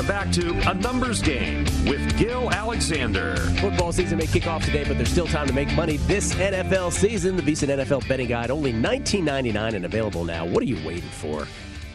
Welcome 0.04 0.32
back 0.32 0.64
to 0.64 0.70
A 0.70 0.74
Numbers 0.74 1.22
Game 1.22 1.64
with 1.86 2.18
Gill 2.18 2.52
Alexander. 2.52 3.38
Football 3.62 3.94
season 3.94 4.18
may 4.18 4.28
kick 4.28 4.48
off 4.48 4.66
today, 4.66 4.84
but 4.84 4.98
there's 4.98 5.10
still 5.10 5.28
time 5.28 5.48
to 5.48 5.54
make 5.54 5.74
money 5.76 5.96
this 5.96 6.34
NFL 6.34 6.92
season. 6.92 7.38
The 7.38 7.42
VSiN 7.42 7.70
NFL 7.70 8.06
betting 8.10 8.28
guide, 8.28 8.52
only 8.52 8.74
$19.99 8.74 9.76
and 9.76 9.86
available 9.86 10.26
now. 10.26 10.46
What 10.46 10.62
are 10.62 10.66
you 10.66 10.86
waiting 10.86 11.10
for? 11.10 11.48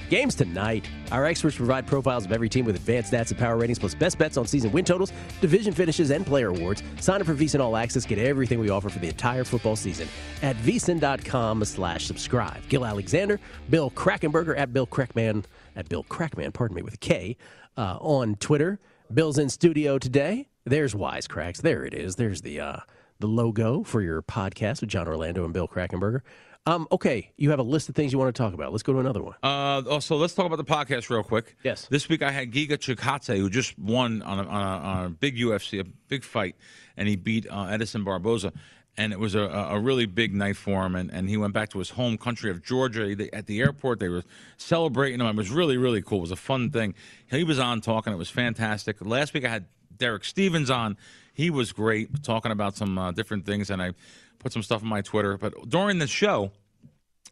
Games 0.09 0.35
tonight. 0.35 0.89
Our 1.13 1.27
experts 1.27 1.57
provide 1.57 1.87
profiles 1.87 2.25
of 2.25 2.33
every 2.33 2.49
team 2.49 2.65
with 2.65 2.77
advanced 2.77 3.13
stats 3.13 3.29
and 3.29 3.39
power 3.39 3.59
ratings, 3.59 3.79
plus 3.79 3.95
best 3.95 4.17
bets 4.17 4.39
on 4.39 4.47
season 4.47 4.73
win 4.73 4.87
totals, 4.87 5.13
division 5.43 5.75
finishes, 5.75 6.11
and 6.11 6.25
player 6.25 6.49
awards. 6.49 6.83
Sign 7.01 7.21
up 7.21 7.27
for 7.27 7.35
VSiN 7.35 7.61
All 7.61 7.77
Access. 7.77 8.07
Get 8.07 8.19
everything 8.19 8.59
we 8.59 8.71
offer 8.71 8.89
for 8.89 9.01
the 9.01 9.09
entire 9.09 9.45
football 9.45 9.77
season 9.77 10.09
at 10.41 10.57
VSiN.com 10.57 11.63
slash 11.67 12.07
subscribe. 12.07 12.67
Gill 12.71 12.87
Alexander, 12.87 13.39
Bill 13.69 13.91
Krackomberger 13.91 14.57
at 14.57 14.73
Bill 14.73 14.87
Krackman, 14.87 15.45
at 15.79 15.89
Bill 15.89 16.05
Krackman, 16.05 16.53
pardon 16.53 16.75
me, 16.75 16.83
with 16.83 16.95
a 16.95 16.99
K, 16.99 17.37
uh, 17.79 17.97
on 18.01 18.35
Twitter. 18.35 18.81
Bill's 19.15 19.39
in 19.39 19.49
studio 19.49 19.99
today. 19.99 20.49
There's 20.65 20.93
Wisecracks. 20.93 21.63
There 21.63 21.85
it 21.87 21.95
is. 21.95 22.17
There's 22.17 22.43
the 22.43 22.61
uh, 22.61 22.77
the 23.21 23.29
logo 23.29 23.83
for 23.85 24.03
your 24.03 24.21
podcast 24.21 24.83
with 24.83 24.91
John 24.91 25.09
Orlando 25.09 25.45
and 25.45 25.55
Bill 25.55 25.67
Krackomberger. 25.67 26.21
Um, 26.67 26.87
okay, 26.93 27.33
you 27.39 27.49
have 27.49 27.61
a 27.61 27.63
list 27.63 27.89
of 27.89 27.95
things 27.95 28.13
you 28.13 28.19
want 28.19 28.35
to 28.35 28.43
talk 28.43 28.53
about. 28.53 28.73
Let's 28.73 28.83
go 28.83 28.93
to 28.93 28.99
another 28.99 29.23
one. 29.23 29.35
Uh, 29.43 29.83
also, 29.89 30.17
let's 30.17 30.35
talk 30.35 30.45
about 30.45 30.57
the 30.57 30.65
podcast 30.65 31.09
real 31.09 31.23
quick. 31.23 31.57
Yes. 31.65 31.87
This 31.89 32.11
week 32.11 32.21
I 32.21 32.31
had 32.31 32.53
Giga 32.53 32.73
Chikadze, 32.73 33.39
who 33.39 33.49
just 33.49 33.79
won 33.79 34.21
on 34.21 34.39
a, 34.39 34.43
on 34.43 34.63
a, 34.63 34.87
on 34.87 35.07
a 35.07 35.09
big 35.09 35.39
UFC, 35.39 35.81
a 35.81 35.85
big 36.09 36.25
fight, 36.25 36.57
and 36.99 37.09
he 37.09 37.17
beat 37.17 37.47
uh, 37.49 37.69
Edson 37.71 38.05
Barboza. 38.05 38.53
And 38.99 39.13
it 39.13 39.19
was 39.19 39.35
a, 39.35 39.41
a 39.41 39.81
really 39.81 40.05
big 40.05 40.35
night 40.35 40.57
for 40.57 40.85
him. 40.85 40.95
And, 40.95 41.11
and 41.11 41.29
he 41.29 41.39
went 41.39 41.55
back 41.55 41.71
to 41.71 41.79
his 41.79 41.91
home 41.91 42.19
country 42.19 42.51
of 42.51 42.63
Georgia. 42.63 43.17
At 43.33 43.47
the 43.47 43.61
airport, 43.61 44.01
they 44.01 44.11
were 44.11 44.25
celebrating 44.59 45.21
him. 45.21 45.27
It 45.27 45.37
was 45.37 45.51
really, 45.51 45.77
really 45.77 46.03
cool. 46.03 46.19
It 46.19 46.23
was 46.23 46.31
a 46.33 46.37
fun 46.37 46.71
thing. 46.71 46.95
He 47.31 47.45
was 47.45 47.59
on 47.59 47.81
talking. 47.81 48.13
It 48.13 48.17
was 48.17 48.29
fantastic. 48.29 48.97
Last 49.01 49.33
week 49.33 49.47
I 49.47 49.49
had 49.49 49.67
Derek 49.97 50.25
Stevens 50.25 50.69
on. 50.69 50.99
He 51.33 51.49
was 51.49 51.73
great, 51.73 52.23
talking 52.23 52.53
about 52.53 52.77
some 52.77 52.99
uh, 52.99 53.13
different 53.13 53.47
things. 53.47 53.71
And 53.71 53.81
I 53.81 53.93
put 54.41 54.53
some 54.53 54.63
stuff 54.63 54.83
on 54.83 54.89
my 54.89 55.01
Twitter. 55.01 55.39
But 55.39 55.69
during 55.69 55.99
the 55.99 56.07
show, 56.07 56.51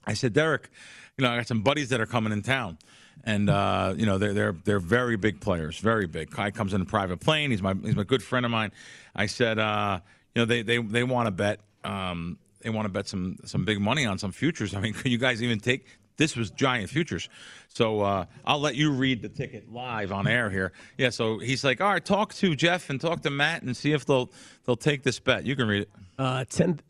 I 0.06 0.14
said, 0.14 0.32
Derek, 0.32 0.70
you 1.18 1.24
know, 1.24 1.32
I 1.32 1.36
got 1.36 1.48
some 1.48 1.62
buddies 1.62 1.88
that 1.88 2.00
are 2.00 2.06
coming 2.06 2.32
in 2.32 2.42
town, 2.42 2.78
and 3.24 3.48
uh, 3.48 3.94
you 3.96 4.06
know, 4.06 4.18
they're 4.18 4.34
they're 4.34 4.52
they're 4.52 4.80
very 4.80 5.16
big 5.16 5.40
players, 5.40 5.78
very 5.78 6.06
big. 6.06 6.30
Kai 6.30 6.50
comes 6.50 6.74
in 6.74 6.80
a 6.82 6.84
private 6.84 7.20
plane. 7.20 7.50
He's 7.50 7.62
my 7.62 7.74
he's 7.74 7.96
my 7.96 8.04
good 8.04 8.22
friend 8.22 8.44
of 8.44 8.52
mine. 8.52 8.72
I 9.14 9.26
said, 9.26 9.58
uh, 9.58 10.00
you 10.36 10.42
know, 10.42 10.46
they 10.46 10.60
they 10.60 10.76
they 10.76 11.02
want 11.02 11.26
to 11.28 11.30
bet. 11.30 11.60
Um, 11.82 12.38
they 12.60 12.68
want 12.68 12.84
to 12.84 12.90
bet 12.90 13.08
some 13.08 13.38
some 13.44 13.64
big 13.64 13.80
money 13.80 14.04
on 14.04 14.18
some 14.18 14.32
futures. 14.32 14.74
I 14.74 14.80
mean, 14.80 14.92
could 14.92 15.10
you 15.10 15.18
guys 15.18 15.42
even 15.42 15.58
take? 15.58 15.86
This 16.18 16.36
was 16.36 16.50
giant 16.50 16.88
futures, 16.88 17.28
so 17.68 18.00
uh, 18.00 18.24
I'll 18.44 18.60
let 18.60 18.74
you 18.74 18.90
read 18.90 19.20
the 19.20 19.28
ticket 19.28 19.70
live 19.70 20.12
on 20.12 20.26
air 20.26 20.48
here. 20.48 20.72
Yeah, 20.96 21.10
so 21.10 21.38
he's 21.38 21.62
like, 21.62 21.82
all 21.82 21.92
right, 21.92 22.04
talk 22.04 22.32
to 22.34 22.54
Jeff 22.56 22.88
and 22.88 22.98
talk 22.98 23.20
to 23.22 23.30
Matt 23.30 23.62
and 23.62 23.76
see 23.76 23.92
if 23.92 24.04
they'll 24.04 24.30
they'll 24.64 24.76
take 24.76 25.02
this 25.02 25.18
bet. 25.20 25.44
You 25.46 25.56
can 25.56 25.68
read 25.68 25.82
it. 25.82 25.90
Uh, 26.18 26.44
ten 26.48 26.80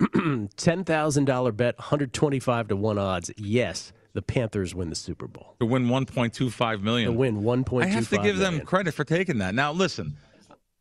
ten 0.57 0.85
thousand 0.85 1.27
dollar 1.27 1.53
bet, 1.53 1.79
hundred 1.79 2.13
twenty 2.13 2.41
five 2.41 2.67
to 2.69 2.77
one 2.77 2.99
odds. 2.99 3.31
Yes, 3.37 3.93
the 4.13 4.23
Panthers 4.23 4.75
win 4.75 4.91
the 4.91 4.97
Super 4.97 5.29
Bowl. 5.29 5.55
To 5.61 5.67
win 5.67 5.89
one 5.89 6.07
point 6.07 6.33
two 6.33 6.51
five 6.51 6.83
million. 6.83 7.13
To 7.13 7.17
win 7.17 7.43
one 7.45 7.61
I 7.61 7.63
point 7.63 7.91
have 7.91 8.09
to 8.11 8.19
give 8.19 8.39
them 8.39 8.61
credit 8.61 8.95
for 8.95 9.05
taking 9.05 9.39
that. 9.39 9.55
Now 9.55 9.73
listen, 9.73 10.17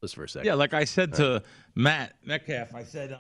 Just 0.06 0.16
for 0.16 0.26
a 0.26 0.30
second. 0.30 0.46
Yeah, 0.46 0.54
like 0.54 0.76
I 0.76 0.86
said 0.86 1.16
to 1.16 1.42
Matt 1.74 2.14
Metcalf, 2.24 2.76
I 2.76 2.84
said, 2.84 3.12
uh, 3.12 3.18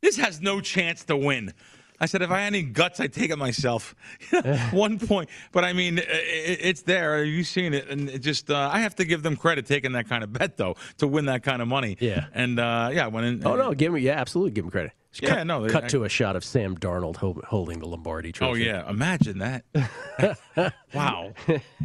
this 0.00 0.16
has 0.16 0.40
no 0.40 0.60
chance 0.60 1.02
to 1.06 1.16
win. 1.16 1.52
I 2.00 2.06
said, 2.06 2.22
if 2.22 2.30
I 2.30 2.38
had 2.38 2.46
any 2.46 2.62
guts, 2.62 3.00
I'd 3.00 3.12
take 3.12 3.30
it 3.30 3.38
myself. 3.38 3.96
One 4.70 5.00
point. 5.00 5.28
But 5.50 5.64
I 5.64 5.72
mean, 5.72 6.00
it's 6.04 6.82
there. 6.82 7.24
You've 7.24 7.48
seen 7.48 7.74
it. 7.74 7.88
And 7.88 8.08
it 8.08 8.20
just, 8.20 8.48
uh, 8.48 8.70
I 8.72 8.78
have 8.78 8.94
to 8.96 9.04
give 9.04 9.24
them 9.24 9.36
credit 9.36 9.66
taking 9.66 9.92
that 9.92 10.08
kind 10.08 10.22
of 10.22 10.32
bet, 10.32 10.56
though, 10.56 10.76
to 10.98 11.08
win 11.08 11.24
that 11.24 11.42
kind 11.42 11.60
of 11.60 11.66
money. 11.66 11.96
Yeah. 11.98 12.26
And, 12.32 12.60
uh, 12.60 12.90
yeah, 12.92 13.06
I 13.06 13.08
went 13.08 13.26
in. 13.26 13.44
Oh 13.44 13.56
no, 13.56 13.74
give 13.74 13.92
me 13.92 14.00
yeah, 14.02 14.20
absolutely 14.20 14.52
give 14.52 14.64
him 14.64 14.70
credit. 14.70 14.92
Just 15.10 15.22
Yeah, 15.22 15.36
cut, 15.36 15.46
no, 15.46 15.66
cut 15.68 15.84
I- 15.84 15.88
to 15.88 16.04
a 16.04 16.08
shot 16.08 16.36
of 16.36 16.44
Sam 16.44 16.76
Darnold 16.76 17.16
ho- 17.16 17.40
holding 17.46 17.78
the 17.78 17.86
Lombardi 17.86 18.30
Trophy. 18.30 18.50
Oh 18.50 18.54
yeah, 18.64 18.88
imagine 18.90 19.38
that. 19.38 19.64
wow, 20.94 21.32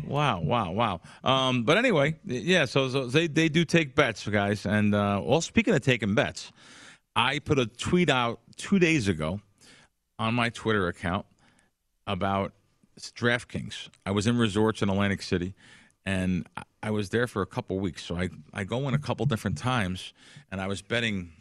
wow, 0.06 0.42
wow, 0.42 0.72
wow. 0.72 1.02
Um, 1.24 1.64
but 1.64 1.78
anyway, 1.78 2.16
yeah. 2.26 2.66
So, 2.66 2.90
so 2.90 3.06
they 3.06 3.28
they 3.28 3.48
do 3.50 3.64
take 3.66 3.96
bets, 3.96 4.28
guys. 4.28 4.66
And 4.66 4.94
uh, 4.94 5.22
well, 5.24 5.42
speaking 5.42 5.74
of 5.74 5.82
taking 5.82 6.16
bets, 6.16 6.52
I 7.16 7.40
put 7.40 7.60
a 7.60 7.66
tweet 7.66 8.10
out 8.10 8.40
two 8.58 8.78
days 8.80 9.08
ago 9.08 9.40
on 10.20 10.34
my 10.34 10.50
Twitter 10.50 10.88
account 10.88 11.26
about 12.06 12.52
DraftKings. 13.00 13.90
I 14.06 14.12
was 14.12 14.28
in 14.28 14.38
resorts 14.38 14.82
in 14.82 14.90
Atlantic 14.90 15.22
City, 15.22 15.54
and 16.06 16.46
I- 16.58 16.64
I 16.84 16.92
was 16.92 17.10
there 17.12 17.28
for 17.28 17.42
a 17.42 17.46
couple 17.48 17.80
weeks. 17.80 18.04
So 18.04 18.18
I 18.18 18.28
I 18.54 18.66
go 18.66 18.86
in 18.90 18.94
a 18.94 19.00
couple 19.00 19.26
different 19.26 19.58
times, 19.58 20.14
and 20.52 20.60
I 20.60 20.68
was 20.68 20.82
betting. 20.82 21.32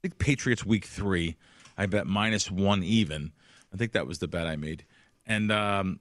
I 0.00 0.08
think 0.08 0.18
Patriots 0.18 0.64
week 0.64 0.86
three. 0.86 1.36
I 1.76 1.84
bet 1.84 2.06
minus 2.06 2.50
one 2.50 2.82
even. 2.82 3.32
I 3.72 3.76
think 3.76 3.92
that 3.92 4.06
was 4.06 4.18
the 4.18 4.28
bet 4.28 4.46
I 4.46 4.56
made. 4.56 4.84
And 5.26 5.52
um, 5.52 6.00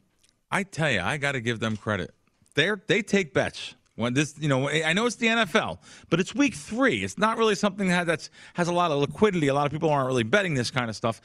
I 0.50 0.64
tell 0.64 0.90
you, 0.90 1.02
I 1.02 1.18
got 1.18 1.34
to 1.34 1.42
give 1.42 1.60
them 1.60 1.76
credit. 1.76 2.14
They 2.56 2.72
they 2.88 3.02
take 3.02 3.34
bets. 3.34 3.76
When 3.96 4.14
this, 4.14 4.36
you 4.40 4.48
know, 4.48 4.70
I 4.70 4.94
know 4.94 5.06
it's 5.06 5.18
the 5.18 5.28
NFL, 5.28 5.80
but 6.10 6.22
it's 6.22 6.34
week 6.34 6.56
three. 6.56 7.04
It's 7.04 7.18
not 7.18 7.38
really 7.38 7.56
something 7.56 7.90
that 7.90 8.08
that's 8.08 8.30
has 8.54 8.70
a 8.70 8.74
lot 8.74 8.92
of 8.92 9.00
liquidity. 9.00 9.50
A 9.50 9.54
lot 9.54 9.66
of 9.66 9.74
people 9.74 9.90
aren't 9.90 10.08
really 10.08 10.24
betting 10.24 10.54
this 10.54 10.72
kind 10.72 10.90
of 10.90 10.96
stuff, 10.96 11.20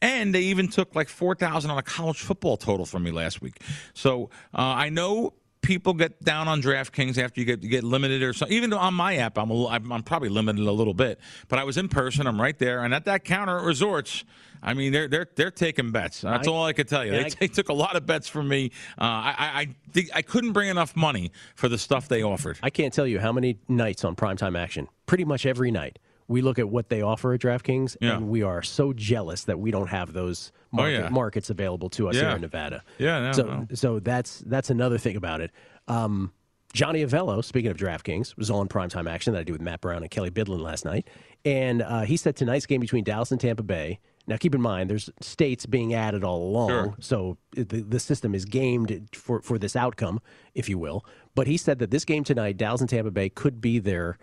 and 0.00 0.32
they 0.32 0.42
even 0.42 0.68
took 0.68 0.94
like 0.94 1.08
four 1.08 1.34
thousand 1.34 1.72
on 1.72 1.78
a 1.78 1.82
college 1.82 2.20
football 2.20 2.56
total 2.56 2.86
from 2.86 3.02
me 3.02 3.10
last 3.10 3.42
week. 3.42 3.60
So 3.94 4.30
uh, 4.54 4.60
I 4.60 4.90
know 4.90 5.32
people 5.62 5.92
get 5.94 6.22
down 6.22 6.48
on 6.48 6.62
DraftKings 6.62 7.18
after 7.18 7.40
you 7.40 7.46
get 7.46 7.62
you 7.62 7.68
get 7.68 7.84
limited 7.84 8.22
or 8.22 8.32
something. 8.32 8.56
Even 8.56 8.72
on 8.72 8.94
my 8.94 9.16
app, 9.16 9.38
I'm, 9.38 9.50
a, 9.50 9.66
I'm 9.68 10.02
probably 10.02 10.28
limited 10.28 10.66
a 10.66 10.72
little 10.72 10.94
bit, 10.94 11.20
but 11.48 11.58
I 11.58 11.64
was 11.64 11.76
in 11.76 11.88
person. 11.88 12.26
I'm 12.26 12.40
right 12.40 12.58
there, 12.58 12.82
and 12.84 12.94
at 12.94 13.04
that 13.04 13.24
counter 13.24 13.58
at 13.58 13.64
resorts, 13.64 14.24
I 14.62 14.74
mean 14.74 14.92
they're 14.92 15.08
they're 15.08 15.26
they're 15.34 15.50
taking 15.50 15.90
bets. 15.92 16.20
That's 16.22 16.48
I- 16.48 16.50
all 16.50 16.64
I 16.64 16.72
could 16.72 16.88
tell 16.88 17.04
you. 17.04 17.12
They, 17.12 17.24
I- 17.26 17.30
they 17.40 17.48
took 17.48 17.68
a 17.68 17.74
lot 17.74 17.96
of 17.96 18.06
bets 18.06 18.28
from 18.28 18.48
me. 18.48 18.70
Uh, 18.98 19.04
I 19.04 19.34
I 19.38 19.66
I, 19.96 20.04
I 20.16 20.22
couldn't 20.22 20.52
bring 20.52 20.68
enough 20.68 20.96
money 20.96 21.32
for 21.54 21.68
the 21.68 21.78
stuff 21.78 22.08
they 22.08 22.22
offered. 22.22 22.58
I 22.62 22.70
can't 22.70 22.92
tell 22.92 23.06
you 23.06 23.18
how 23.20 23.32
many 23.32 23.58
nights 23.68 24.04
on 24.04 24.16
primetime 24.16 24.58
action. 24.58 24.88
Pretty 25.06 25.24
much 25.24 25.46
every 25.46 25.70
night. 25.70 25.98
We 26.30 26.42
look 26.42 26.60
at 26.60 26.68
what 26.68 26.88
they 26.90 27.02
offer 27.02 27.34
at 27.34 27.40
DraftKings, 27.40 27.96
Yeah. 28.00 28.16
and 28.16 28.28
we 28.28 28.42
are 28.42 28.62
so 28.62 28.92
jealous 28.92 29.44
that 29.44 29.58
we 29.58 29.70
don't 29.72 29.88
have 29.88 30.12
those 30.12 30.52
market, 30.70 30.96
Oh, 30.96 31.02
yeah. 31.02 31.08
markets 31.08 31.50
available 31.50 31.90
to 31.90 32.08
us 32.08 32.14
Yeah. 32.14 32.22
here 32.28 32.36
in 32.36 32.40
Nevada. 32.42 32.82
Yeah, 32.98 33.18
no, 33.20 33.32
so 33.32 33.42
no. 33.42 33.66
so 33.74 33.98
that's 33.98 34.38
that's 34.46 34.70
another 34.70 34.96
thing 34.96 35.16
about 35.16 35.40
it. 35.40 35.50
Um, 35.88 36.32
Johnny 36.72 37.04
Avello, 37.04 37.44
speaking 37.44 37.68
of 37.72 37.76
DraftKings, 37.76 38.36
was 38.36 38.48
on 38.48 38.68
primetime 38.68 39.10
action 39.10 39.32
that 39.32 39.40
I 39.40 39.42
did 39.42 39.50
with 39.52 39.60
Matt 39.60 39.80
Brown 39.80 40.02
and 40.02 40.10
Kelley 40.10 40.30
Bydlon 40.30 40.60
last 40.60 40.84
night, 40.84 41.08
and 41.44 41.82
uh, 41.82 42.02
he 42.02 42.16
said 42.16 42.36
tonight's 42.36 42.64
game 42.66 42.80
between 42.80 43.02
Dallas 43.02 43.32
and 43.32 43.40
Tampa 43.40 43.64
Bay. 43.64 43.98
Now, 44.28 44.36
keep 44.36 44.54
in 44.54 44.60
mind, 44.60 44.88
there's 44.88 45.10
states 45.20 45.66
being 45.66 45.92
added 45.94 46.22
all 46.22 46.40
along, 46.44 46.68
Sure. 46.68 46.94
so 47.00 47.38
the, 47.56 47.64
the 47.64 47.98
system 47.98 48.36
is 48.36 48.44
gamed 48.44 49.08
for, 49.12 49.42
for 49.42 49.58
this 49.58 49.74
outcome, 49.74 50.20
if 50.54 50.68
you 50.68 50.78
will. 50.78 51.04
But 51.34 51.48
he 51.48 51.56
said 51.56 51.80
that 51.80 51.90
this 51.90 52.04
game 52.04 52.22
tonight, 52.22 52.56
Dallas 52.56 52.80
and 52.80 52.88
Tampa 52.88 53.10
Bay, 53.10 53.30
could 53.30 53.60
be 53.60 53.80
their 53.80 54.16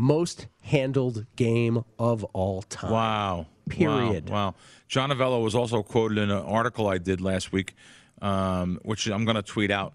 most 0.00 0.46
handled 0.60 1.26
game 1.36 1.84
of 1.98 2.24
all 2.32 2.62
time. 2.62 2.90
Wow. 2.90 3.46
Period. 3.68 4.30
Wow. 4.30 4.46
wow. 4.46 4.54
John 4.88 5.10
Avello 5.10 5.44
was 5.44 5.54
also 5.54 5.82
quoted 5.82 6.18
in 6.18 6.30
an 6.30 6.42
article 6.42 6.88
I 6.88 6.98
did 6.98 7.20
last 7.20 7.52
week, 7.52 7.74
um, 8.22 8.80
which 8.82 9.06
I'm 9.06 9.24
going 9.24 9.36
to 9.36 9.42
tweet 9.42 9.70
out 9.70 9.92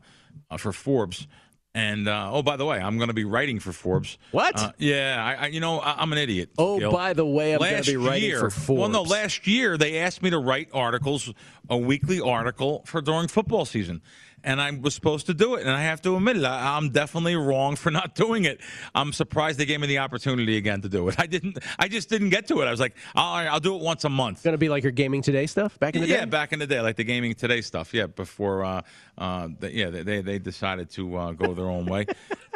uh, 0.49 0.57
for 0.57 0.71
Forbes. 0.71 1.27
And 1.73 2.07
uh, 2.07 2.29
oh, 2.31 2.41
by 2.41 2.55
the 2.55 2.65
way, 2.65 2.79
I'm 2.79 2.97
going 2.97 3.09
to 3.09 3.13
be 3.13 3.25
writing 3.25 3.59
for 3.59 3.73
Forbes. 3.73 4.17
What? 4.31 4.57
Uh, 4.57 4.71
yeah, 4.77 5.21
I, 5.21 5.45
I, 5.45 5.47
you 5.47 5.59
know, 5.59 5.79
I, 5.79 5.95
I'm 6.01 6.13
an 6.13 6.19
idiot. 6.19 6.51
Oh, 6.57 6.79
Gill. 6.79 6.91
by 6.91 7.11
the 7.11 7.25
way, 7.25 7.53
I'm 7.53 7.59
going 7.59 7.83
to 7.83 7.91
be 7.91 7.97
writing 7.97 8.29
year, 8.29 8.39
for 8.39 8.49
Forbes. 8.49 8.79
Well, 8.79 8.89
no, 8.89 9.01
last 9.01 9.45
year 9.45 9.77
they 9.77 9.97
asked 9.97 10.21
me 10.21 10.29
to 10.29 10.37
write 10.37 10.69
articles, 10.71 11.33
a 11.69 11.77
weekly 11.77 12.21
article 12.21 12.83
for 12.85 13.01
during 13.01 13.27
football 13.27 13.65
season, 13.65 14.01
and 14.45 14.61
I 14.61 14.71
was 14.71 14.93
supposed 14.93 15.25
to 15.25 15.33
do 15.33 15.55
it. 15.55 15.61
And 15.61 15.71
I 15.71 15.81
have 15.81 16.01
to 16.03 16.15
admit 16.15 16.37
it, 16.37 16.45
I, 16.45 16.77
I'm 16.77 16.91
definitely 16.91 17.35
wrong 17.35 17.75
for 17.75 17.91
not 17.99 18.15
doing 18.15 18.45
it. 18.45 18.61
I'm 18.93 19.11
surprised 19.11 19.59
they 19.59 19.65
gave 19.65 19.79
me 19.79 19.87
the 19.87 19.97
opportunity 19.97 20.55
again 20.57 20.81
to 20.81 20.89
do 20.89 21.09
it. 21.09 21.15
I 21.19 21.25
didn't. 21.27 21.57
I 21.77 21.87
just 21.87 22.09
didn't 22.09 22.29
get 22.29 22.47
to 22.47 22.61
it. 22.61 22.65
I 22.65 22.71
was 22.71 22.79
like, 22.79 22.95
all 23.15 23.35
right, 23.35 23.47
I'll 23.47 23.59
do 23.59 23.75
it 23.75 23.81
once 23.81 24.03
a 24.05 24.09
month. 24.09 24.37
It's 24.37 24.43
Going 24.43 24.53
to 24.53 24.57
be 24.57 24.69
like 24.69 24.83
your 24.83 24.91
Gaming 24.91 25.21
Today 25.21 25.47
stuff 25.47 25.77
back 25.79 25.95
in 25.95 26.01
the 26.01 26.07
yeah, 26.07 26.15
day? 26.15 26.19
Yeah, 26.21 26.25
back 26.25 26.53
in 26.53 26.59
the 26.59 26.67
day, 26.67 26.79
like 26.81 26.95
the 26.95 27.03
gaming 27.03 27.33
today 27.33 27.61
stuff. 27.61 27.93
Yeah, 27.93 28.07
before, 28.07 28.63
uh, 28.63 28.81
uh, 29.17 29.47
yeah, 29.61 29.89
they 29.89 30.21
they 30.21 30.39
decided 30.39 30.89
to 30.91 31.15
uh, 31.15 31.31
go 31.31 31.53
their 31.53 31.69
own 31.69 31.85
way, 31.85 32.05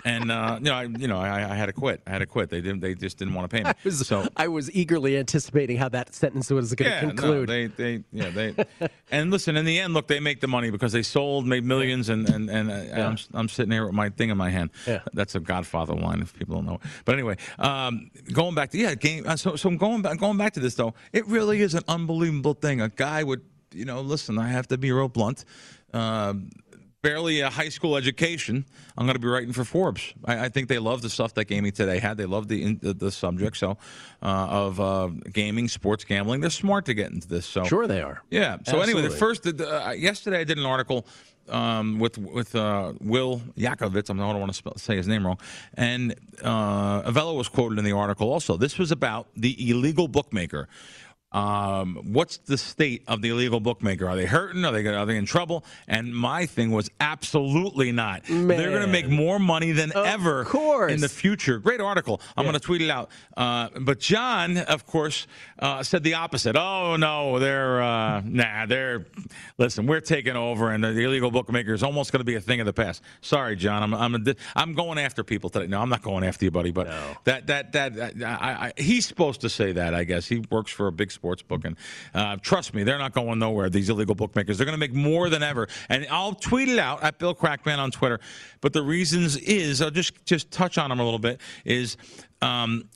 and 0.04 0.30
uh, 0.32 0.58
you 0.60 0.66
know, 0.66 0.74
I, 0.74 0.84
you 0.84 1.08
know, 1.08 1.18
I, 1.20 1.52
I 1.52 1.56
had 1.56 1.68
to 1.68 1.74
quit. 1.74 2.02
I 2.06 2.12
had 2.12 2.20
to 2.20 2.26
quit. 2.26 2.50
They 2.50 2.60
didn't. 2.60 2.82
They 2.82 2.96
just 2.96 3.18
didn't 3.18 3.34
want 3.34 3.50
to 3.50 3.56
pay 3.58 3.64
me. 3.64 3.70
I 3.70 3.76
was, 3.84 4.08
so 4.08 4.28
I 4.36 4.48
was 4.50 4.70
eagerly 4.72 5.18
anticipating 5.18 5.78
how 5.78 5.90
that 5.90 6.14
sentence 6.14 6.50
was 6.50 6.74
going 6.76 6.92
to 6.92 6.96
yeah, 6.96 7.02
conclude. 7.02 7.48
No, 7.48 7.54
they, 7.54 7.68
they, 7.68 8.04
yeah, 8.12 8.30
they. 8.30 8.56
and 9.12 9.32
listen, 9.32 9.56
in 9.56 9.66
the 9.66 9.80
end, 9.80 9.94
look, 9.94 10.08
they 10.08 10.20
make 10.20 10.42
the 10.42 10.48
money 10.48 10.70
because 10.70 10.92
they 10.92 11.04
sold, 11.04 11.46
made 11.48 11.64
millions, 11.64 12.10
and 12.10 12.28
and 12.30 12.50
and 12.50 12.70
uh, 12.70 13.02
I'm 13.02 13.18
I'm 13.34 13.48
sitting 13.48 13.72
here 13.72 13.86
with 13.86 13.96
my 13.96 14.10
thing 14.10 14.30
in 14.30 14.38
my 14.38 14.50
hand. 14.50 14.72
Yeah. 14.86 15.00
that's 15.14 15.36
a 15.36 15.40
Godfather 15.40 15.94
line 15.96 16.22
if 16.22 16.38
people 16.38 16.56
don't 16.56 16.66
know. 16.66 16.80
But 17.06 17.14
anyway, 17.16 17.38
um, 17.58 18.12
going 18.34 18.56
back 18.56 18.72
to 18.72 18.78
yeah, 18.78 18.96
game. 18.96 19.26
uh, 19.26 19.38
So 19.38 19.56
so 19.56 19.70
I'm 19.70 19.78
going 19.78 20.02
back 20.02 20.18
going 20.18 20.38
back 20.38 20.54
to 20.54 20.60
this 20.60 20.76
though. 20.76 20.94
It 21.14 21.26
really 21.28 21.62
is 21.62 21.74
an 21.74 21.84
unbelievable 21.88 22.54
thing. 22.54 22.82
A 22.82 22.90
guy 22.90 23.24
would, 23.24 23.42
you 23.74 23.86
know, 23.86 24.02
listen. 24.02 24.38
I 24.38 24.50
have 24.50 24.68
to 24.70 24.78
be 24.78 24.92
real 24.92 25.08
blunt. 25.08 25.46
Um 25.94 26.50
barely 27.02 27.42
a 27.42 27.50
high 27.50 27.70
school 27.70 27.96
education. 27.96 28.66
I'm 28.98 29.06
going 29.06 29.16
to 29.16 29.20
be 29.20 29.28
writing 29.28 29.54
for 29.54 29.64
Forbes. 29.64 30.14
I, 30.26 30.46
I 30.46 30.50
think 30.50 30.68
they 30.68 30.80
love 30.80 31.02
the 31.02 31.10
stuff 31.10 31.34
that 31.36 31.46
Gaming 31.46 31.72
Today 31.72 32.00
had. 32.00 32.18
They 32.18 32.26
love 32.26 32.48
the 32.48 32.76
the, 32.76 32.94
the 32.94 33.12
subject 33.12 33.58
so 33.58 33.78
uh, 34.22 34.26
of 34.26 34.80
uh, 34.80 35.08
gaming, 35.32 35.68
sports 35.68 36.04
gambling. 36.04 36.42
They're 36.42 36.50
smart 36.50 36.86
to 36.86 36.94
get 36.94 37.12
into 37.12 37.28
this. 37.28 37.46
So 37.46 37.64
Sure 37.64 37.88
they 37.88 38.02
are. 38.02 38.22
Yeah. 38.30 38.58
So 38.66 38.82
anyway, 38.82 39.02
the 39.02 39.08
Absolutely. 39.08 39.18
first 39.18 39.62
uh, 39.62 39.92
yesterday 39.92 40.40
I 40.40 40.44
did 40.44 40.58
an 40.58 40.66
article. 40.66 41.06
Um, 41.48 41.98
with 41.98 42.20
with 42.20 42.54
uh, 42.54 42.94
Will 43.02 43.40
Yakowicz, 43.58 44.12
I 44.12 44.14
don't 44.14 44.40
want 44.40 44.52
to 44.52 44.56
spell, 44.56 44.78
say 44.78 44.98
his 44.98 45.08
name 45.08 45.26
wrong, 45.26 45.40
and 45.74 46.14
uh, 46.44 47.02
Avello 47.02 47.36
was 47.36 47.50
quoted 47.50 47.80
in 47.80 47.86
the 47.86 47.94
article. 47.94 48.32
Also, 48.32 48.56
this 48.56 48.78
was 48.78 48.92
about 48.92 49.30
the 49.36 49.68
illegal 49.68 50.08
bookmaker. 50.08 50.70
Um, 51.32 52.00
what's 52.12 52.38
the 52.38 52.58
state 52.58 53.04
of 53.08 53.22
the 53.22 53.30
illegal 53.30 53.60
bookmaker? 53.60 54.08
Are 54.10 54.16
they 54.16 54.26
hurting? 54.26 54.66
Are 54.66 54.72
they 54.72 54.88
are 54.88 55.06
they 55.06 55.16
in 55.16 55.26
trouble? 55.26 55.64
And 55.88 56.16
my 56.16 56.48
thing 56.48 56.72
was 56.72 56.90
absolutely 57.00 57.92
not. 57.92 58.24
They're 58.24 58.72
going 58.72 58.82
to 58.82 58.88
make 58.88 59.08
more 59.08 59.38
money 59.38 59.72
than 59.72 59.96
ever 59.96 60.46
course. 60.46 60.92
in 60.92 61.02
the 61.02 61.10
future. 61.10 61.60
Great 61.60 61.82
article. 61.82 62.20
I'm 62.36 62.46
going 62.46 62.56
to 62.56 62.60
tweet 62.60 62.82
it 62.82 62.90
out. 62.90 63.12
Uh, 63.38 63.70
but 63.80 64.00
John, 64.00 64.58
of 64.58 64.88
course, 64.88 65.28
uh, 65.60 65.84
said 65.84 66.04
the 66.04 66.16
opposite. 66.16 66.56
Oh 66.56 66.96
no, 66.96 67.38
they're 67.38 67.82
uh, 67.82 68.22
nah. 68.26 68.66
They're 68.66 69.06
listen. 69.60 69.86
We're 69.86 70.02
taking 70.02 70.36
over, 70.36 70.72
and 70.72 70.84
the, 70.84 71.00
illegal 71.00 71.30
bookmaker 71.30 71.74
is 71.74 71.84
almost 71.84 72.12
going 72.12 72.22
to 72.22 72.26
be 72.26 72.36
a 72.36 72.42
thing 72.42 72.60
of 72.60 72.66
the 72.66 72.74
past. 72.74 73.04
Sorry, 73.22 73.56
John. 73.56 73.84
I'm 73.84 73.94
I'm 73.94 74.16
a, 74.16 74.36
I'm 74.56 74.74
going 74.74 74.98
after 74.98 75.24
people 75.24 75.52
today. 75.52 75.68
No, 75.68 75.80
I'm 75.80 75.90
not 75.90 76.02
going 76.02 76.24
after 76.24 76.46
you, 76.46 76.52
buddy. 76.52 76.72
But 76.72 76.88
that 77.26 77.46
that 77.48 77.74
that 77.74 78.14
I, 78.24 78.74
I, 78.78 78.82
he's 78.82 79.06
supposed 79.06 79.42
to 79.42 79.50
say 79.50 79.74
that. 79.74 79.94
I 79.94 80.06
guess 80.06 80.28
he 80.28 80.44
works 80.50 80.72
for 80.72 80.88
a 80.88 80.92
big 80.92 81.12
sports 81.20 81.44
and 81.64 81.76
uh, 82.14 82.38
trust 82.42 82.74
me, 82.74 82.84
they're 82.84 82.98
not 82.98 83.14
going 83.14 83.40
nowhere. 83.40 83.70
These 83.70 83.90
illegal 83.90 84.16
bookmakers. 84.16 84.58
They're 84.58 84.66
going 84.66 84.80
to 84.80 84.80
make 84.80 84.94
more 84.94 85.30
than 85.30 85.44
ever. 85.44 85.68
And 85.90 86.08
I'll 86.10 86.34
tweet 86.34 86.70
it 86.70 86.80
out 86.80 87.04
at 87.04 87.20
Bill 87.20 87.36
Krackman 87.36 87.78
on 87.78 87.92
Twitter. 87.92 88.20
But 88.62 88.74
the 88.74 88.82
reasons 88.82 89.38
is 89.38 89.82
I'll 89.82 89.92
just 89.92 90.26
just 90.26 90.52
touch 90.52 90.78
on 90.78 90.90
them 90.90 91.00
a 91.00 91.04
little 91.04 91.20
bit. 91.20 91.42
Is 91.66 91.98
um, 92.42 92.90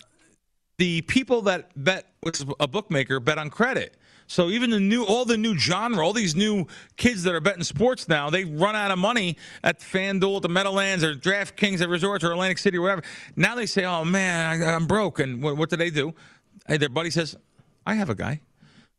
the 0.77 1.01
people 1.01 1.41
that 1.43 1.71
bet 1.75 2.05
with 2.23 2.43
a 2.59 2.67
bookmaker 2.67 3.19
bet 3.19 3.37
on 3.37 3.49
credit. 3.49 3.97
So 4.27 4.49
even 4.49 4.69
the 4.69 4.79
new, 4.79 5.03
all 5.03 5.25
the 5.25 5.37
new 5.37 5.57
genre, 5.57 6.03
all 6.03 6.13
these 6.13 6.35
new 6.35 6.65
kids 6.95 7.23
that 7.23 7.35
are 7.35 7.41
betting 7.41 7.63
sports 7.63 8.07
now, 8.07 8.29
they 8.29 8.45
run 8.45 8.75
out 8.75 8.89
of 8.89 8.97
money 8.97 9.37
at 9.63 9.79
FanDuel, 9.79 10.37
at 10.37 10.41
the 10.41 10.49
Meadowlands, 10.49 11.03
or 11.03 11.13
DraftKings 11.13 11.81
at 11.81 11.89
resorts, 11.89 12.23
or 12.23 12.31
Atlantic 12.31 12.57
City, 12.57 12.77
or 12.77 12.81
whatever. 12.81 13.03
Now 13.35 13.55
they 13.55 13.65
say, 13.65 13.85
"Oh 13.85 14.05
man, 14.05 14.63
I, 14.63 14.73
I'm 14.73 14.87
broke," 14.87 15.19
and 15.19 15.43
what, 15.43 15.57
what 15.57 15.69
do 15.69 15.75
they 15.75 15.89
do? 15.89 16.13
Hey, 16.67 16.77
their 16.77 16.89
buddy 16.89 17.09
says, 17.09 17.35
"I 17.85 17.95
have 17.95 18.09
a 18.09 18.15
guy." 18.15 18.41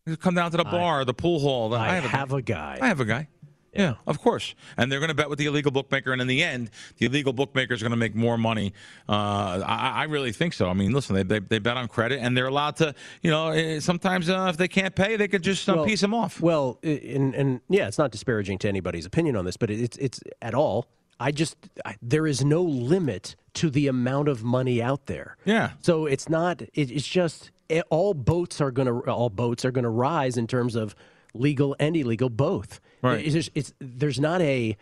You 0.06 0.16
Come 0.16 0.34
down 0.34 0.50
to 0.50 0.56
the 0.58 0.64
bar, 0.64 1.04
the 1.04 1.14
pool 1.14 1.40
hall. 1.40 1.70
the- 1.70 1.78
I 1.78 1.94
have, 1.94 2.04
have 2.04 2.32
a 2.32 2.36
a 2.36 2.42
guy. 2.42 2.78
I 2.80 2.88
have 2.88 3.00
a 3.00 3.04
guy. 3.06 3.28
Yeah, 3.72 3.94
of 4.06 4.20
course. 4.20 4.54
And 4.76 4.92
they're 4.92 5.00
going 5.00 5.08
to 5.08 5.14
bet 5.16 5.28
with 5.28 5.38
the 5.40 5.46
illegal 5.46 5.72
bookmaker, 5.72 6.12
and 6.12 6.20
in 6.22 6.28
the 6.28 6.44
end, 6.44 6.70
the 6.98 7.06
illegal 7.06 7.32
bookmaker 7.32 7.74
is 7.74 7.82
going 7.82 7.90
to 7.90 7.96
make 7.96 8.14
more 8.14 8.38
money. 8.38 8.72
Uh, 9.08 9.62
I, 9.66 9.92
I 9.96 10.04
really 10.04 10.30
think 10.30 10.52
so. 10.52 10.68
I 10.68 10.74
mean, 10.74 10.92
listen, 10.92 11.16
they, 11.16 11.24
they, 11.24 11.38
they 11.40 11.58
bet 11.58 11.76
on 11.76 11.88
credit, 11.88 12.20
and 12.20 12.36
they're 12.36 12.46
allowed 12.46 12.76
to. 12.76 12.94
You 13.22 13.32
know, 13.32 13.48
eh, 13.48 13.80
sometimes 13.80 14.28
uh, 14.30 14.46
if 14.48 14.58
they 14.58 14.68
can't 14.68 14.94
pay, 14.94 15.16
they 15.16 15.26
could 15.26 15.42
just 15.42 15.68
uh, 15.68 15.74
Well- 15.74 15.86
piece 15.86 16.02
them 16.02 16.14
off. 16.14 16.40
Well, 16.40 16.78
and 16.84 17.34
and 17.34 17.60
yeah, 17.68 17.88
it's 17.88 17.98
not 17.98 18.12
disparaging 18.12 18.58
to 18.58 18.68
anybody's 18.68 19.06
opinion 19.06 19.34
on 19.34 19.44
this, 19.44 19.56
but 19.56 19.70
it's 19.70 19.96
it's 19.96 20.20
at 20.40 20.54
all. 20.54 20.86
I 21.18 21.32
just 21.32 21.56
I, 21.84 21.96
there 22.00 22.26
is 22.28 22.44
no 22.44 22.62
limit 22.62 23.34
to 23.54 23.70
the 23.70 23.88
amount 23.88 24.28
of 24.28 24.44
money 24.44 24.80
out 24.82 25.06
there. 25.06 25.36
Yeah. 25.44 25.70
So 25.80 26.06
it's 26.06 26.28
not. 26.28 26.62
It, 26.62 26.90
it's 26.92 27.06
just 27.08 27.50
all 27.90 28.14
boats 28.14 28.60
are 28.60 28.70
going 28.70 28.86
to 28.86 29.10
all 29.10 29.30
boats 29.30 29.64
are 29.64 29.70
going 29.70 29.84
to 29.84 29.90
rise 29.90 30.36
in 30.36 30.46
terms 30.46 30.74
of 30.74 30.94
legal 31.34 31.74
and 31.78 31.96
illegal 31.96 32.28
both. 32.30 32.80
Right. 33.02 33.24
It's, 33.24 33.34
just- 33.34 33.50
it's 33.54 33.72
there's 33.80 34.20
not 34.20 34.40
a 34.40 34.76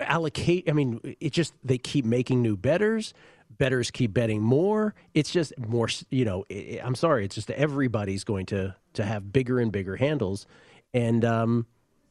allocate. 0.00 0.68
I 0.68 0.72
mean, 0.72 1.16
it 1.20 1.32
just 1.32 1.54
they 1.64 1.78
keep 1.78 2.04
making 2.04 2.42
new 2.42 2.56
betters. 2.56 3.14
Betters 3.56 3.90
keep 3.90 4.12
betting 4.12 4.40
more. 4.42 4.94
It's 5.14 5.30
just 5.30 5.52
more. 5.58 5.88
You 6.10 6.24
know, 6.24 6.44
i 6.50 6.54
i- 6.54 6.80
I'm 6.84 6.94
sorry. 6.94 7.24
It's 7.24 7.34
just 7.34 7.50
everybody's 7.50 8.24
going 8.24 8.46
to 8.46 8.74
to 8.94 9.04
have 9.04 9.32
bigger 9.32 9.58
and 9.58 9.72
bigger 9.72 9.96
handles, 9.96 10.46
and 10.94 11.24
um, 11.24 11.66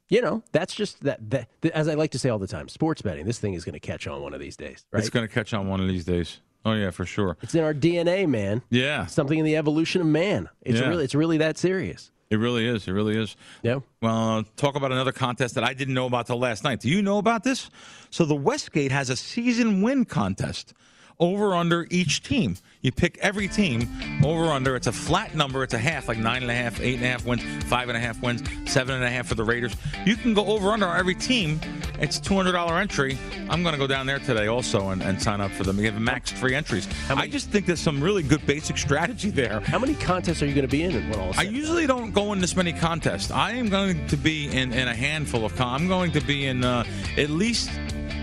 you 0.09 0.21
know, 0.21 0.43
that's 0.51 0.73
just 0.73 1.03
that, 1.03 1.30
that. 1.30 1.47
As 1.73 1.88
I 1.88 1.93
like 1.93 2.11
to 2.11 2.19
say 2.19 2.30
all 2.30 2.39
the 2.39 2.47
time, 2.47 2.67
sports 2.69 3.01
betting. 3.01 3.25
This 3.25 3.39
thing 3.39 3.53
is 3.53 3.63
going 3.63 3.73
to 3.73 3.80
catch 3.80 4.07
on 4.07 4.21
one 4.21 4.34
of 4.34 4.39
these 4.39 4.57
days. 4.57 4.86
Right? 4.91 4.99
It's 4.99 5.09
going 5.09 5.28
to 5.28 5.34
catch 5.34 5.53
on 5.53 5.67
one 5.67 5.80
of 5.80 5.88
these 5.88 6.05
days. 6.05 6.41
Oh 6.65 6.73
yeah, 6.73 6.91
for 6.91 7.05
sure. 7.05 7.37
It's 7.41 7.55
in 7.55 7.63
our 7.63 7.73
DNA, 7.73 8.27
man. 8.27 8.61
Yeah. 8.69 9.05
Something 9.05 9.39
in 9.39 9.45
the 9.45 9.55
evolution 9.55 10.01
of 10.01 10.07
man. 10.07 10.49
It's 10.61 10.79
Yeah. 10.79 10.87
really 10.89 11.03
it's 11.05 11.15
really 11.15 11.37
that 11.37 11.57
serious. 11.57 12.11
It 12.29 12.35
really 12.37 12.67
is. 12.67 12.87
It 12.87 12.91
really 12.91 13.15
is. 13.17 13.37
Yeah. 13.63 13.79
Well, 14.01 14.39
uh, 14.39 14.43
talk 14.57 14.75
about 14.75 14.91
another 14.91 15.13
contest 15.13 15.55
that 15.55 15.63
I 15.63 15.73
didn't 15.73 15.93
know 15.93 16.07
about 16.07 16.27
till 16.27 16.37
last 16.37 16.63
night. 16.65 16.81
Do 16.81 16.89
you 16.89 17.01
know 17.01 17.19
about 17.19 17.43
this? 17.45 17.69
So 18.09 18.25
the 18.25 18.35
Westgate 18.35 18.91
has 18.91 19.09
a 19.09 19.15
season 19.15 19.81
win 19.81 20.03
contest. 20.03 20.73
Over 21.20 21.55
under 21.55 21.88
each 21.89 22.22
team. 22.22 22.57
You 22.82 22.91
pick 22.91 23.18
every 23.18 23.47
team 23.47 23.89
over 24.24 24.45
under. 24.51 24.76
It's 24.76 24.86
a 24.86 24.91
flat 24.91 25.34
number. 25.34 25.63
It's 25.63 25.74
a 25.74 25.80
half, 25.80 26.07
like 26.07 26.20
nine 26.20 26.43
and 26.43 26.51
a 26.51 26.53
half, 26.53 26.80
eight 26.80 26.97
and 26.97 27.03
a 27.03 27.07
half 27.07 27.26
wins, 27.26 27.41
five 27.63 27.89
and 27.89 27.97
a 27.97 27.99
half 27.99 28.22
wins, 28.22 28.43
seven 28.72 28.95
and 28.95 29.03
a 29.03 29.09
half 29.09 29.26
for 29.28 29.34
the 29.34 29.43
Raiders. 29.43 29.76
You 30.05 30.15
can 30.15 30.36
go 30.36 30.45
over 30.45 30.70
under 30.70 30.86
on 30.86 30.99
every 30.99 31.15
team. 31.15 31.59
It's 31.99 32.20
two 32.20 32.36
hundred 32.36 32.51
dollar 32.51 32.78
entry. 32.78 33.18
I'm 33.49 33.63
going 33.63 33.74
to 33.74 33.80
go 33.80 33.88
down 33.88 34.05
there 34.05 34.20
today 34.20 34.45
also 34.45 34.89
and, 34.89 35.01
and 35.01 35.20
sign 35.20 35.41
up 35.41 35.49
for 35.51 35.63
them. 35.63 35.78
We 35.78 35.86
have 35.86 35.95
maxed 35.95 36.34
free 36.34 36.53
entries. 36.53 36.88
I 37.09 37.28
just 37.28 37.49
think 37.49 37.65
there's 37.65 37.80
some 37.80 38.01
really 38.01 38.22
good 38.22 38.45
basic 38.45 38.78
strategy 38.78 39.32
there. 39.32 39.61
How 39.61 39.80
many 39.80 39.95
contests 39.95 40.43
are 40.43 40.45
you 40.45 40.53
going 40.53 40.68
to 40.68 40.72
be 40.72 40.84
in? 40.84 41.11
I 41.38 41.41
usually 41.41 41.88
don't 41.88 42.11
go 42.11 42.34
in 42.34 42.39
this 42.39 42.55
many 42.55 42.74
contests. 42.74 43.32
I 43.32 43.51
am 43.53 43.70
going 43.70 44.05
to 44.07 44.18
be 44.18 44.47
in, 44.49 44.72
in 44.72 44.88
a 44.88 44.95
handful 44.95 45.45
of. 45.45 45.55
Con- 45.55 45.82
I'm 45.82 45.88
going 45.88 46.11
to 46.11 46.22
be 46.22 46.45
in 46.45 46.63
uh, 46.63 46.84
at 47.18 47.32
least 47.32 47.72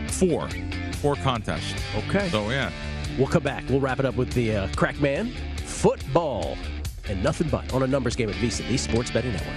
four, 0.07 0.49
four 1.05 1.17
contests. 1.17 1.75
Okay. 1.95 2.31
So 2.31 2.49
yeah, 2.49 2.73
We'll 3.19 3.29
come 3.29 3.43
back. 3.43 3.65
We'll 3.69 3.81
wrap 3.81 4.01
it 4.01 4.07
up 4.07 4.17
with 4.17 4.33
the 4.33 4.57
uh, 4.57 4.69
Krackman 4.69 5.33
football 5.61 6.57
and 7.09 7.23
nothing 7.23 7.49
but 7.49 7.73
on 7.73 7.83
a 7.83 7.87
numbers 7.87 8.17
game 8.17 8.29
at 8.29 8.35
VSiN, 8.37 8.67
the 8.69 8.77
Sports 8.77 9.11
Betting 9.11 9.33
Network. 9.33 9.55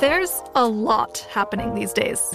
There's 0.00 0.42
a 0.54 0.66
lot 0.66 1.26
happening 1.30 1.74
these 1.74 1.92
days. 1.92 2.34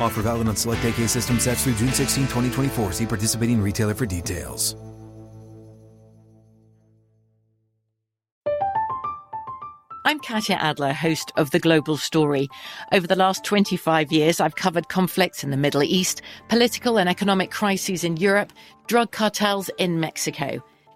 Offer 0.00 0.22
valid 0.22 0.48
on 0.48 0.56
select 0.56 0.84
AK 0.84 1.08
system 1.08 1.38
sets 1.38 1.64
through 1.64 1.74
June 1.74 1.92
16, 1.92 2.24
2024. 2.24 2.92
See 2.92 3.06
participating 3.06 3.60
retailer 3.60 3.94
for 3.94 4.06
details. 4.06 4.76
I'm 10.06 10.18
Katya 10.18 10.56
Adler, 10.56 10.92
host 10.92 11.30
of 11.36 11.50
The 11.52 11.60
Global 11.60 11.96
Story. 11.96 12.48
Over 12.90 13.06
the 13.06 13.14
last 13.14 13.44
25 13.44 14.10
years, 14.10 14.40
I've 14.40 14.56
covered 14.56 14.88
conflicts 14.88 15.44
in 15.44 15.50
the 15.50 15.56
Middle 15.56 15.82
East, 15.82 16.22
political 16.48 16.98
and 16.98 17.08
economic 17.08 17.50
crises 17.50 18.02
in 18.02 18.16
Europe, 18.16 18.52
drug 18.88 19.12
cartels 19.12 19.70
in 19.78 20.00
Mexico. 20.00 20.64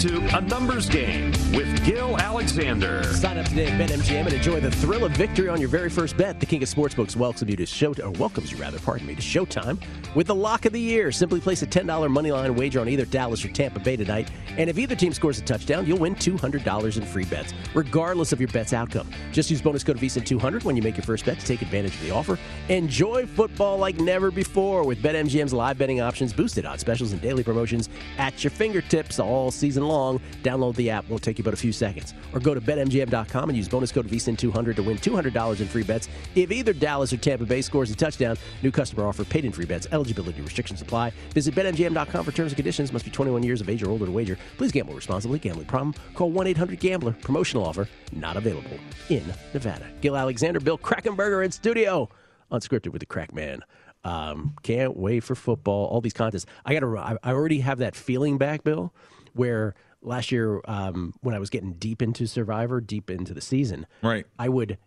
To 0.00 0.16
A 0.34 0.40
Numbers 0.40 0.88
Game 0.88 1.39
Gill 1.84 2.18
Alexander. 2.18 3.02
Sign 3.14 3.38
up 3.38 3.48
today 3.48 3.66
at 3.66 3.80
BetMGM 3.80 4.26
and 4.26 4.32
enjoy 4.34 4.60
the 4.60 4.70
thrill 4.70 5.04
of 5.04 5.12
victory 5.12 5.48
on 5.48 5.60
your 5.60 5.70
very 5.70 5.88
first 5.88 6.14
bet. 6.14 6.38
The 6.38 6.44
King 6.44 6.62
of 6.62 6.68
Sportsbooks 6.68 7.16
welcomes 7.16 7.50
you 7.50 7.56
to 7.56 7.64
show 7.64 7.94
or 8.02 8.10
welcomes 8.10 8.52
you 8.52 8.58
rather, 8.58 8.78
pardon 8.78 9.06
me, 9.06 9.14
to 9.14 9.22
Showtime 9.22 9.82
with 10.14 10.26
the 10.26 10.34
lock 10.34 10.66
of 10.66 10.74
the 10.74 10.80
year. 10.80 11.10
Simply 11.10 11.40
place 11.40 11.62
a 11.62 11.66
$10 11.66 11.86
moneyline 11.86 12.54
wager 12.54 12.80
on 12.80 12.88
either 12.88 13.06
Dallas 13.06 13.42
or 13.44 13.48
Tampa 13.48 13.80
Bay 13.80 13.96
tonight, 13.96 14.30
and 14.58 14.68
if 14.68 14.78
either 14.78 14.94
team 14.94 15.14
scores 15.14 15.38
a 15.38 15.42
touchdown, 15.42 15.86
you'll 15.86 15.98
win 15.98 16.14
$200 16.14 16.96
in 16.98 17.02
free 17.04 17.24
bets, 17.24 17.54
regardless 17.72 18.32
of 18.32 18.40
your 18.40 18.48
bet's 18.48 18.74
outcome. 18.74 19.10
Just 19.32 19.50
use 19.50 19.62
bonus 19.62 19.82
code 19.82 19.96
VSIN200 19.96 20.64
when 20.64 20.76
you 20.76 20.82
make 20.82 20.98
your 20.98 21.04
first 21.04 21.24
bet 21.24 21.40
to 21.40 21.46
take 21.46 21.62
advantage 21.62 21.94
of 21.94 22.02
the 22.02 22.10
offer. 22.10 22.38
Enjoy 22.68 23.24
football 23.24 23.78
like 23.78 23.98
never 23.98 24.30
before 24.30 24.84
with 24.84 25.02
BetMGM's 25.02 25.54
live 25.54 25.78
betting 25.78 26.02
options, 26.02 26.34
boosted 26.34 26.66
odds 26.66 26.82
specials, 26.82 27.12
and 27.12 27.22
daily 27.22 27.42
promotions 27.42 27.88
at 28.18 28.44
your 28.44 28.50
fingertips 28.50 29.18
all 29.18 29.50
season 29.50 29.86
long. 29.86 30.20
Download 30.42 30.74
the 30.74 30.90
app; 30.90 31.08
won't 31.08 31.22
take 31.22 31.38
you 31.38 31.44
but 31.44 31.54
a 31.54 31.56
few 31.56 31.69
seconds. 31.72 32.14
Or 32.32 32.40
go 32.40 32.54
to 32.54 32.60
betmgm.com 32.60 33.48
and 33.48 33.56
use 33.56 33.68
bonus 33.68 33.92
code 33.92 34.06
VSIN200 34.06 34.76
to 34.76 34.82
win 34.82 34.98
$200 34.98 35.60
in 35.60 35.68
free 35.68 35.82
bets. 35.82 36.08
If 36.34 36.52
either 36.52 36.72
Dallas 36.72 37.12
or 37.12 37.16
Tampa 37.16 37.46
Bay 37.46 37.62
scores 37.62 37.90
a 37.90 37.96
touchdown, 37.96 38.36
new 38.62 38.70
customer 38.70 39.06
offer, 39.06 39.24
paid 39.24 39.44
in 39.44 39.52
free 39.52 39.66
bets. 39.66 39.86
Eligibility 39.92 40.40
restrictions 40.42 40.82
apply. 40.82 41.12
Visit 41.34 41.54
betmgm.com 41.54 42.24
for 42.24 42.32
terms 42.32 42.52
and 42.52 42.56
conditions. 42.56 42.92
Must 42.92 43.04
be 43.04 43.10
21 43.10 43.42
years 43.42 43.60
of 43.60 43.68
age 43.68 43.82
or 43.82 43.90
older 43.90 44.06
to 44.06 44.12
wager. 44.12 44.38
Please 44.56 44.72
gamble 44.72 44.94
responsibly. 44.94 45.38
Gambling 45.38 45.66
problem? 45.66 45.94
Call 46.14 46.30
1-800-GAMBLER. 46.32 47.12
Promotional 47.22 47.66
offer 47.66 47.88
not 48.12 48.36
available 48.36 48.70
in 49.08 49.24
Nevada. 49.54 49.86
Gill 50.00 50.16
Alexander, 50.16 50.60
Bill 50.60 50.78
Krackomberger 50.78 51.44
in 51.44 51.50
studio. 51.50 52.08
Unscripted 52.50 52.88
with 52.88 53.00
the 53.00 53.06
Crack 53.06 53.32
Man. 53.34 53.62
Um, 54.02 54.56
can't 54.62 54.96
wait 54.96 55.20
for 55.20 55.34
football. 55.34 55.86
All 55.86 56.00
these 56.00 56.12
contests. 56.12 56.46
I 56.64 56.72
got 56.72 56.80
to. 56.80 56.98
I 56.98 57.16
I 57.22 57.32
already 57.32 57.60
have 57.60 57.78
that 57.78 57.94
feeling 57.94 58.38
back, 58.38 58.64
Bill, 58.64 58.92
where 59.34 59.74
last 60.02 60.32
year 60.32 60.60
um, 60.66 61.14
when 61.20 61.34
I 61.34 61.38
was 61.38 61.50
getting 61.50 61.74
deep 61.74 62.00
into 62.02 62.26
Survivor, 62.26 62.80
deep 62.80 63.10
into 63.10 63.34
the 63.34 63.40
season, 63.40 63.86
right? 64.02 64.26
I 64.38 64.48
would 64.48 64.78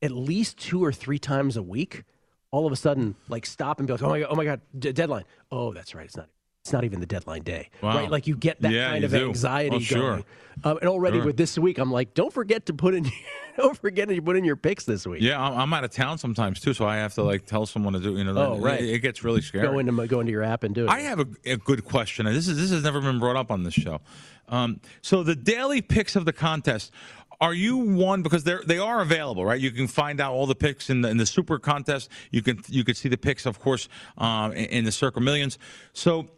at 0.00 0.10
least 0.12 0.58
two 0.58 0.84
or 0.84 0.92
three 0.92 1.18
times 1.18 1.56
a 1.56 1.62
week, 1.62 2.04
all 2.50 2.66
of 2.66 2.72
a 2.72 2.76
sudden, 2.76 3.14
like 3.28 3.46
stop 3.46 3.78
and 3.78 3.86
be 3.86 3.92
like, 3.92 4.02
"Oh 4.02 4.08
my 4.08 4.20
god, 4.20 4.28
oh 4.30 4.34
my 4.34 4.44
god, 4.44 4.60
d- 4.78 4.92
deadline! 4.92 5.24
Oh, 5.50 5.72
that's 5.72 5.94
right, 5.94 6.04
it's 6.06 6.16
not." 6.16 6.28
It's 6.64 6.72
not 6.72 6.84
even 6.84 7.00
the 7.00 7.06
deadline 7.06 7.42
day, 7.42 7.70
Wow. 7.82 7.96
right? 7.96 8.08
Like 8.08 8.28
you 8.28 8.36
get 8.36 8.62
that 8.62 8.70
Yeah, 8.72 8.90
kind 8.92 9.02
of 9.02 9.10
do. 9.10 9.26
anxiety 9.26 9.76
Oh, 9.76 9.80
sure. 9.80 10.10
going. 10.12 10.24
Um, 10.62 10.78
and 10.78 10.88
already 10.88 11.16
Sure. 11.18 11.26
with 11.26 11.36
this 11.36 11.58
week, 11.58 11.76
I'm 11.78 11.90
like, 11.90 12.14
don't 12.14 12.32
forget 12.32 12.66
to 12.66 12.72
put 12.72 12.94
in, 12.94 13.04
don't 13.56 13.76
forget 13.76 14.08
to 14.08 14.22
put 14.22 14.36
in 14.36 14.44
your 14.44 14.56
picks 14.56 14.84
this 14.84 15.06
week. 15.06 15.22
Yeah, 15.22 15.40
I'm, 15.42 15.58
I'm 15.58 15.72
out 15.72 15.84
of 15.84 15.90
town 15.90 16.18
sometimes 16.18 16.60
too, 16.60 16.74
so 16.74 16.86
I 16.86 16.96
have 16.96 17.14
to 17.14 17.22
like 17.22 17.46
tell 17.46 17.66
someone 17.66 17.92
to 17.92 18.00
do. 18.00 18.16
You 18.16 18.24
know, 18.24 18.36
Oh, 18.36 18.54
it- 18.56 18.60
right. 18.60 18.80
It, 18.82 18.98
gets 19.00 19.22
really 19.24 19.40
scary. 19.42 19.66
Go 19.66 19.78
into 19.78 19.92
my- 19.92 20.06
go 20.06 20.20
into 20.20 20.32
your 20.32 20.42
app 20.42 20.62
and 20.64 20.74
do 20.74 20.84
it. 20.84 20.90
I 20.90 21.00
have 21.00 21.20
a, 21.20 21.26
a 21.44 21.56
good 21.56 21.84
question. 21.84 22.26
This 22.26 22.48
is 22.48 22.56
this 22.56 22.70
has 22.70 22.82
never 22.84 23.00
been 23.00 23.18
brought 23.18 23.36
up 23.36 23.50
on 23.50 23.62
this 23.64 23.74
show. 23.74 24.00
Um, 24.48 24.80
so 25.00 25.22
the 25.22 25.36
daily 25.36 25.82
picks 25.82 26.16
of 26.16 26.24
the 26.24 26.32
contest. 26.32 26.92
Are 27.40 27.54
you 27.54 27.76
one 27.78 28.22
because 28.22 28.44
they're 28.44 28.62
they 28.64 28.78
are 28.78 29.00
available, 29.00 29.44
right? 29.44 29.60
You 29.60 29.72
can 29.72 29.88
find 29.88 30.20
out 30.20 30.32
all 30.32 30.46
the 30.46 30.54
picks 30.54 30.90
in 30.90 31.00
the 31.02 31.08
in 31.08 31.16
the 31.16 31.26
super 31.26 31.58
contest. 31.58 32.08
You 32.30 32.40
can 32.40 32.60
you 32.68 32.84
can 32.84 32.94
see 32.94 33.08
the 33.08 33.16
picks, 33.16 33.46
of 33.46 33.58
course, 33.58 33.88
um, 34.16 34.52
in, 34.52 34.66
in 34.66 34.84
the 34.84 34.92
Circa 34.92 35.20
Millions. 35.20 35.58
So 35.92 36.28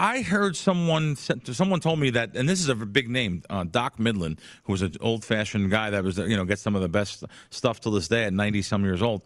I 0.00 0.22
heard 0.22 0.56
someone 0.56 1.14
someone 1.14 1.78
told 1.80 1.98
me 1.98 2.08
that, 2.10 2.34
and 2.34 2.48
this 2.48 2.58
is 2.58 2.70
a 2.70 2.74
big 2.74 3.10
name, 3.10 3.42
uh, 3.50 3.64
Doc 3.64 3.98
Midland, 3.98 4.40
who 4.64 4.72
was 4.72 4.80
an 4.80 4.94
old 4.98 5.26
fashioned 5.26 5.70
guy 5.70 5.90
that 5.90 6.02
was 6.02 6.16
you 6.16 6.38
know 6.38 6.46
gets 6.46 6.62
some 6.62 6.74
of 6.74 6.80
the 6.80 6.88
best 6.88 7.22
stuff 7.50 7.80
to 7.80 7.90
this 7.90 8.08
day 8.08 8.24
at 8.24 8.32
ninety 8.32 8.62
some 8.62 8.82
years 8.82 9.02
old. 9.02 9.20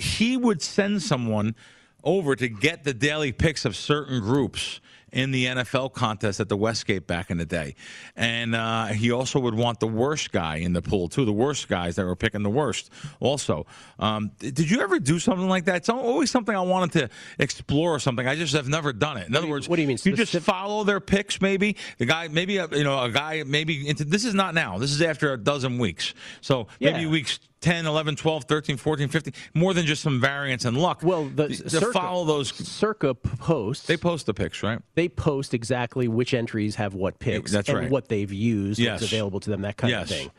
He 0.00 0.36
would 0.36 0.60
send 0.60 1.02
someone 1.02 1.54
over 2.02 2.34
to 2.34 2.48
get 2.48 2.82
the 2.82 2.92
daily 2.92 3.30
picks 3.30 3.64
of 3.64 3.76
certain 3.76 4.18
groups 4.18 4.80
in 5.12 5.30
the 5.30 5.46
NFL 5.46 5.92
contest 5.92 6.40
at 6.40 6.48
the 6.48 6.56
Westgate 6.56 7.06
back 7.06 7.30
in 7.30 7.38
the 7.38 7.44
day, 7.44 7.74
and 8.16 8.54
uh, 8.54 8.86
he 8.86 9.10
also 9.12 9.38
would 9.40 9.54
want 9.54 9.80
the 9.80 9.86
worst 9.86 10.32
guy 10.32 10.56
in 10.56 10.72
the 10.72 10.82
pool 10.82 11.08
too. 11.08 11.24
The 11.24 11.32
worst 11.32 11.68
guys 11.68 11.96
that 11.96 12.04
were 12.06 12.16
picking 12.16 12.42
the 12.42 12.50
worst. 12.50 12.90
Also, 13.20 13.66
um, 13.98 14.30
did 14.38 14.70
you 14.70 14.80
ever 14.80 14.98
do 14.98 15.18
something 15.18 15.48
like 15.48 15.66
that? 15.66 15.76
It's 15.76 15.88
always 15.88 16.30
something 16.30 16.54
I 16.56 16.60
wanted 16.62 16.92
to 17.00 17.10
explore. 17.38 17.94
or 17.94 17.98
Something 17.98 18.26
I 18.26 18.36
just 18.36 18.54
have 18.54 18.68
never 18.68 18.92
done 18.92 19.16
it. 19.16 19.28
In 19.28 19.36
other 19.36 19.46
words, 19.48 19.68
what 19.68 19.76
do 19.76 19.82
you 19.82 19.88
mean? 19.88 19.98
You 20.02 20.14
just 20.16 20.34
follow 20.36 20.84
their 20.84 21.00
picks, 21.00 21.40
maybe 21.40 21.76
the 21.98 22.06
guy, 22.06 22.28
maybe 22.28 22.56
a, 22.56 22.66
you 22.68 22.84
know 22.84 23.02
a 23.02 23.10
guy, 23.10 23.42
maybe 23.46 23.86
into 23.88 24.04
this 24.04 24.24
is 24.24 24.34
not 24.34 24.54
now. 24.54 24.78
This 24.78 24.92
is 24.92 25.02
after 25.02 25.32
a 25.32 25.36
dozen 25.36 25.78
weeks. 25.78 26.14
So 26.40 26.68
maybe 26.80 27.02
Yeah. 27.02 27.08
weeks 27.08 27.38
10, 27.62 27.86
11, 27.86 28.16
12, 28.16 28.44
13, 28.44 28.76
14, 28.76 29.08
15, 29.08 29.32
more 29.54 29.72
than 29.72 29.86
just 29.86 30.02
some 30.02 30.20
variance 30.20 30.64
and 30.66 30.76
luck. 30.76 31.00
Well, 31.02 31.24
the 31.28 31.48
to 31.48 31.70
Circa- 31.70 31.92
follow 31.92 32.24
those 32.26 32.52
Circa 32.54 33.14
posts. 33.14 33.86
They 33.86 33.96
post 33.96 34.26
the 34.26 34.34
picks, 34.34 34.62
right? 34.62 34.80
They 34.94 35.08
post 35.08 35.54
exactly 35.54 36.08
which 36.08 36.34
entries 36.34 36.74
have 36.74 36.92
what 36.94 37.18
picks 37.18 37.52
That's 37.52 37.68
and 37.70 37.78
right. 37.78 37.90
what 37.90 38.08
they've 38.08 38.32
used, 38.32 38.78
Yes. 38.78 39.00
what's 39.00 39.12
available 39.12 39.40
to 39.40 39.48
them, 39.50 39.62
that 39.62 39.76
kind 39.78 39.90
Yes. 39.92 40.10
of 40.10 40.16
thing. 40.16 40.30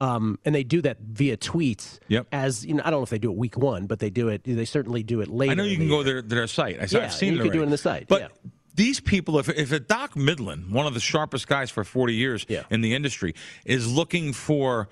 Um, 0.00 0.38
and 0.46 0.54
they 0.54 0.64
do 0.64 0.80
that 0.80 0.96
via 1.00 1.36
tweets. 1.36 1.98
Yep. 2.08 2.28
As 2.32 2.64
you 2.64 2.72
know, 2.72 2.82
I 2.84 2.90
don't 2.90 3.00
know 3.00 3.04
if 3.04 3.10
they 3.10 3.18
do 3.18 3.30
it 3.30 3.36
week 3.36 3.58
one, 3.58 3.86
but 3.86 3.98
they 3.98 4.08
do 4.08 4.28
it. 4.28 4.42
They 4.44 4.64
certainly 4.64 5.02
do 5.02 5.20
it 5.20 5.28
later. 5.28 5.52
I 5.52 5.54
know 5.54 5.64
you 5.64 5.76
can 5.76 5.88
go 5.88 6.02
to 6.02 6.22
their 6.22 6.46
site. 6.46 6.80
I 6.80 6.86
saw, 6.86 6.98
Yeah, 6.98 7.04
I've 7.04 7.12
seen 7.12 7.34
you 7.34 7.40
it 7.40 7.42
can 7.42 7.52
do 7.52 7.60
it 7.60 7.64
on 7.64 7.70
the 7.70 7.76
site, 7.76 8.08
But 8.08 8.20
yeah. 8.22 8.28
these 8.74 8.98
people, 9.00 9.38
if 9.38 9.50
if 9.50 9.70
a 9.72 9.78
Doc 9.78 10.16
Midland, 10.16 10.72
one 10.72 10.86
of 10.86 10.94
the 10.94 11.00
sharpest 11.00 11.46
guys 11.46 11.70
for 11.70 11.84
40 11.84 12.14
years 12.14 12.46
in 12.70 12.80
the 12.80 12.94
industry, 12.94 13.34
is 13.66 13.92
looking 13.92 14.32
for 14.32 14.88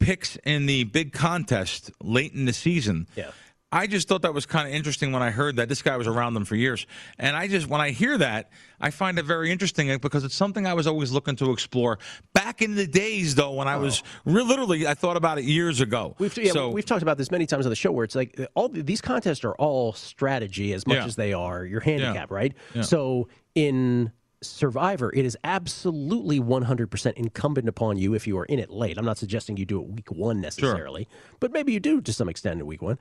picks 0.00 0.36
in 0.44 0.66
the 0.66 0.84
big 0.84 1.12
contest 1.12 1.90
late 2.02 2.32
in 2.32 2.46
the 2.46 2.52
season. 2.52 3.06
Yeah. 3.14 3.30
I 3.72 3.86
just 3.86 4.08
thought 4.08 4.22
that 4.22 4.34
was 4.34 4.46
kind 4.46 4.66
of 4.66 4.74
interesting 4.74 5.12
when 5.12 5.22
I 5.22 5.30
heard 5.30 5.54
that 5.56 5.68
this 5.68 5.80
guy 5.80 5.96
was 5.96 6.08
around 6.08 6.34
them 6.34 6.44
for 6.44 6.56
years. 6.56 6.88
And 7.20 7.36
I 7.36 7.46
just, 7.46 7.68
when 7.68 7.80
I 7.80 7.90
hear 7.90 8.18
that, 8.18 8.50
I 8.80 8.90
find 8.90 9.16
it 9.16 9.24
very 9.24 9.52
interesting 9.52 9.96
because 9.98 10.24
it's 10.24 10.34
something 10.34 10.66
I 10.66 10.74
was 10.74 10.88
always 10.88 11.12
looking 11.12 11.36
to 11.36 11.52
explore. 11.52 12.00
Back 12.34 12.62
in 12.62 12.74
the 12.74 12.88
days, 12.88 13.36
though, 13.36 13.52
when 13.52 13.68
I 13.68 13.76
was 13.76 14.02
re- 14.24 14.42
literally, 14.42 14.88
I 14.88 14.94
thought 14.94 15.16
about 15.16 15.38
it 15.38 15.44
years 15.44 15.80
ago. 15.80 16.16
We've, 16.18 16.36
yeah, 16.36 16.50
so, 16.50 16.70
we've 16.70 16.84
talked 16.84 17.02
about 17.02 17.16
this 17.16 17.30
many 17.30 17.46
times 17.46 17.64
on 17.64 17.70
the 17.70 17.76
show 17.76 17.92
where 17.92 18.02
it's 18.04 18.16
like 18.16 18.40
all 18.56 18.68
these 18.68 19.00
contests 19.00 19.44
are 19.44 19.54
all 19.54 19.92
strategy 19.92 20.72
as 20.72 20.84
much 20.84 20.96
Yeah. 20.96 21.04
as 21.06 21.14
they 21.14 21.32
are 21.32 21.64
your 21.64 21.80
handicap, 21.80 22.32
right? 22.32 22.52
Yeah. 22.74 22.82
So 22.82 23.28
in 23.54 24.10
Survivor, 24.42 25.12
it 25.14 25.24
is 25.24 25.36
absolutely 25.44 26.40
100% 26.40 27.12
incumbent 27.14 27.68
upon 27.68 27.98
you 27.98 28.14
if 28.14 28.26
you 28.26 28.38
are 28.38 28.46
in 28.46 28.58
it 28.58 28.70
late. 28.70 28.96
I'm 28.96 29.04
not 29.04 29.18
suggesting 29.18 29.56
you 29.56 29.66
do 29.66 29.80
it 29.82 29.88
week 29.88 30.10
one 30.10 30.40
necessarily, 30.40 31.08
but 31.40 31.52
maybe 31.52 31.72
you 31.72 31.80
do 31.80 32.00
to 32.00 32.12
some 32.12 32.28
extent 32.28 32.58
in 32.58 32.66
week 32.66 32.80
one. 32.80 32.98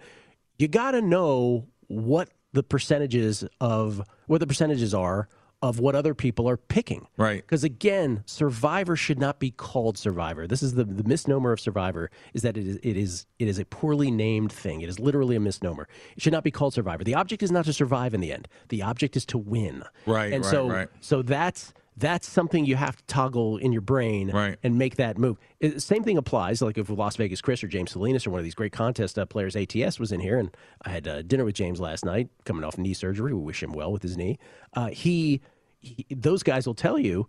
You 0.58 0.68
got 0.68 0.92
to 0.92 1.02
know 1.02 1.68
what 1.88 2.30
the 2.52 2.64
percentages 2.64 3.46
of 3.62 4.02
what 4.28 4.40
the 4.40 4.48
percentages 4.48 4.94
are 4.94 5.30
of 5.62 5.80
what 5.80 5.94
other 5.94 6.14
people 6.14 6.48
are 6.48 6.58
picking. 6.58 7.08
Right. 7.18 7.42
Because 7.42 7.64
again, 7.64 8.24
Survivor 8.26 8.96
should 8.96 9.20
not 9.20 9.40
be 9.40 9.52
called 9.52 9.98
Survivor. 9.98 10.48
This 10.48 10.64
is 10.64 10.76
the, 10.76 10.86
the 10.86 11.04
misnomer 11.04 11.52
of 11.52 11.60
Survivor 11.60 12.10
is 12.34 12.44
that 12.44 12.56
it 12.56 12.66
is 12.66 12.78
it 12.78 12.96
is 12.96 13.26
it 13.40 13.48
is 13.48 13.60
a 13.60 13.66
poorly 13.66 14.10
named 14.10 14.52
thing. 14.52 14.82
It 14.82 14.90
is 14.90 15.00
literally 15.00 15.36
a 15.36 15.40
misnomer. 15.40 15.88
It 16.16 16.24
should 16.24 16.34
not 16.34 16.44
be 16.44 16.52
called 16.52 16.74
Survivor. 16.74 17.04
The 17.04 17.16
object 17.16 17.44
is 17.44 17.52
not 17.52 17.66
to 17.66 17.74
survive 17.74 18.14
in 18.14 18.22
the 18.22 18.32
end. 18.32 18.48
The 18.70 18.82
object 18.84 19.18
is 19.18 19.26
to 19.28 19.38
win. 19.38 19.84
Right, 20.06 20.32
And 20.32 20.44
right, 20.46 20.52
so 20.52 20.70
right. 20.70 20.88
so 21.02 21.22
that's 21.22 21.74
that's 22.00 22.28
something 22.30 22.66
you 22.66 22.76
have 22.76 22.96
to 22.98 23.04
toggle 23.06 23.58
in 23.58 23.72
your 23.72 23.82
brain 23.82 24.32
Right. 24.32 24.58
and 24.64 24.78
make 24.78 24.96
that 24.96 25.18
move. 25.18 25.38
It- 25.60 25.82
same 25.82 26.04
thing 26.04 26.18
applies. 26.18 26.62
Like 26.62 26.78
if 26.78 26.90
Las 26.90 27.16
Vegas 27.18 27.42
Chris 27.42 27.64
or 27.64 27.68
James 27.68 27.92
Salinas 27.92 28.26
or 28.26 28.32
one 28.32 28.40
of 28.40 28.44
these 28.44 28.56
great 28.56 28.72
contest 28.72 29.20
uh, 29.20 29.26
players, 29.26 29.56
ATS 29.56 30.00
was 30.00 30.12
in 30.12 30.20
here, 30.20 30.38
and 30.38 30.56
I 30.84 30.90
had 30.90 31.08
uh, 31.08 31.22
dinner 31.22 31.46
with 31.46 31.56
James 31.56 31.80
last 31.80 32.06
night, 32.06 32.30
coming 32.46 32.64
off 32.64 32.78
knee 32.78 32.94
surgery. 32.94 33.34
We 33.34 33.42
wish 33.42 33.62
him 33.62 33.74
well 33.74 33.92
with 33.92 34.02
his 34.04 34.18
knee. 34.18 34.38
Uh, 34.74 34.88
he, 34.88 35.42
he, 35.80 36.06
those 36.10 36.42
guys 36.44 36.66
will 36.66 36.74
tell 36.76 36.98
you 36.98 37.28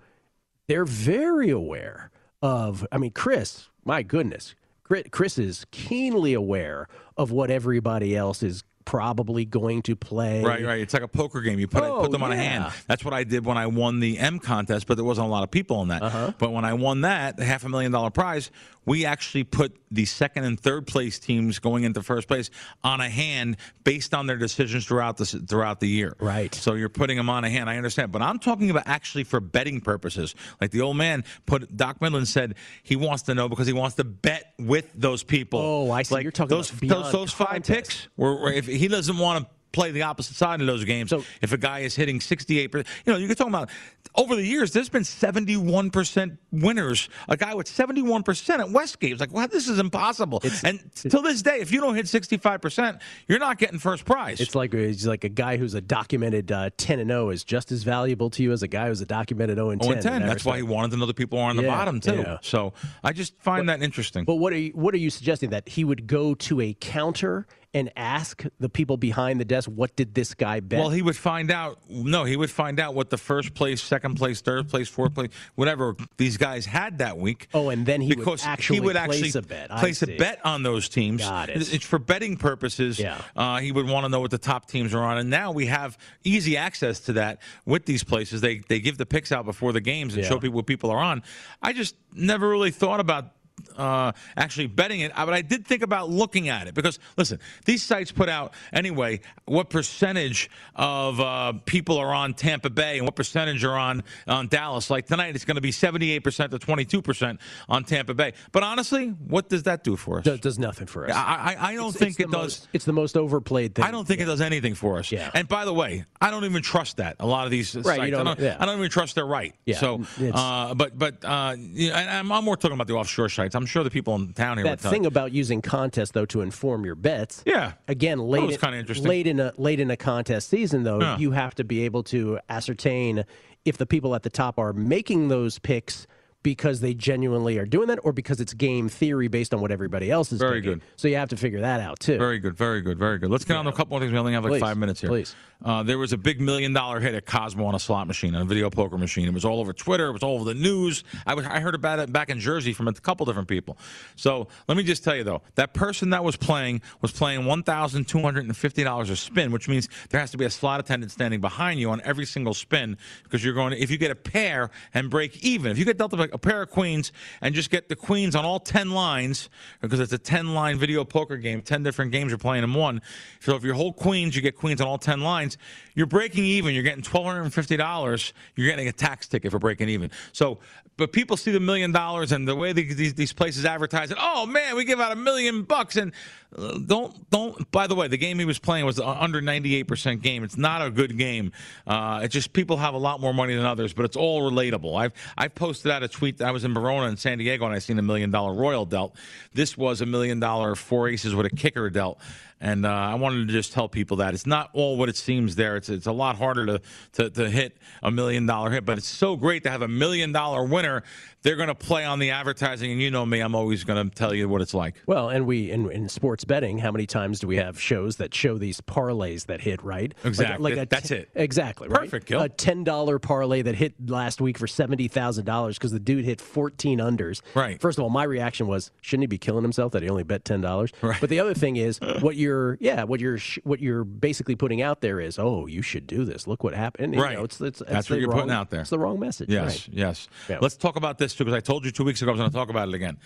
they're 0.69 0.85
very 0.85 1.51
aware 1.51 2.11
of. 2.43 2.87
I 2.93 2.99
mean, 2.99 3.11
Chris, 3.13 3.69
my 3.85 4.03
goodness, 4.03 4.55
Chris- 4.85 5.07
Chris 5.11 5.39
is 5.39 5.67
keenly 5.71 6.33
aware 6.35 6.87
of 7.17 7.31
what 7.31 7.51
everybody 7.51 8.17
else 8.17 8.43
is 8.43 8.63
probably 8.91 9.45
going 9.45 9.83
to 9.83 9.95
play. 9.95 10.43
Right, 10.43 10.65
right. 10.65 10.81
It's 10.81 10.93
like 10.93 11.05
a 11.05 11.09
poker 11.09 11.41
game. 11.43 11.61
You 11.61 11.69
put 11.69 11.85
Oh, 11.85 12.01
put 12.03 12.11
them 12.11 12.25
on 12.25 12.33
a 12.33 12.37
hand. 12.37 12.73
That's 12.89 13.05
what 13.05 13.15
I 13.15 13.23
did 13.23 13.47
when 13.47 13.57
I 13.57 13.69
won 13.69 14.01
the 14.01 14.19
M 14.19 14.41
contest, 14.41 14.89
but 14.89 14.97
there 14.97 15.05
wasn't 15.05 15.29
a 15.29 15.31
lot 15.31 15.45
of 15.45 15.51
people 15.53 15.81
in 15.83 15.89
that. 15.89 16.03
Uh-huh. 16.03 16.33
But 16.39 16.51
when 16.51 16.65
I 16.65 16.73
won 16.75 17.03
that, 17.03 17.37
the 17.37 17.45
half 17.45 17.65
a 17.65 17.69
million 17.69 17.93
dollar 17.93 18.11
prize, 18.11 18.51
we 18.87 19.05
actually 19.05 19.45
put 19.45 19.77
the 19.93 20.05
second 20.07 20.45
and 20.45 20.59
third 20.59 20.87
place 20.87 21.19
teams 21.21 21.59
going 21.61 21.85
into 21.85 22.03
first 22.03 22.27
place 22.27 22.51
on 22.83 23.01
a 23.01 23.09
hand 23.09 23.59
based 23.85 24.13
on 24.15 24.27
their 24.27 24.37
decisions 24.37 24.87
throughout 24.87 25.19
the 25.19 25.27
throughout 25.27 25.79
the 25.79 25.89
year. 25.89 26.17
Right. 26.19 26.53
So 26.53 26.75
you're 26.75 26.89
putting 26.89 27.17
them 27.17 27.31
on 27.31 27.45
a 27.45 27.51
hand. 27.51 27.71
I 27.71 27.77
understand, 27.77 28.11
but 28.11 28.23
I'm 28.23 28.39
talking 28.41 28.71
about 28.71 28.85
actually 28.87 29.25
for 29.25 29.39
betting 29.39 29.81
purposes. 29.81 30.35
Like 30.61 30.73
the 30.73 30.81
old 30.81 30.97
man 30.97 31.25
put 31.47 31.77
Doc 31.77 32.01
Midland 32.01 32.27
said 32.27 32.57
he 32.83 32.97
wants 32.97 33.23
to 33.25 33.35
know 33.35 33.49
because 33.49 33.67
he 33.69 33.73
wants 33.73 33.97
to 33.97 34.05
bet 34.05 34.55
with 34.59 34.91
those 34.95 35.23
people. 35.23 35.61
Oh, 35.61 35.91
I 35.93 36.03
see. 36.03 36.15
Like 36.15 36.23
You're 36.25 36.33
talking 36.33 36.57
those 36.57 36.71
about 36.71 36.89
those, 36.89 37.13
those 37.13 37.33
five 37.33 37.49
contest. 37.49 37.69
picks. 37.71 38.09
Where, 38.17 38.35
where 38.35 38.53
if 38.53 38.67
he 38.67 38.80
doesn't 38.89 39.19
want 39.19 39.45
to 39.45 39.51
play 39.73 39.93
the 39.93 40.03
opposite 40.03 40.35
side 40.35 40.61
of 40.61 40.67
those 40.67 40.85
games. 40.85 41.11
So 41.11 41.23
if 41.41 41.53
a 41.53 41.57
guy 41.57 41.81
is 41.81 41.95
hitting 41.95 42.19
68%, 42.19 42.87
you 43.07 43.13
know, 43.13 43.19
you're 43.19 43.33
talking 43.37 43.55
about 43.55 43.71
over 44.17 44.35
the 44.35 44.45
years, 44.45 44.73
there's 44.73 44.89
been 44.89 45.05
71% 45.05 46.39
winners. 46.51 47.09
A 47.29 47.37
guy 47.37 47.55
with 47.55 47.69
71% 47.69 48.59
at 48.59 48.71
Westgate. 48.71 49.13
It's 49.13 49.21
like, 49.21 49.33
well, 49.33 49.47
this 49.47 49.69
is 49.69 49.79
impossible. 49.79 50.43
and 50.65 50.81
till 50.95 51.23
this 51.23 51.43
day, 51.43 51.61
if 51.61 51.71
you 51.71 51.81
don't 51.81 51.95
hit 51.95 52.07
65%, 52.07 53.01
you're 53.29 53.39
not 53.39 53.59
getting 53.59 53.79
first 53.79 54.05
prize. 54.05 54.41
It's 54.41 54.57
like 54.57 54.75
it's 54.75 55.07
like 55.07 55.23
a 55.23 55.29
guy 55.29 55.57
who's 55.57 55.75
a 55.75 55.81
documented 55.81 56.51
uh, 56.51 56.71
10 56.77 56.99
and 56.99 57.09
0 57.11 57.31
is 57.31 57.45
just 57.45 57.71
as 57.71 57.85
valuable 57.85 58.31
to 58.31 58.43
you 58.43 58.51
as 58.51 58.65
a 58.65 58.69
guy 58.69 58.89
who's 58.89 59.01
a 59.01 59.07
documented 59.07 59.57
0 59.57 59.71
and 59.71 59.81
10. 59.81 59.87
0 59.89 59.95
and 60.15 60.23
10. 60.23 60.29
That's 60.29 60.45
why 60.45 60.57
he 60.57 60.63
wanted 60.65 60.91
to 60.93 60.97
know 60.97 61.07
the 61.07 61.15
people 61.15 61.39
are 61.39 61.49
on 61.49 61.57
the 61.57 61.63
Yeah, 61.63 61.69
bottom, 61.77 62.01
too. 62.01 62.17
yeah. 62.17 62.39
So 62.43 62.73
I 63.05 63.13
just 63.13 63.39
find 63.41 63.69
that 63.69 63.83
interesting. 63.83 64.25
But 64.25 64.37
what 64.37 64.53
are 64.53 64.59
you, 64.59 64.73
what 64.73 64.95
are 64.95 64.99
you 64.99 65.11
suggesting 65.11 65.51
that 65.51 65.69
he 65.69 65.85
would 65.85 66.09
go 66.09 66.35
to 66.35 66.61
a 66.61 66.75
counter 66.81 67.47
and 67.73 67.91
ask 67.97 68.45
the 68.59 68.69
people 68.69 68.97
behind 68.97 69.41
the 69.41 69.45
desk 69.45 69.69
what 69.69 69.95
did 69.95 70.15
this 70.15 70.35
guy 70.35 70.59
bet? 70.61 70.81
Well, 70.81 70.91
he 70.91 71.03
would 71.03 71.17
find 71.17 71.51
out. 71.51 71.79
No, 71.89 72.25
he 72.25 72.37
would 72.37 72.51
find 72.51 72.81
out 72.81 72.95
what 72.95 73.11
the 73.11 73.17
first 73.17 73.55
place, 73.55 73.81
second 73.81 74.17
place, 74.17 74.41
third 74.41 74.69
place, 74.69 74.89
fourth 74.89 75.15
place, 75.15 75.31
whatever 75.55 75.95
these 76.17 76.37
guys 76.37 76.67
had 76.67 76.99
that 76.99 77.17
week. 77.19 77.47
Oh, 77.55 77.69
and 77.69 77.87
then 77.87 78.01
he 78.01 78.15
would 78.15 78.41
actually 78.43 78.77
he 78.77 78.81
would 78.81 78.97
place 78.97 79.37
actually 79.37 79.39
a 79.39 79.43
bet. 79.43 79.73
I 79.73 79.79
place 79.79 80.03
a 80.03 80.07
bet 80.09 80.45
on 80.45 80.63
those 80.63 80.89
teams. 80.89 81.23
Got 81.23 81.51
it. 81.51 81.57
It's 81.59 81.73
it's 81.73 81.85
for 81.85 81.99
betting 82.01 82.37
purposes. 82.37 82.99
Yeah. 82.99 83.21
Uh, 83.37 83.59
he 83.61 83.71
would 83.71 83.87
want 83.87 84.05
to 84.05 84.09
know 84.09 84.21
what 84.21 84.33
the 84.33 84.39
top 84.39 84.67
teams 84.67 84.93
are 84.93 85.03
on, 85.05 85.19
and 85.19 85.31
now 85.31 85.53
we 85.53 85.67
have 85.67 85.97
easy 86.25 86.57
access 86.57 87.01
to 87.01 87.13
that 87.15 87.41
with 87.67 87.87
these 87.87 88.03
places. 88.03 88.41
They 88.41 88.63
they 88.69 88.81
give 88.81 88.99
the 88.99 89.07
picks 89.07 89.31
out 89.31 89.45
before 89.45 89.73
the 89.73 89.81
games 89.81 90.15
and 90.15 90.23
Yeah. 90.25 90.29
show 90.29 90.39
people 90.41 90.57
what 90.57 90.67
people 90.67 90.91
are 90.91 90.99
on. 90.99 91.23
I 91.63 91.73
just 91.73 91.95
never 92.13 92.49
really 92.49 92.73
thought 92.73 92.99
about 93.01 93.31
uh, 93.77 94.13
actually 94.37 94.67
betting 94.67 95.01
it, 95.01 95.13
uh, 95.19 95.25
but 95.25 95.35
I 95.35 95.43
did 95.43 95.67
think 95.67 95.83
about 95.83 96.11
looking 96.11 96.49
at 96.49 96.67
it 96.67 96.75
because 96.75 96.99
listen, 97.17 97.39
these 97.65 97.83
sites 97.83 98.13
put 98.13 98.29
out 98.29 98.53
anyway 98.73 99.21
what 99.47 99.71
percentage 99.71 100.51
of 100.77 101.21
uh, 101.21 101.53
people 101.67 101.99
are 101.99 102.13
on 102.15 102.35
Tampa 102.35 102.71
Bay 102.71 102.99
and 102.99 103.07
what 103.07 103.17
percentage 103.17 103.65
are 103.65 103.77
on 103.77 104.03
on 104.27 104.49
Dallas. 104.49 104.91
Like 104.91 105.07
tonight, 105.07 105.35
it's 105.35 105.45
going 105.45 105.55
to 105.57 105.61
be 105.61 105.73
seventy 105.73 106.11
eight 106.13 106.21
percent 106.25 106.51
to 106.53 106.59
twenty 106.59 106.85
two 106.85 107.03
percent 107.03 107.41
on 107.69 107.85
Tampa 107.85 108.15
Bay. 108.15 108.33
But 108.53 108.63
honestly, 108.63 109.09
what 109.09 109.49
does 109.49 109.65
that 109.65 109.85
do 109.85 109.97
for 109.97 110.19
us? 110.19 110.25
Does, 110.25 110.41
does 110.41 110.59
nothing 110.59 110.87
for 110.87 111.09
us. 111.09 111.15
I, 111.15 111.57
I, 111.59 111.71
I 111.71 111.75
don't 111.75 111.89
It's- 111.89 111.97
think 111.97 112.11
it's 112.21 112.21
it 112.21 112.31
does. 112.31 112.43
most- 112.43 112.69
it's 112.73 112.85
the 112.85 112.93
most 112.93 113.17
overplayed 113.17 113.75
thing. 113.75 113.85
I 113.85 113.91
don't 113.91 114.07
think 114.07 114.21
it 114.21 114.27
does 114.27 114.41
anything 114.41 114.75
for 114.75 114.99
us. 114.99 115.11
Yeah. 115.13 115.31
And 115.35 115.49
by 115.49 115.65
the 115.65 115.75
way, 115.75 116.05
I 116.21 116.31
don't 116.31 116.45
even 116.45 116.63
trust 116.63 116.97
that. 116.99 117.17
A 117.21 117.27
lot 117.27 117.45
of 117.45 117.51
these 117.51 117.75
Right, 117.75 117.85
sites, 117.99 118.11
don't- 118.11 118.27
I, 118.27 118.35
don't, 118.35 118.41
yeah. 118.41 118.57
I 118.59 118.67
don't 118.67 118.79
even 118.79 118.91
trust 118.91 119.15
they're 119.15 119.27
right. 119.27 119.55
Yeah, 119.67 119.77
So, 119.77 120.03
uh, 120.33 120.75
but 120.75 120.99
but 120.99 121.25
uh, 121.25 121.57
yeah, 121.59 121.99
and 121.99 122.11
I'm, 122.11 122.33
I'm 122.33 122.45
more 122.45 122.57
talking 122.57 122.75
about 122.75 122.87
the 122.87 122.95
offshore 122.95 123.29
I'm 123.55 123.67
sure 123.67 123.83
the 123.85 123.91
people 123.91 124.15
in 124.17 124.33
town 124.33 124.59
here. 124.59 124.65
that 124.65 124.83
would 124.83 124.91
thing 124.91 125.07
about 125.07 125.33
using 125.33 125.63
contests 125.63 126.11
though 126.13 126.27
to 126.27 126.41
inform 126.41 126.85
your 126.85 126.95
bets. 126.95 127.43
Yeah. 127.47 127.73
Again, 127.89 128.19
late 128.19 128.51
in- 128.51 128.57
kinda 128.59 128.79
interesting. 128.79 129.09
late 129.09 129.27
in 129.27 129.41
a 129.41 129.53
late 129.57 129.81
in 129.81 129.91
a 129.91 129.97
contest 129.97 130.49
season 130.49 130.83
though, 130.85 131.01
Yeah. 131.01 131.19
you 131.19 131.31
have 131.33 131.55
to 131.57 131.65
be 131.65 131.85
able 131.85 132.03
to 132.05 132.39
ascertain 132.49 133.25
if 133.65 133.77
the 133.79 133.87
people 133.87 134.15
at 134.15 134.23
the 134.23 134.31
top 134.31 134.59
are 134.59 134.73
making 134.73 135.29
those 135.29 135.59
picks 135.59 136.07
because 136.43 136.81
they 136.81 136.95
genuinely 136.95 137.59
are 137.59 137.67
doing 137.67 137.89
that 137.89 137.99
or 138.03 138.13
because 138.13 138.41
it's 138.41 138.55
game 138.55 138.89
theory 138.89 139.29
based 139.29 139.53
on 139.53 139.61
what 139.61 139.71
everybody 139.71 140.11
else 140.11 140.33
is 140.33 140.39
doing. 140.39 140.51
Very 140.51 140.61
good. 140.61 140.83
So 140.97 141.09
you 141.09 141.17
have 141.17 141.29
to 141.31 141.37
figure 141.37 141.61
that 141.61 141.81
out 141.81 142.01
too. 142.01 142.19
Very 142.19 142.39
good, 142.39 142.57
very 142.57 142.81
good, 142.81 142.99
very 142.99 143.19
good. 143.19 143.31
Let's 143.31 143.45
get 143.45 143.57
on 143.57 143.65
to 143.67 143.71
a 143.71 143.75
couple 143.75 143.91
more 143.91 144.01
things. 144.01 144.13
We 144.13 144.19
only 144.19 144.33
have 144.33 144.45
like 144.45 144.53
Please, 144.53 144.61
five 144.61 144.79
minutes 144.79 145.01
here. 145.01 145.11
please. 145.11 145.35
Uh, 145.63 145.83
there 145.83 145.99
was 145.99 146.13
a 146.15 146.17
big 146.17 146.41
million 146.41 146.73
dollar 146.73 147.01
hit 147.01 147.15
at 147.15 147.27
Cosmo 147.27 147.67
on 147.67 147.75
a 147.75 147.79
slot 147.79 148.07
machine, 148.07 148.35
on 148.35 148.43
a 148.43 148.45
video 148.47 148.71
poker 148.71 148.97
machine. 148.97 149.29
It 149.29 149.35
was 149.35 149.45
all 149.45 149.61
over 149.61 149.75
Twitter. 149.75 150.09
It 150.09 150.13
was 150.13 150.23
all 150.23 150.37
over 150.37 150.45
the 150.45 150.55
news. 150.55 151.05
I, 151.27 151.35
was, 151.35 151.45
I 151.45 151.61
heard 151.61 151.75
about 151.75 151.99
it 151.99 152.11
back 152.13 152.31
in 152.31 152.41
Jersey 152.41 152.73
from 152.73 152.89
a 152.89 152.93
couple 152.95 153.27
different 153.27 153.49
people. 153.49 153.77
So 154.17 154.49
let 154.69 154.79
me 154.79 154.83
just 154.83 155.05
tell 155.05 155.15
you, 155.17 155.25
though, 155.25 155.43
that 155.57 155.75
person 155.75 156.11
that 156.11 156.25
was 156.25 156.37
playing 156.37 156.81
was 157.03 157.13
playing 157.13 157.43
$1,250 157.43 159.11
a 159.11 159.17
spin, 159.17 159.53
which 159.53 159.69
means 159.69 159.89
there 160.09 160.21
has 160.21 160.31
to 160.31 160.39
be 160.39 160.47
a 160.47 160.51
slot 160.51 160.81
attendant 160.81 161.13
standing 161.13 161.41
behind 161.41 161.79
you 161.79 161.91
on 161.91 162.01
every 162.05 162.25
single 162.25 162.55
spin 162.55 162.97
because 163.25 163.45
you're 163.45 163.55
going 163.55 163.73
to, 163.73 163.83
if 163.83 163.91
you 163.91 163.99
get 163.99 164.11
a 164.11 164.15
pair 164.15 164.71
and 164.95 165.11
break 165.11 165.45
even, 165.45 165.73
if 165.73 165.79
you 165.79 165.85
get 165.85 165.99
dealt 165.99 166.11
a 166.33 166.39
pair 166.39 166.63
of 166.63 166.71
queens 166.71 167.13
and 167.41 167.55
just 167.55 167.71
get 167.71 167.89
the 167.89 167.97
queens 167.97 168.35
on 168.35 168.45
all 168.45 168.61
10 168.61 168.91
lines, 168.91 169.49
because 169.81 170.01
it's 170.01 170.13
a 170.13 170.19
10 170.19 170.55
line 170.55 170.79
video 170.79 171.05
poker 171.05 171.37
game, 171.37 171.63
10 171.63 171.83
different 171.83 172.13
games 172.13 172.31
you're 172.31 172.39
playing 172.39 172.65
in 172.65 172.75
one. 172.75 173.03
So 173.41 173.57
if 173.57 173.65
you 173.65 173.75
hold 173.75 173.97
queens, 173.97 174.37
you 174.37 174.43
get 174.43 174.57
queens 174.57 174.81
on 174.81 174.89
all 174.89 174.99
10 174.99 175.21
lines, 175.21 175.59
you're 175.95 176.07
breaking 176.07 176.45
even. 176.45 176.75
You're 176.75 176.83
getting 176.83 177.03
$1,250. 177.03 178.33
You're 178.57 178.69
getting 178.69 178.89
a 178.89 178.93
tax 178.93 179.29
ticket 179.29 179.51
for 179.51 179.59
breaking 179.59 179.89
even. 179.89 180.11
So, 180.33 180.59
but 180.97 181.13
people 181.13 181.37
see 181.37 181.51
the 181.51 181.61
million 181.61 181.93
dollars 181.93 182.31
and 182.31 182.47
the 182.47 182.55
way 182.55 182.73
these, 182.75 183.15
these, 183.15 183.33
places 183.33 183.65
advertise 183.65 184.11
it. 184.11 184.19
Oh 184.21 184.45
man, 184.45 184.77
we 184.77 184.85
give 184.85 185.01
out 185.01 185.13
a 185.13 185.17
million 185.17 185.63
bucks. 185.63 185.97
And 185.97 186.13
uh, 186.55 186.79
don't, 186.79 187.31
don't, 187.31 187.71
by 187.71 187.87
the 187.87 187.95
way, 187.95 188.07
the 188.09 188.19
game 188.19 188.39
he 188.39 188.45
was 188.45 188.59
playing 188.59 188.85
was 188.85 189.01
under 189.01 189.41
98% 189.41 190.21
game. 190.21 190.45
It's 190.45 190.59
not 190.59 190.85
a 190.85 190.91
good 190.91 191.17
game. 191.17 191.53
Uh, 191.87 192.21
it's 192.23 192.35
just 192.35 192.53
people 192.53 192.77
have 192.77 192.93
a 192.93 192.99
lot 192.99 193.21
more 193.21 193.33
money 193.33 193.55
than 193.55 193.65
others, 193.65 193.95
but 193.95 194.05
it's 194.05 194.17
all 194.17 194.51
relatable. 194.51 194.95
I've, 195.01 195.13
I've 195.39 195.55
posted 195.55 195.91
out 195.91 196.03
a 196.03 196.09
tweet 196.09 196.43
I 196.43 196.51
was 196.51 196.65
in 196.65 196.75
Barona 196.75 197.07
and 197.07 197.19
San 197.19 197.39
Diego 197.39 197.65
and 197.65 197.75
I 197.75 197.79
seen 197.79 197.99
a 197.99 198.03
million 198.03 198.31
dollar 198.31 198.53
Royal 198.53 198.85
dealt. 198.85 199.17
This 199.55 199.79
was 199.79 200.03
a 200.03 200.07
million 200.07 200.39
dollar 200.39 200.75
four 200.75 201.09
aces 201.09 201.35
with 201.35 201.47
a 201.47 201.51
kicker 201.51 201.89
dealt. 201.89 202.21
And 202.61 202.85
uh, 202.85 202.91
I 202.91 203.15
wanted 203.15 203.47
to 203.49 203.53
just 203.53 203.73
tell 203.73 203.89
people 203.89 204.19
that 204.19 204.35
it's 204.35 204.47
not 204.47 204.69
all 204.75 204.99
what 204.99 205.09
it 205.09 205.17
seems 205.17 205.57
there. 205.57 205.77
It's 205.77 205.89
it's 205.89 206.07
a 206.07 206.13
lot 206.13 206.37
harder 206.37 206.67
to, 206.67 206.81
to, 207.15 207.31
to 207.31 207.49
hit 207.49 207.77
a 208.03 208.11
million 208.11 208.45
dollar 208.45 208.71
hit, 208.71 208.85
but 208.85 208.99
it's 208.99 209.09
so 209.09 209.35
great 209.35 209.63
to 209.63 209.71
have 209.71 209.81
a 209.81 209.89
million 209.89 210.31
dollar 210.31 210.63
winner. 210.65 211.03
They're 211.43 211.57
going 211.57 211.69
to 211.69 211.75
play 211.75 212.05
on 212.05 212.19
the 212.19 212.31
advertising, 212.31 212.93
and 212.93 213.01
you 213.01 213.11
know 213.11 213.25
me, 213.25 213.41
I'm 213.41 213.55
always 213.55 213.83
going 213.85 214.09
to 214.11 214.15
tell 214.15 214.35
you 214.35 214.47
what 214.49 214.61
it's 214.61 214.75
like. 214.75 214.97
Well, 215.07 215.31
and 215.31 215.47
we 215.47 215.71
in, 215.71 215.91
in 215.91 216.09
sports 216.11 216.45
betting, 216.45 216.77
how 216.79 216.91
many 216.93 217.07
times 217.07 217.41
do 217.41 217.47
we 217.47 217.57
have 217.57 217.81
shows 217.81 218.17
that 218.17 218.35
show 218.35 218.59
these 218.59 218.81
parlays 218.83 219.47
that 219.47 219.63
hit 219.63 219.83
right? 219.83 220.13
Like- 220.23 220.27
Exactly. 220.27 220.73
a 220.79 220.85
That's 220.87 221.11
it. 221.11 221.31
Exactly. 221.35 221.89
Right? 221.89 222.01
Perfect. 222.11 222.31
A 222.31 222.49
ten 222.51 222.85
dollar 222.85 223.19
parlay 223.19 223.63
that 223.63 223.75
hit 223.75 223.95
last 224.11 224.41
week 224.43 224.59
for 224.59 224.67
seventy 224.67 225.09
thousand 225.09 225.47
dollars 225.47 225.79
because 225.79 225.93
the 225.93 225.99
dude 226.01 226.25
hit 226.27 226.41
fourteen 226.43 226.99
unders. 226.99 227.41
Right. 227.55 227.81
First 227.81 227.99
of 227.99 228.03
all, 228.05 228.11
my 228.11 228.25
reaction 228.25 228.67
was, 228.67 228.91
shouldn't 229.01 229.23
he 229.23 229.27
be 229.29 229.39
killing 229.39 229.63
himself 229.63 229.93
that 229.93 230.03
he 230.03 230.11
only 230.11 230.25
bet 230.25 230.45
ten 230.45 230.61
dollars? 230.61 230.93
Right. 231.01 231.19
But 231.21 231.31
the 231.31 231.41
other 231.41 231.55
thing 231.55 231.77
is, 231.77 231.99
what 232.21 232.37
you're 232.37 232.77
yeah, 232.81 233.05
what 233.05 233.19
you're 233.21 233.39
sh- 233.39 233.59
what 233.65 233.81
you're 233.81 234.05
basically 234.05 234.57
putting 234.57 234.83
out 234.83 235.01
there 235.01 235.21
is, 235.21 235.39
oh, 235.39 235.67
you 235.67 235.81
should 235.81 236.07
do 236.07 236.27
this. 236.27 236.47
Look 236.47 236.63
what 236.63 236.75
happened. 236.75 237.15
You 237.15 237.23
Right. 237.23 237.39
know, 237.39 237.45
it's, 237.45 237.59
it's, 237.63 237.81
it's 237.81 237.91
That's 237.91 238.11
what 238.11 238.21
you're 238.21 238.29
wrong- 238.29 238.41
putting 238.41 238.53
out 238.55 238.69
there. 238.69 238.81
It's 238.83 238.91
the 238.91 238.99
wrong 238.99 239.19
message. 239.19 239.49
Yes, 239.49 239.89
Right. 239.89 239.97
yes. 239.97 240.29
Yeah. 240.51 240.59
Let's 240.61 240.77
talk 240.77 240.97
about 240.97 241.17
this 241.17 241.30
too, 241.35 241.45
because 241.45 241.57
I 241.57 241.61
told 241.61 241.85
you 241.85 241.91
two 241.91 242.05
weeks 242.05 242.23
ago 242.23 242.31
I 242.31 242.33
was 242.33 242.39
going 242.41 242.51
to 242.51 242.57
talk 242.57 242.71
about 242.71 242.89
it 242.89 242.95
again. 242.95 243.19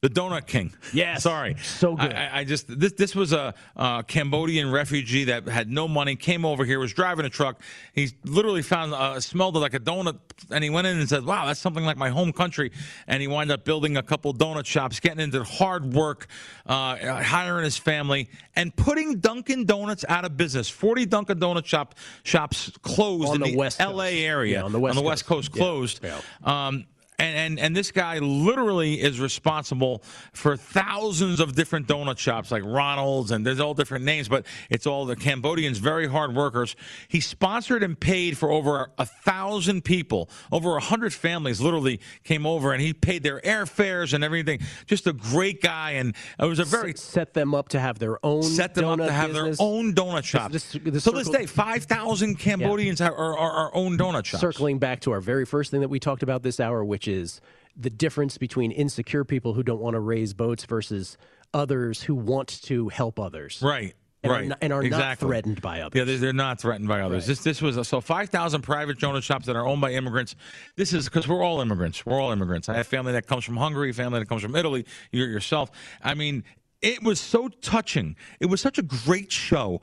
The 0.00 0.10
Donut 0.10 0.48
King. 0.48 0.72
Yes. 0.92 1.22
Sorry. 1.22 1.54
So 1.62 1.94
good. 1.94 2.12
I, 2.12 2.40
I- 2.40 2.44
just 2.44 2.66
this 2.66 2.92
this 2.94 3.14
was 3.14 3.32
a, 3.32 3.54
uh 3.76 4.02
Cambodian 4.02 4.68
refugee 4.72 5.22
that 5.26 5.46
had 5.46 5.70
no 5.70 5.86
money, 5.86 6.16
came 6.16 6.44
over 6.44 6.64
here, 6.64 6.80
was 6.80 6.92
driving 6.92 7.24
a 7.24 7.30
truck. 7.30 7.60
He 7.92 8.10
literally 8.24 8.62
found 8.62 8.92
uh, 8.94 9.20
smelled 9.20 9.54
like 9.54 9.74
a 9.74 9.78
donut, 9.78 10.18
and 10.50 10.64
he 10.64 10.70
went 10.70 10.88
in 10.88 10.98
and 10.98 11.08
said, 11.08 11.24
"Wow, 11.24 11.46
that's 11.46 11.60
something 11.60 11.84
like 11.84 11.96
my 11.96 12.08
home 12.08 12.32
country." 12.32 12.72
And 13.06 13.22
he 13.22 13.28
wound 13.28 13.52
up 13.52 13.64
building 13.64 13.96
a 13.96 14.02
couple 14.02 14.34
donut 14.34 14.66
shops, 14.66 14.98
getting 14.98 15.20
into 15.20 15.44
hard 15.44 15.94
work, 15.94 16.26
uh, 16.66 16.96
hiring 17.22 17.62
his 17.62 17.76
family, 17.78 18.28
and 18.56 18.74
putting 18.74 19.20
Dunkin' 19.20 19.66
Donuts 19.66 20.04
out 20.08 20.24
of 20.24 20.36
business. 20.36 20.68
Forty 20.68 21.06
Dunkin' 21.06 21.38
Donut 21.38 21.64
shop 21.64 21.94
shops 22.24 22.72
closed 22.82 23.28
On 23.28 23.36
in 23.36 23.40
the 23.42 23.50
the, 23.52 23.56
West 23.56 23.80
L.A. 23.80 24.10
Coast. 24.10 24.20
area, 24.20 24.58
Yeah, 24.58 24.64
on 24.64 24.72
the 24.72 24.80
West 24.80 25.26
Coast, 25.26 25.52
Coast. 25.52 25.52
Yeah, 25.54 25.60
closed. 25.62 26.00
yeah. 26.02 26.66
Um, 26.66 26.86
and, 27.18 27.36
and 27.36 27.60
and 27.60 27.76
this 27.76 27.90
guy 27.90 28.18
literally 28.18 29.00
is 29.00 29.20
responsible 29.20 30.02
for 30.32 30.56
thousands 30.56 31.40
of 31.40 31.54
different 31.54 31.86
donut 31.86 32.18
shops 32.18 32.50
like 32.50 32.62
Ronald's 32.64 33.30
and 33.30 33.46
there's 33.46 33.60
all 33.60 33.74
different 33.74 34.04
names, 34.04 34.28
but 34.28 34.46
it's 34.70 34.86
all 34.86 35.04
the 35.06 35.16
Cambodians, 35.16 35.78
very 35.78 36.08
hard 36.08 36.34
workers. 36.34 36.74
He 37.08 37.20
sponsored 37.20 37.82
and 37.82 37.98
paid 37.98 38.36
for 38.36 38.50
over 38.50 38.90
a 38.98 39.06
thousand 39.06 39.84
people, 39.84 40.28
over 40.50 40.76
a 40.76 40.80
hundred 40.80 41.12
families 41.12 41.60
literally 41.60 42.00
came 42.24 42.46
over 42.46 42.72
and 42.72 42.82
he 42.82 42.92
paid 42.92 43.22
their 43.22 43.40
airfares 43.40 44.12
and 44.14 44.24
everything. 44.24 44.60
Just 44.86 45.06
a 45.06 45.12
great 45.12 45.60
guy, 45.60 45.92
and 45.92 46.14
it 46.38 46.44
was 46.46 46.58
a 46.58 46.64
very 46.64 46.94
set 46.94 47.34
them 47.34 47.54
up 47.54 47.68
to 47.70 47.80
have 47.80 47.98
their 47.98 48.24
own 48.24 48.42
set 48.42 48.74
them 48.74 48.86
up 48.86 48.98
to 48.98 49.12
have 49.12 49.32
business. 49.32 49.58
their 49.58 49.66
own 49.66 49.94
donut 49.94 50.24
shops. 50.24 50.52
This- 50.52 50.72
this 50.82 51.04
so 51.04 51.10
this 51.10 51.28
day, 51.28 51.46
five 51.46 51.84
thousand 51.84 52.38
Cambodians 52.38 53.00
are, 53.00 53.14
are, 53.14 53.38
are, 53.38 53.52
are 53.52 53.70
own 53.74 53.96
donut 53.98 54.24
shops. 54.24 54.40
Circling 54.40 54.78
back 54.78 55.00
to 55.00 55.12
our 55.12 55.20
very 55.20 55.44
first 55.44 55.70
thing 55.70 55.80
that 55.80 55.88
we 55.88 56.00
talked 56.00 56.22
about 56.22 56.42
this 56.42 56.58
hour, 56.60 56.84
which 56.84 57.01
is 57.08 57.40
the 57.76 57.90
difference 57.90 58.38
between 58.38 58.70
insecure 58.70 59.24
people 59.24 59.54
who 59.54 59.62
don't 59.62 59.80
want 59.80 59.94
to 59.94 60.00
raise 60.00 60.34
boats 60.34 60.64
versus 60.64 61.16
others 61.54 62.02
who 62.02 62.14
want 62.14 62.62
to 62.62 62.88
help 62.88 63.18
others. 63.18 63.60
Right. 63.62 63.94
And 64.24 64.30
are 64.30 64.36
right. 64.36 64.48
not- 64.48 64.58
and 64.60 64.72
are 64.72 64.82
not 64.84 65.18
threatened 65.18 65.60
by 65.60 65.80
others. 65.80 65.98
Yeah, 65.98 66.16
they're, 66.16 66.32
not 66.32 66.60
threatened 66.60 66.88
by 66.88 67.00
others. 67.00 67.26
This 67.26 67.42
this 67.42 67.60
was 67.60 67.76
a, 67.76 67.84
so 67.84 68.00
five 68.00 68.28
thousand 68.28 68.62
private 68.62 68.98
donut 68.98 69.24
shops 69.24 69.46
that 69.46 69.56
are 69.56 69.66
owned 69.66 69.80
by 69.80 69.92
immigrants. 69.92 70.36
This 70.76 70.92
is 70.92 71.06
because 71.06 71.26
we're 71.26 71.42
all 71.42 71.60
immigrants. 71.60 72.06
We're 72.06 72.20
all 72.20 72.30
immigrants. 72.30 72.68
I 72.68 72.76
have 72.76 72.86
family 72.86 73.12
that 73.12 73.26
comes 73.26 73.44
from 73.44 73.56
Hungary, 73.56 73.92
family 73.92 74.20
that 74.20 74.28
comes 74.28 74.42
from 74.42 74.54
Italy. 74.54 74.86
You 75.10 75.24
yourself. 75.24 75.72
I 76.04 76.14
mean, 76.14 76.44
it 76.82 77.02
was 77.02 77.20
so 77.20 77.48
touching. 77.48 78.14
It 78.38 78.46
was 78.46 78.60
such 78.60 78.78
a 78.78 78.82
great 78.82 79.32
show. 79.32 79.80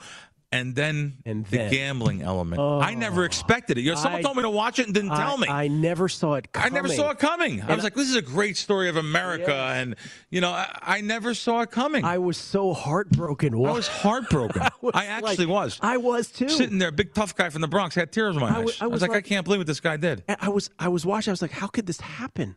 And 0.52 0.74
then 0.74 1.18
And 1.26 1.45
the 1.45 1.58
gambling 1.70 2.24
element. 2.24 2.60
I 2.60 2.93
oh. 2.93 2.95
never 2.95 3.24
expected 3.24 3.78
it. 3.78 3.82
You 3.82 3.91
know, 3.91 3.97
someone 3.97 4.20
I- 4.20 4.24
told 4.24 4.36
me 4.36 4.43
to 4.43 4.50
watch 4.50 4.80
it 4.80 4.88
and 4.88 4.95
didn't 4.95 5.12
I, 5.12 5.18
tell 5.18 5.38
me. 5.38 5.47
I 5.47 5.68
never 5.68 6.10
saw 6.10 6.34
it 6.36 6.52
coming. 6.52 6.72
I 6.72 6.76
never 6.76 6.88
saw 6.88 7.12
it 7.12 7.20
coming. 7.20 7.62
I 7.62 7.76
was 7.76 7.84
like, 7.84 7.93
this 7.93 8.10
is 8.10 8.16
a 8.16 8.22
great 8.22 8.58
story 8.58 8.89
of 8.89 8.95
America. 8.95 9.54
And, 9.54 9.95
you 10.32 10.41
know, 10.41 10.50
I, 10.50 10.68
I 10.82 11.02
never 11.02 11.36
saw 11.36 11.62
it 11.62 11.70
coming. 11.70 12.04
I 12.04 12.18
was 12.18 12.38
so 12.38 12.74
heartbroken. 12.74 13.54
I 13.54 13.58
was 13.58 13.88
heartbroken. 13.88 14.64
I 14.93 15.06
actually 15.06 15.45
was. 15.45 15.78
I 15.82 15.97
was 15.97 16.32
too. 16.32 16.50
Sitting 16.50 16.80
there, 16.80 16.91
big 16.91 17.14
tough 17.14 17.36
guy 17.36 17.50
from 17.50 17.62
the 17.62 17.68
Bronx, 17.68 17.93
had 17.93 18.12
tears 18.12 18.36
in 18.36 18.41
my 18.41 18.50
eyes. 18.50 18.56
I 18.56 18.60
was, 18.60 18.82
I 18.82 18.88
was 18.88 19.02
like, 19.04 19.12
I 19.12 19.22
can't 19.22 19.43
believe 19.43 19.60
what 19.60 19.68
this 19.68 19.80
guy 19.80 19.97
did. 19.97 20.24
I 20.39 20.50
was 20.50 20.72
I 20.80 20.88
was 20.88 21.06
watching. 21.06 21.30
I 21.32 21.34
was 21.34 21.41
like, 21.43 21.52
how 21.52 21.68
could 21.68 21.86
this 21.86 22.02
happen? 22.02 22.56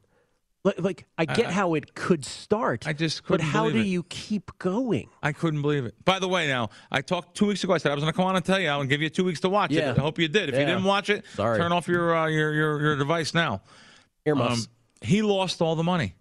Like, 0.64 0.80
like 0.80 1.06
I 1.18 1.24
get 1.24 1.46
I- 1.46 1.52
how 1.52 1.74
it 1.74 1.94
could 1.94 2.24
start. 2.24 2.86
I 2.86 2.92
just 2.92 3.24
couldn't 3.24 3.44
But 3.46 3.52
how 3.52 3.68
do 3.68 3.78
it. 3.78 3.86
you 3.86 4.04
keep 4.04 4.50
going? 4.58 5.08
I 5.22 5.32
couldn't 5.32 5.60
believe 5.62 5.84
it. 5.84 5.94
By 6.04 6.20
the 6.20 6.28
way, 6.28 6.46
now 6.46 6.70
I 6.90 7.00
talked 7.00 7.36
two 7.36 7.46
weeks 7.46 7.64
ago. 7.64 7.72
I 7.74 7.78
said 7.78 7.90
I 7.90 7.94
was 7.96 8.02
going 8.04 8.12
to 8.12 8.16
come 8.16 8.26
on 8.26 8.36
and 8.36 8.44
tell 8.44 8.60
you. 8.60 8.68
I'll 8.68 8.84
give 8.84 9.02
you 9.02 9.10
two 9.10 9.24
weeks 9.24 9.40
to 9.40 9.48
watch 9.48 9.72
Yeah. 9.72 9.90
it. 9.90 9.98
I 9.98 10.00
hope 10.00 10.18
you 10.20 10.28
did. 10.28 10.48
If 10.50 10.54
you 10.58 10.64
didn't 10.64 10.84
watch 10.84 11.10
it, 11.10 11.24
Sorry. 11.34 11.58
turn 11.58 11.72
off 11.72 11.88
your 11.88 12.14
uh, 12.16 12.26
your, 12.28 12.52
your 12.54 12.80
your 12.80 12.96
device 12.96 13.34
now. 13.34 13.60
Um, 14.24 14.56
he 15.00 15.20
lost 15.22 15.60
all 15.60 15.74
the 15.74 15.82
money. 15.82 16.14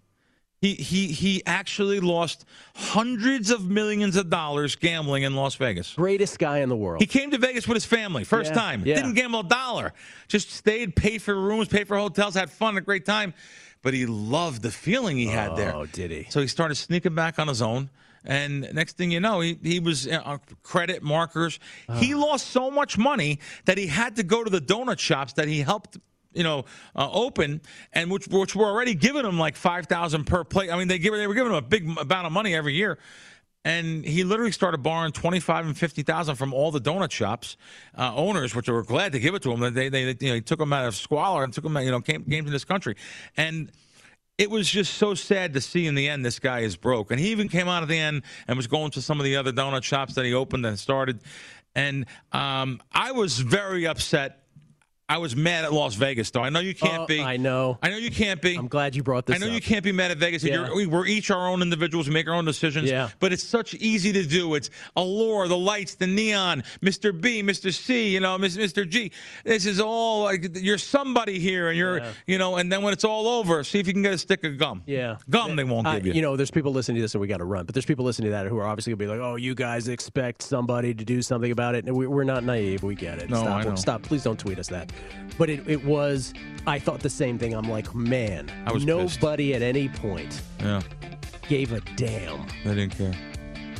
He 0.60 0.74
he 0.74 1.08
he 1.08 1.42
actually 1.46 2.00
lost 2.00 2.44
hundreds 2.74 3.50
of 3.50 3.68
millions 3.68 4.16
of 4.16 4.28
dollars 4.30 4.74
gambling 4.76 5.22
in 5.24 5.34
Las 5.36 5.54
Vegas. 5.56 5.94
Greatest 5.94 6.38
guy 6.40 6.58
in 6.58 6.68
the 6.68 6.76
world. 6.76 7.00
He 7.00 7.06
came 7.06 7.30
to 7.30 7.38
Vegas 7.38 7.66
with 7.68 7.74
his 7.76 7.84
family, 7.84 8.22
first 8.24 8.50
Yeah, 8.50 8.60
time. 8.60 8.82
yeah. 8.84 8.94
Didn't 8.96 9.14
gamble 9.14 9.40
a 9.40 9.44
dollar. 9.44 9.92
Just 10.28 10.50
stayed, 10.50 10.94
paid 10.96 11.20
for 11.22 11.34
rooms, 11.34 11.66
paid 11.68 11.86
for 11.88 11.96
hotels, 11.96 12.34
had 12.34 12.50
fun, 12.50 12.76
a 12.76 12.80
great 12.80 13.04
time. 13.04 13.34
But 13.82 13.94
he 13.94 14.06
loved 14.06 14.62
the 14.62 14.70
feeling 14.70 15.16
he 15.16 15.26
had 15.26 15.56
there. 15.56 15.74
Oh, 15.74 15.86
did 15.86 16.10
he? 16.10 16.26
So 16.30 16.40
he 16.40 16.46
started 16.46 16.76
sneaking 16.76 17.14
back 17.14 17.38
on 17.38 17.48
his 17.48 17.60
own. 17.60 17.90
And 18.24 18.72
next 18.72 18.96
thing 18.96 19.10
you 19.10 19.18
know, 19.18 19.40
he, 19.40 19.58
he 19.62 19.80
was 19.80 20.06
uh, 20.06 20.22
on 20.24 20.40
credit 20.62 21.02
markers. 21.02 21.58
He 21.96 22.14
lost 22.14 22.46
so 22.48 22.70
much 22.70 22.96
money 22.96 23.40
that 23.64 23.78
he 23.78 23.88
had 23.88 24.16
to 24.16 24.22
go 24.22 24.44
to 24.44 24.50
the 24.50 24.60
donut 24.60 25.00
shops 25.00 25.32
that 25.32 25.48
he 25.48 25.60
helped, 25.60 25.98
you 26.32 26.44
know, 26.44 26.64
uh, 26.94 27.10
open, 27.10 27.60
and 27.92 28.10
which 28.10 28.28
which 28.28 28.54
were 28.54 28.66
already 28.66 28.94
giving 28.94 29.24
him 29.24 29.40
like 29.40 29.56
five 29.56 29.86
thousand 29.86 30.24
per 30.26 30.44
plate. 30.44 30.70
I 30.70 30.78
mean, 30.78 30.86
they 30.86 31.00
give 31.00 31.12
they 31.14 31.26
were 31.26 31.34
giving 31.34 31.50
him 31.50 31.58
a 31.58 31.62
big 31.62 31.84
amount 31.84 32.26
of 32.26 32.32
money 32.32 32.54
every 32.54 32.74
year. 32.74 32.98
And 33.64 34.04
he 34.04 34.24
literally 34.24 34.50
started 34.50 34.82
borrowing 34.82 35.12
twenty 35.12 35.38
five 35.38 35.66
and 35.66 35.78
fifty 35.78 36.02
thousand 36.02 36.34
from 36.36 36.52
all 36.52 36.72
the 36.72 36.80
donut 36.80 37.12
shops 37.12 37.56
uh, 37.96 38.12
owners, 38.14 38.54
which 38.56 38.68
were 38.68 38.82
glad 38.82 39.12
to 39.12 39.20
give 39.20 39.34
it 39.34 39.42
to 39.42 39.52
him. 39.52 39.60
They 39.60 39.88
they, 39.88 40.12
they 40.12 40.26
you 40.26 40.30
know, 40.30 40.34
he 40.34 40.40
took 40.40 40.58
them 40.58 40.72
out 40.72 40.86
of 40.86 40.96
squalor 40.96 41.44
and 41.44 41.52
took 41.52 41.64
out, 41.64 41.84
you 41.84 41.90
know 41.90 42.00
came 42.00 42.24
came 42.24 42.44
to 42.44 42.50
this 42.50 42.64
country, 42.64 42.96
and 43.36 43.70
it 44.38 44.50
was 44.50 44.68
just 44.68 44.94
so 44.94 45.14
sad 45.14 45.52
to 45.54 45.60
see 45.60 45.86
in 45.86 45.94
the 45.94 46.08
end 46.08 46.24
this 46.24 46.40
guy 46.40 46.60
is 46.60 46.76
broke. 46.76 47.12
And 47.12 47.20
he 47.20 47.28
even 47.28 47.48
came 47.48 47.68
out 47.68 47.82
at 47.82 47.88
the 47.88 47.98
end 47.98 48.22
and 48.48 48.56
was 48.56 48.66
going 48.66 48.90
to 48.92 49.02
some 49.02 49.20
of 49.20 49.24
the 49.24 49.36
other 49.36 49.52
donut 49.52 49.84
shops 49.84 50.14
that 50.14 50.24
he 50.24 50.34
opened 50.34 50.66
and 50.66 50.78
started. 50.78 51.20
And 51.74 52.06
um, 52.32 52.80
I 52.92 53.12
was 53.12 53.38
very 53.38 53.86
upset. 53.86 54.41
I 55.12 55.18
was 55.18 55.36
mad 55.36 55.66
at 55.66 55.74
Las 55.74 55.94
Vegas, 55.94 56.30
though. 56.30 56.40
I 56.42 56.48
know 56.48 56.60
you 56.60 56.74
can't 56.74 57.02
Oh, 57.02 57.06
be. 57.06 57.20
I 57.20 57.36
know. 57.36 57.76
I 57.82 57.90
know 57.90 57.98
you 57.98 58.10
can't 58.10 58.40
be. 58.40 58.56
I'm 58.56 58.66
glad 58.66 58.96
you 58.96 59.02
brought 59.02 59.26
this 59.26 59.36
I 59.36 59.38
know 59.38 59.48
up. 59.48 59.52
you 59.52 59.60
can't 59.60 59.84
be 59.84 59.92
mad 59.92 60.10
at 60.10 60.16
Vegas. 60.16 60.42
Yeah. 60.42 60.68
We're 60.86 61.04
each 61.06 61.30
our 61.30 61.48
own 61.48 61.60
individuals. 61.60 62.08
We 62.08 62.14
make 62.14 62.26
our 62.28 62.34
own 62.34 62.46
decisions. 62.46 62.88
Yeah. 62.90 63.10
But 63.20 63.30
it's 63.30 63.42
such 63.42 63.74
easy 63.74 64.10
to 64.14 64.24
do. 64.26 64.54
It's 64.54 64.70
allure, 64.96 65.48
the 65.48 65.56
lights, 65.58 65.96
the 65.96 66.06
neon, 66.06 66.62
Mr. 66.80 67.12
B, 67.18 67.42
Mr. 67.42 67.70
C, 67.74 68.08
you 68.08 68.20
know, 68.20 68.38
Mr. 68.38 68.88
G. 68.88 69.12
This 69.44 69.66
is 69.66 69.80
all 69.80 70.22
like 70.24 70.56
you're 70.56 70.78
somebody 70.78 71.38
here, 71.38 71.68
and 71.68 71.76
you're, 71.76 71.98
Yeah. 71.98 72.12
you 72.26 72.38
know, 72.38 72.56
and 72.56 72.72
then 72.72 72.80
when 72.82 72.94
it's 72.94 73.04
all 73.04 73.28
over, 73.28 73.62
see 73.64 73.80
if 73.80 73.86
you 73.86 73.92
can 73.92 74.00
get 74.02 74.14
a 74.14 74.18
stick 74.18 74.44
of 74.44 74.56
gum. 74.56 74.82
Yeah. 74.86 75.18
Gum 75.28 75.56
they 75.56 75.64
won't 75.64 75.86
Uh, 75.86 75.96
give 75.96 76.06
you. 76.06 76.12
You 76.14 76.22
know, 76.22 76.36
there's 76.36 76.50
people 76.50 76.72
listening 76.72 76.96
to 76.96 77.02
this, 77.02 77.14
and 77.14 77.20
we 77.20 77.26
got 77.26 77.38
to 77.38 77.44
run. 77.44 77.66
But 77.66 77.74
there's 77.74 77.84
people 77.84 78.06
listening 78.06 78.28
to 78.28 78.32
that 78.32 78.46
who 78.46 78.56
are 78.56 78.66
obviously 78.66 78.92
going 78.94 79.00
to 79.00 79.04
be 79.14 79.18
like, 79.18 79.20
"Oh, 79.20 79.36
you 79.36 79.54
guys 79.54 79.88
expect 79.88 80.40
somebody 80.42 80.94
to 80.94 81.04
do 81.04 81.20
something 81.20 81.50
about 81.52 81.74
it." 81.74 81.84
And 81.84 81.94
we, 81.94 82.06
we're 82.06 82.24
not 82.24 82.44
naive. 82.44 82.82
We 82.82 82.94
get 82.94 83.18
it. 83.18 83.28
No, 83.28 83.42
stop. 83.42 83.48
I 83.60 83.64
know. 83.64 83.74
Stop. 83.74 84.02
Please 84.02 84.22
don't 84.22 84.38
tweet 84.38 84.58
us 84.58 84.68
that. 84.68 84.90
But 85.38 85.50
it, 85.50 85.66
it 85.68 85.84
was. 85.84 86.34
I 86.66 86.78
thought 86.78 87.00
the 87.00 87.10
same 87.10 87.38
thing. 87.38 87.54
I'm 87.54 87.68
like, 87.68 87.94
man, 87.94 88.50
I 88.66 88.72
was 88.72 88.84
nobody 88.84 89.54
at 89.54 89.62
any 89.62 89.88
point 89.88 90.42
yeah, 90.60 90.82
gave 91.48 91.72
a 91.72 91.80
damn. 91.96 92.46
they 92.64 92.74
didn't 92.74 92.96
care. 92.96 93.14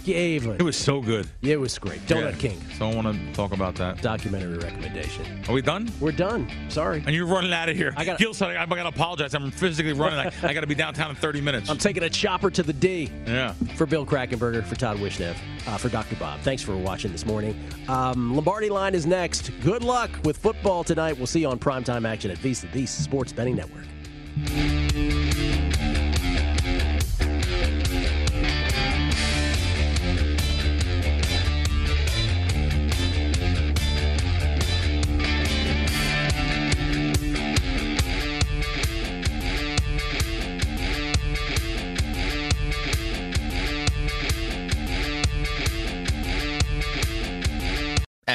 It 0.05 0.62
was 0.62 0.76
so 0.76 1.00
good. 1.00 1.28
Yeah, 1.42 1.55
it 1.55 1.61
was 1.61 1.78
great. 1.78 2.00
Donut 2.07 2.32
Yeah. 2.32 2.38
King 2.38 2.61
So 2.78 2.88
I 2.88 2.94
want 2.94 3.07
to 3.14 3.32
talk 3.34 3.53
about 3.53 3.74
that. 3.76 4.03
documentary 4.03 4.59
recommendation. 4.59 5.24
Are 5.48 5.53
we 5.55 5.62
done? 5.62 5.90
We're 6.00 6.11
done. 6.12 6.48
Sorry. 6.68 7.03
And 7.07 7.14
you're 7.14 7.26
running 7.26 7.53
out 7.53 7.68
of 7.68 7.76
here. 7.76 7.94
I 7.96 8.05
gotta- 8.05 8.18
Gill 8.22 8.34
said 8.34 8.57
I, 8.57 8.62
I 8.62 8.66
got 8.66 8.82
to 8.82 8.88
apologize. 8.88 9.34
I'm 9.34 9.50
physically 9.50 9.92
running. 9.92 10.18
I, 10.18 10.48
I 10.48 10.53
got 10.55 10.62
to 10.62 10.66
be 10.66 10.74
downtown 10.74 11.11
in 11.11 11.16
30 11.16 11.40
minutes. 11.40 11.70
I'm 11.70 11.78
taking 11.78 12.03
a 12.03 12.11
chopper 12.11 12.50
to 12.50 12.62
the 12.62 12.72
D. 12.72 13.11
yeah. 13.26 13.53
For 13.76 13.86
Bill 13.86 14.05
Krackomberger, 14.05 14.64
for 14.64 14.74
Todd 14.74 14.96
Wishnev, 14.98 15.36
uh, 15.66 15.76
for 15.76 15.88
Dr. 15.88 16.16
Bob. 16.16 16.40
Thanks 16.40 16.62
for 16.62 16.76
watching 16.76 17.12
this 17.12 17.24
morning. 17.24 17.55
Um, 17.88 18.34
Lombardi 18.34 18.70
line 18.70 18.94
is 18.94 19.07
next. 19.07 19.50
Good 19.62 19.84
luck 19.84 20.11
with 20.24 20.36
football 20.36 20.82
tonight. 20.84 21.16
We'll 21.16 21.26
see 21.28 21.40
you 21.40 21.48
on 21.48 21.59
primetime 21.59 22.09
action 22.09 22.30
at 22.30 22.38
VSiN, 22.38 22.72
the 22.72 22.86
Sports 22.86 23.32
Betting 23.32 23.57
Network. 23.57 23.84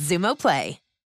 Xumo 0.00 0.34
Play. 0.34 0.78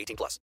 18 0.00 0.16
plus. 0.16 0.38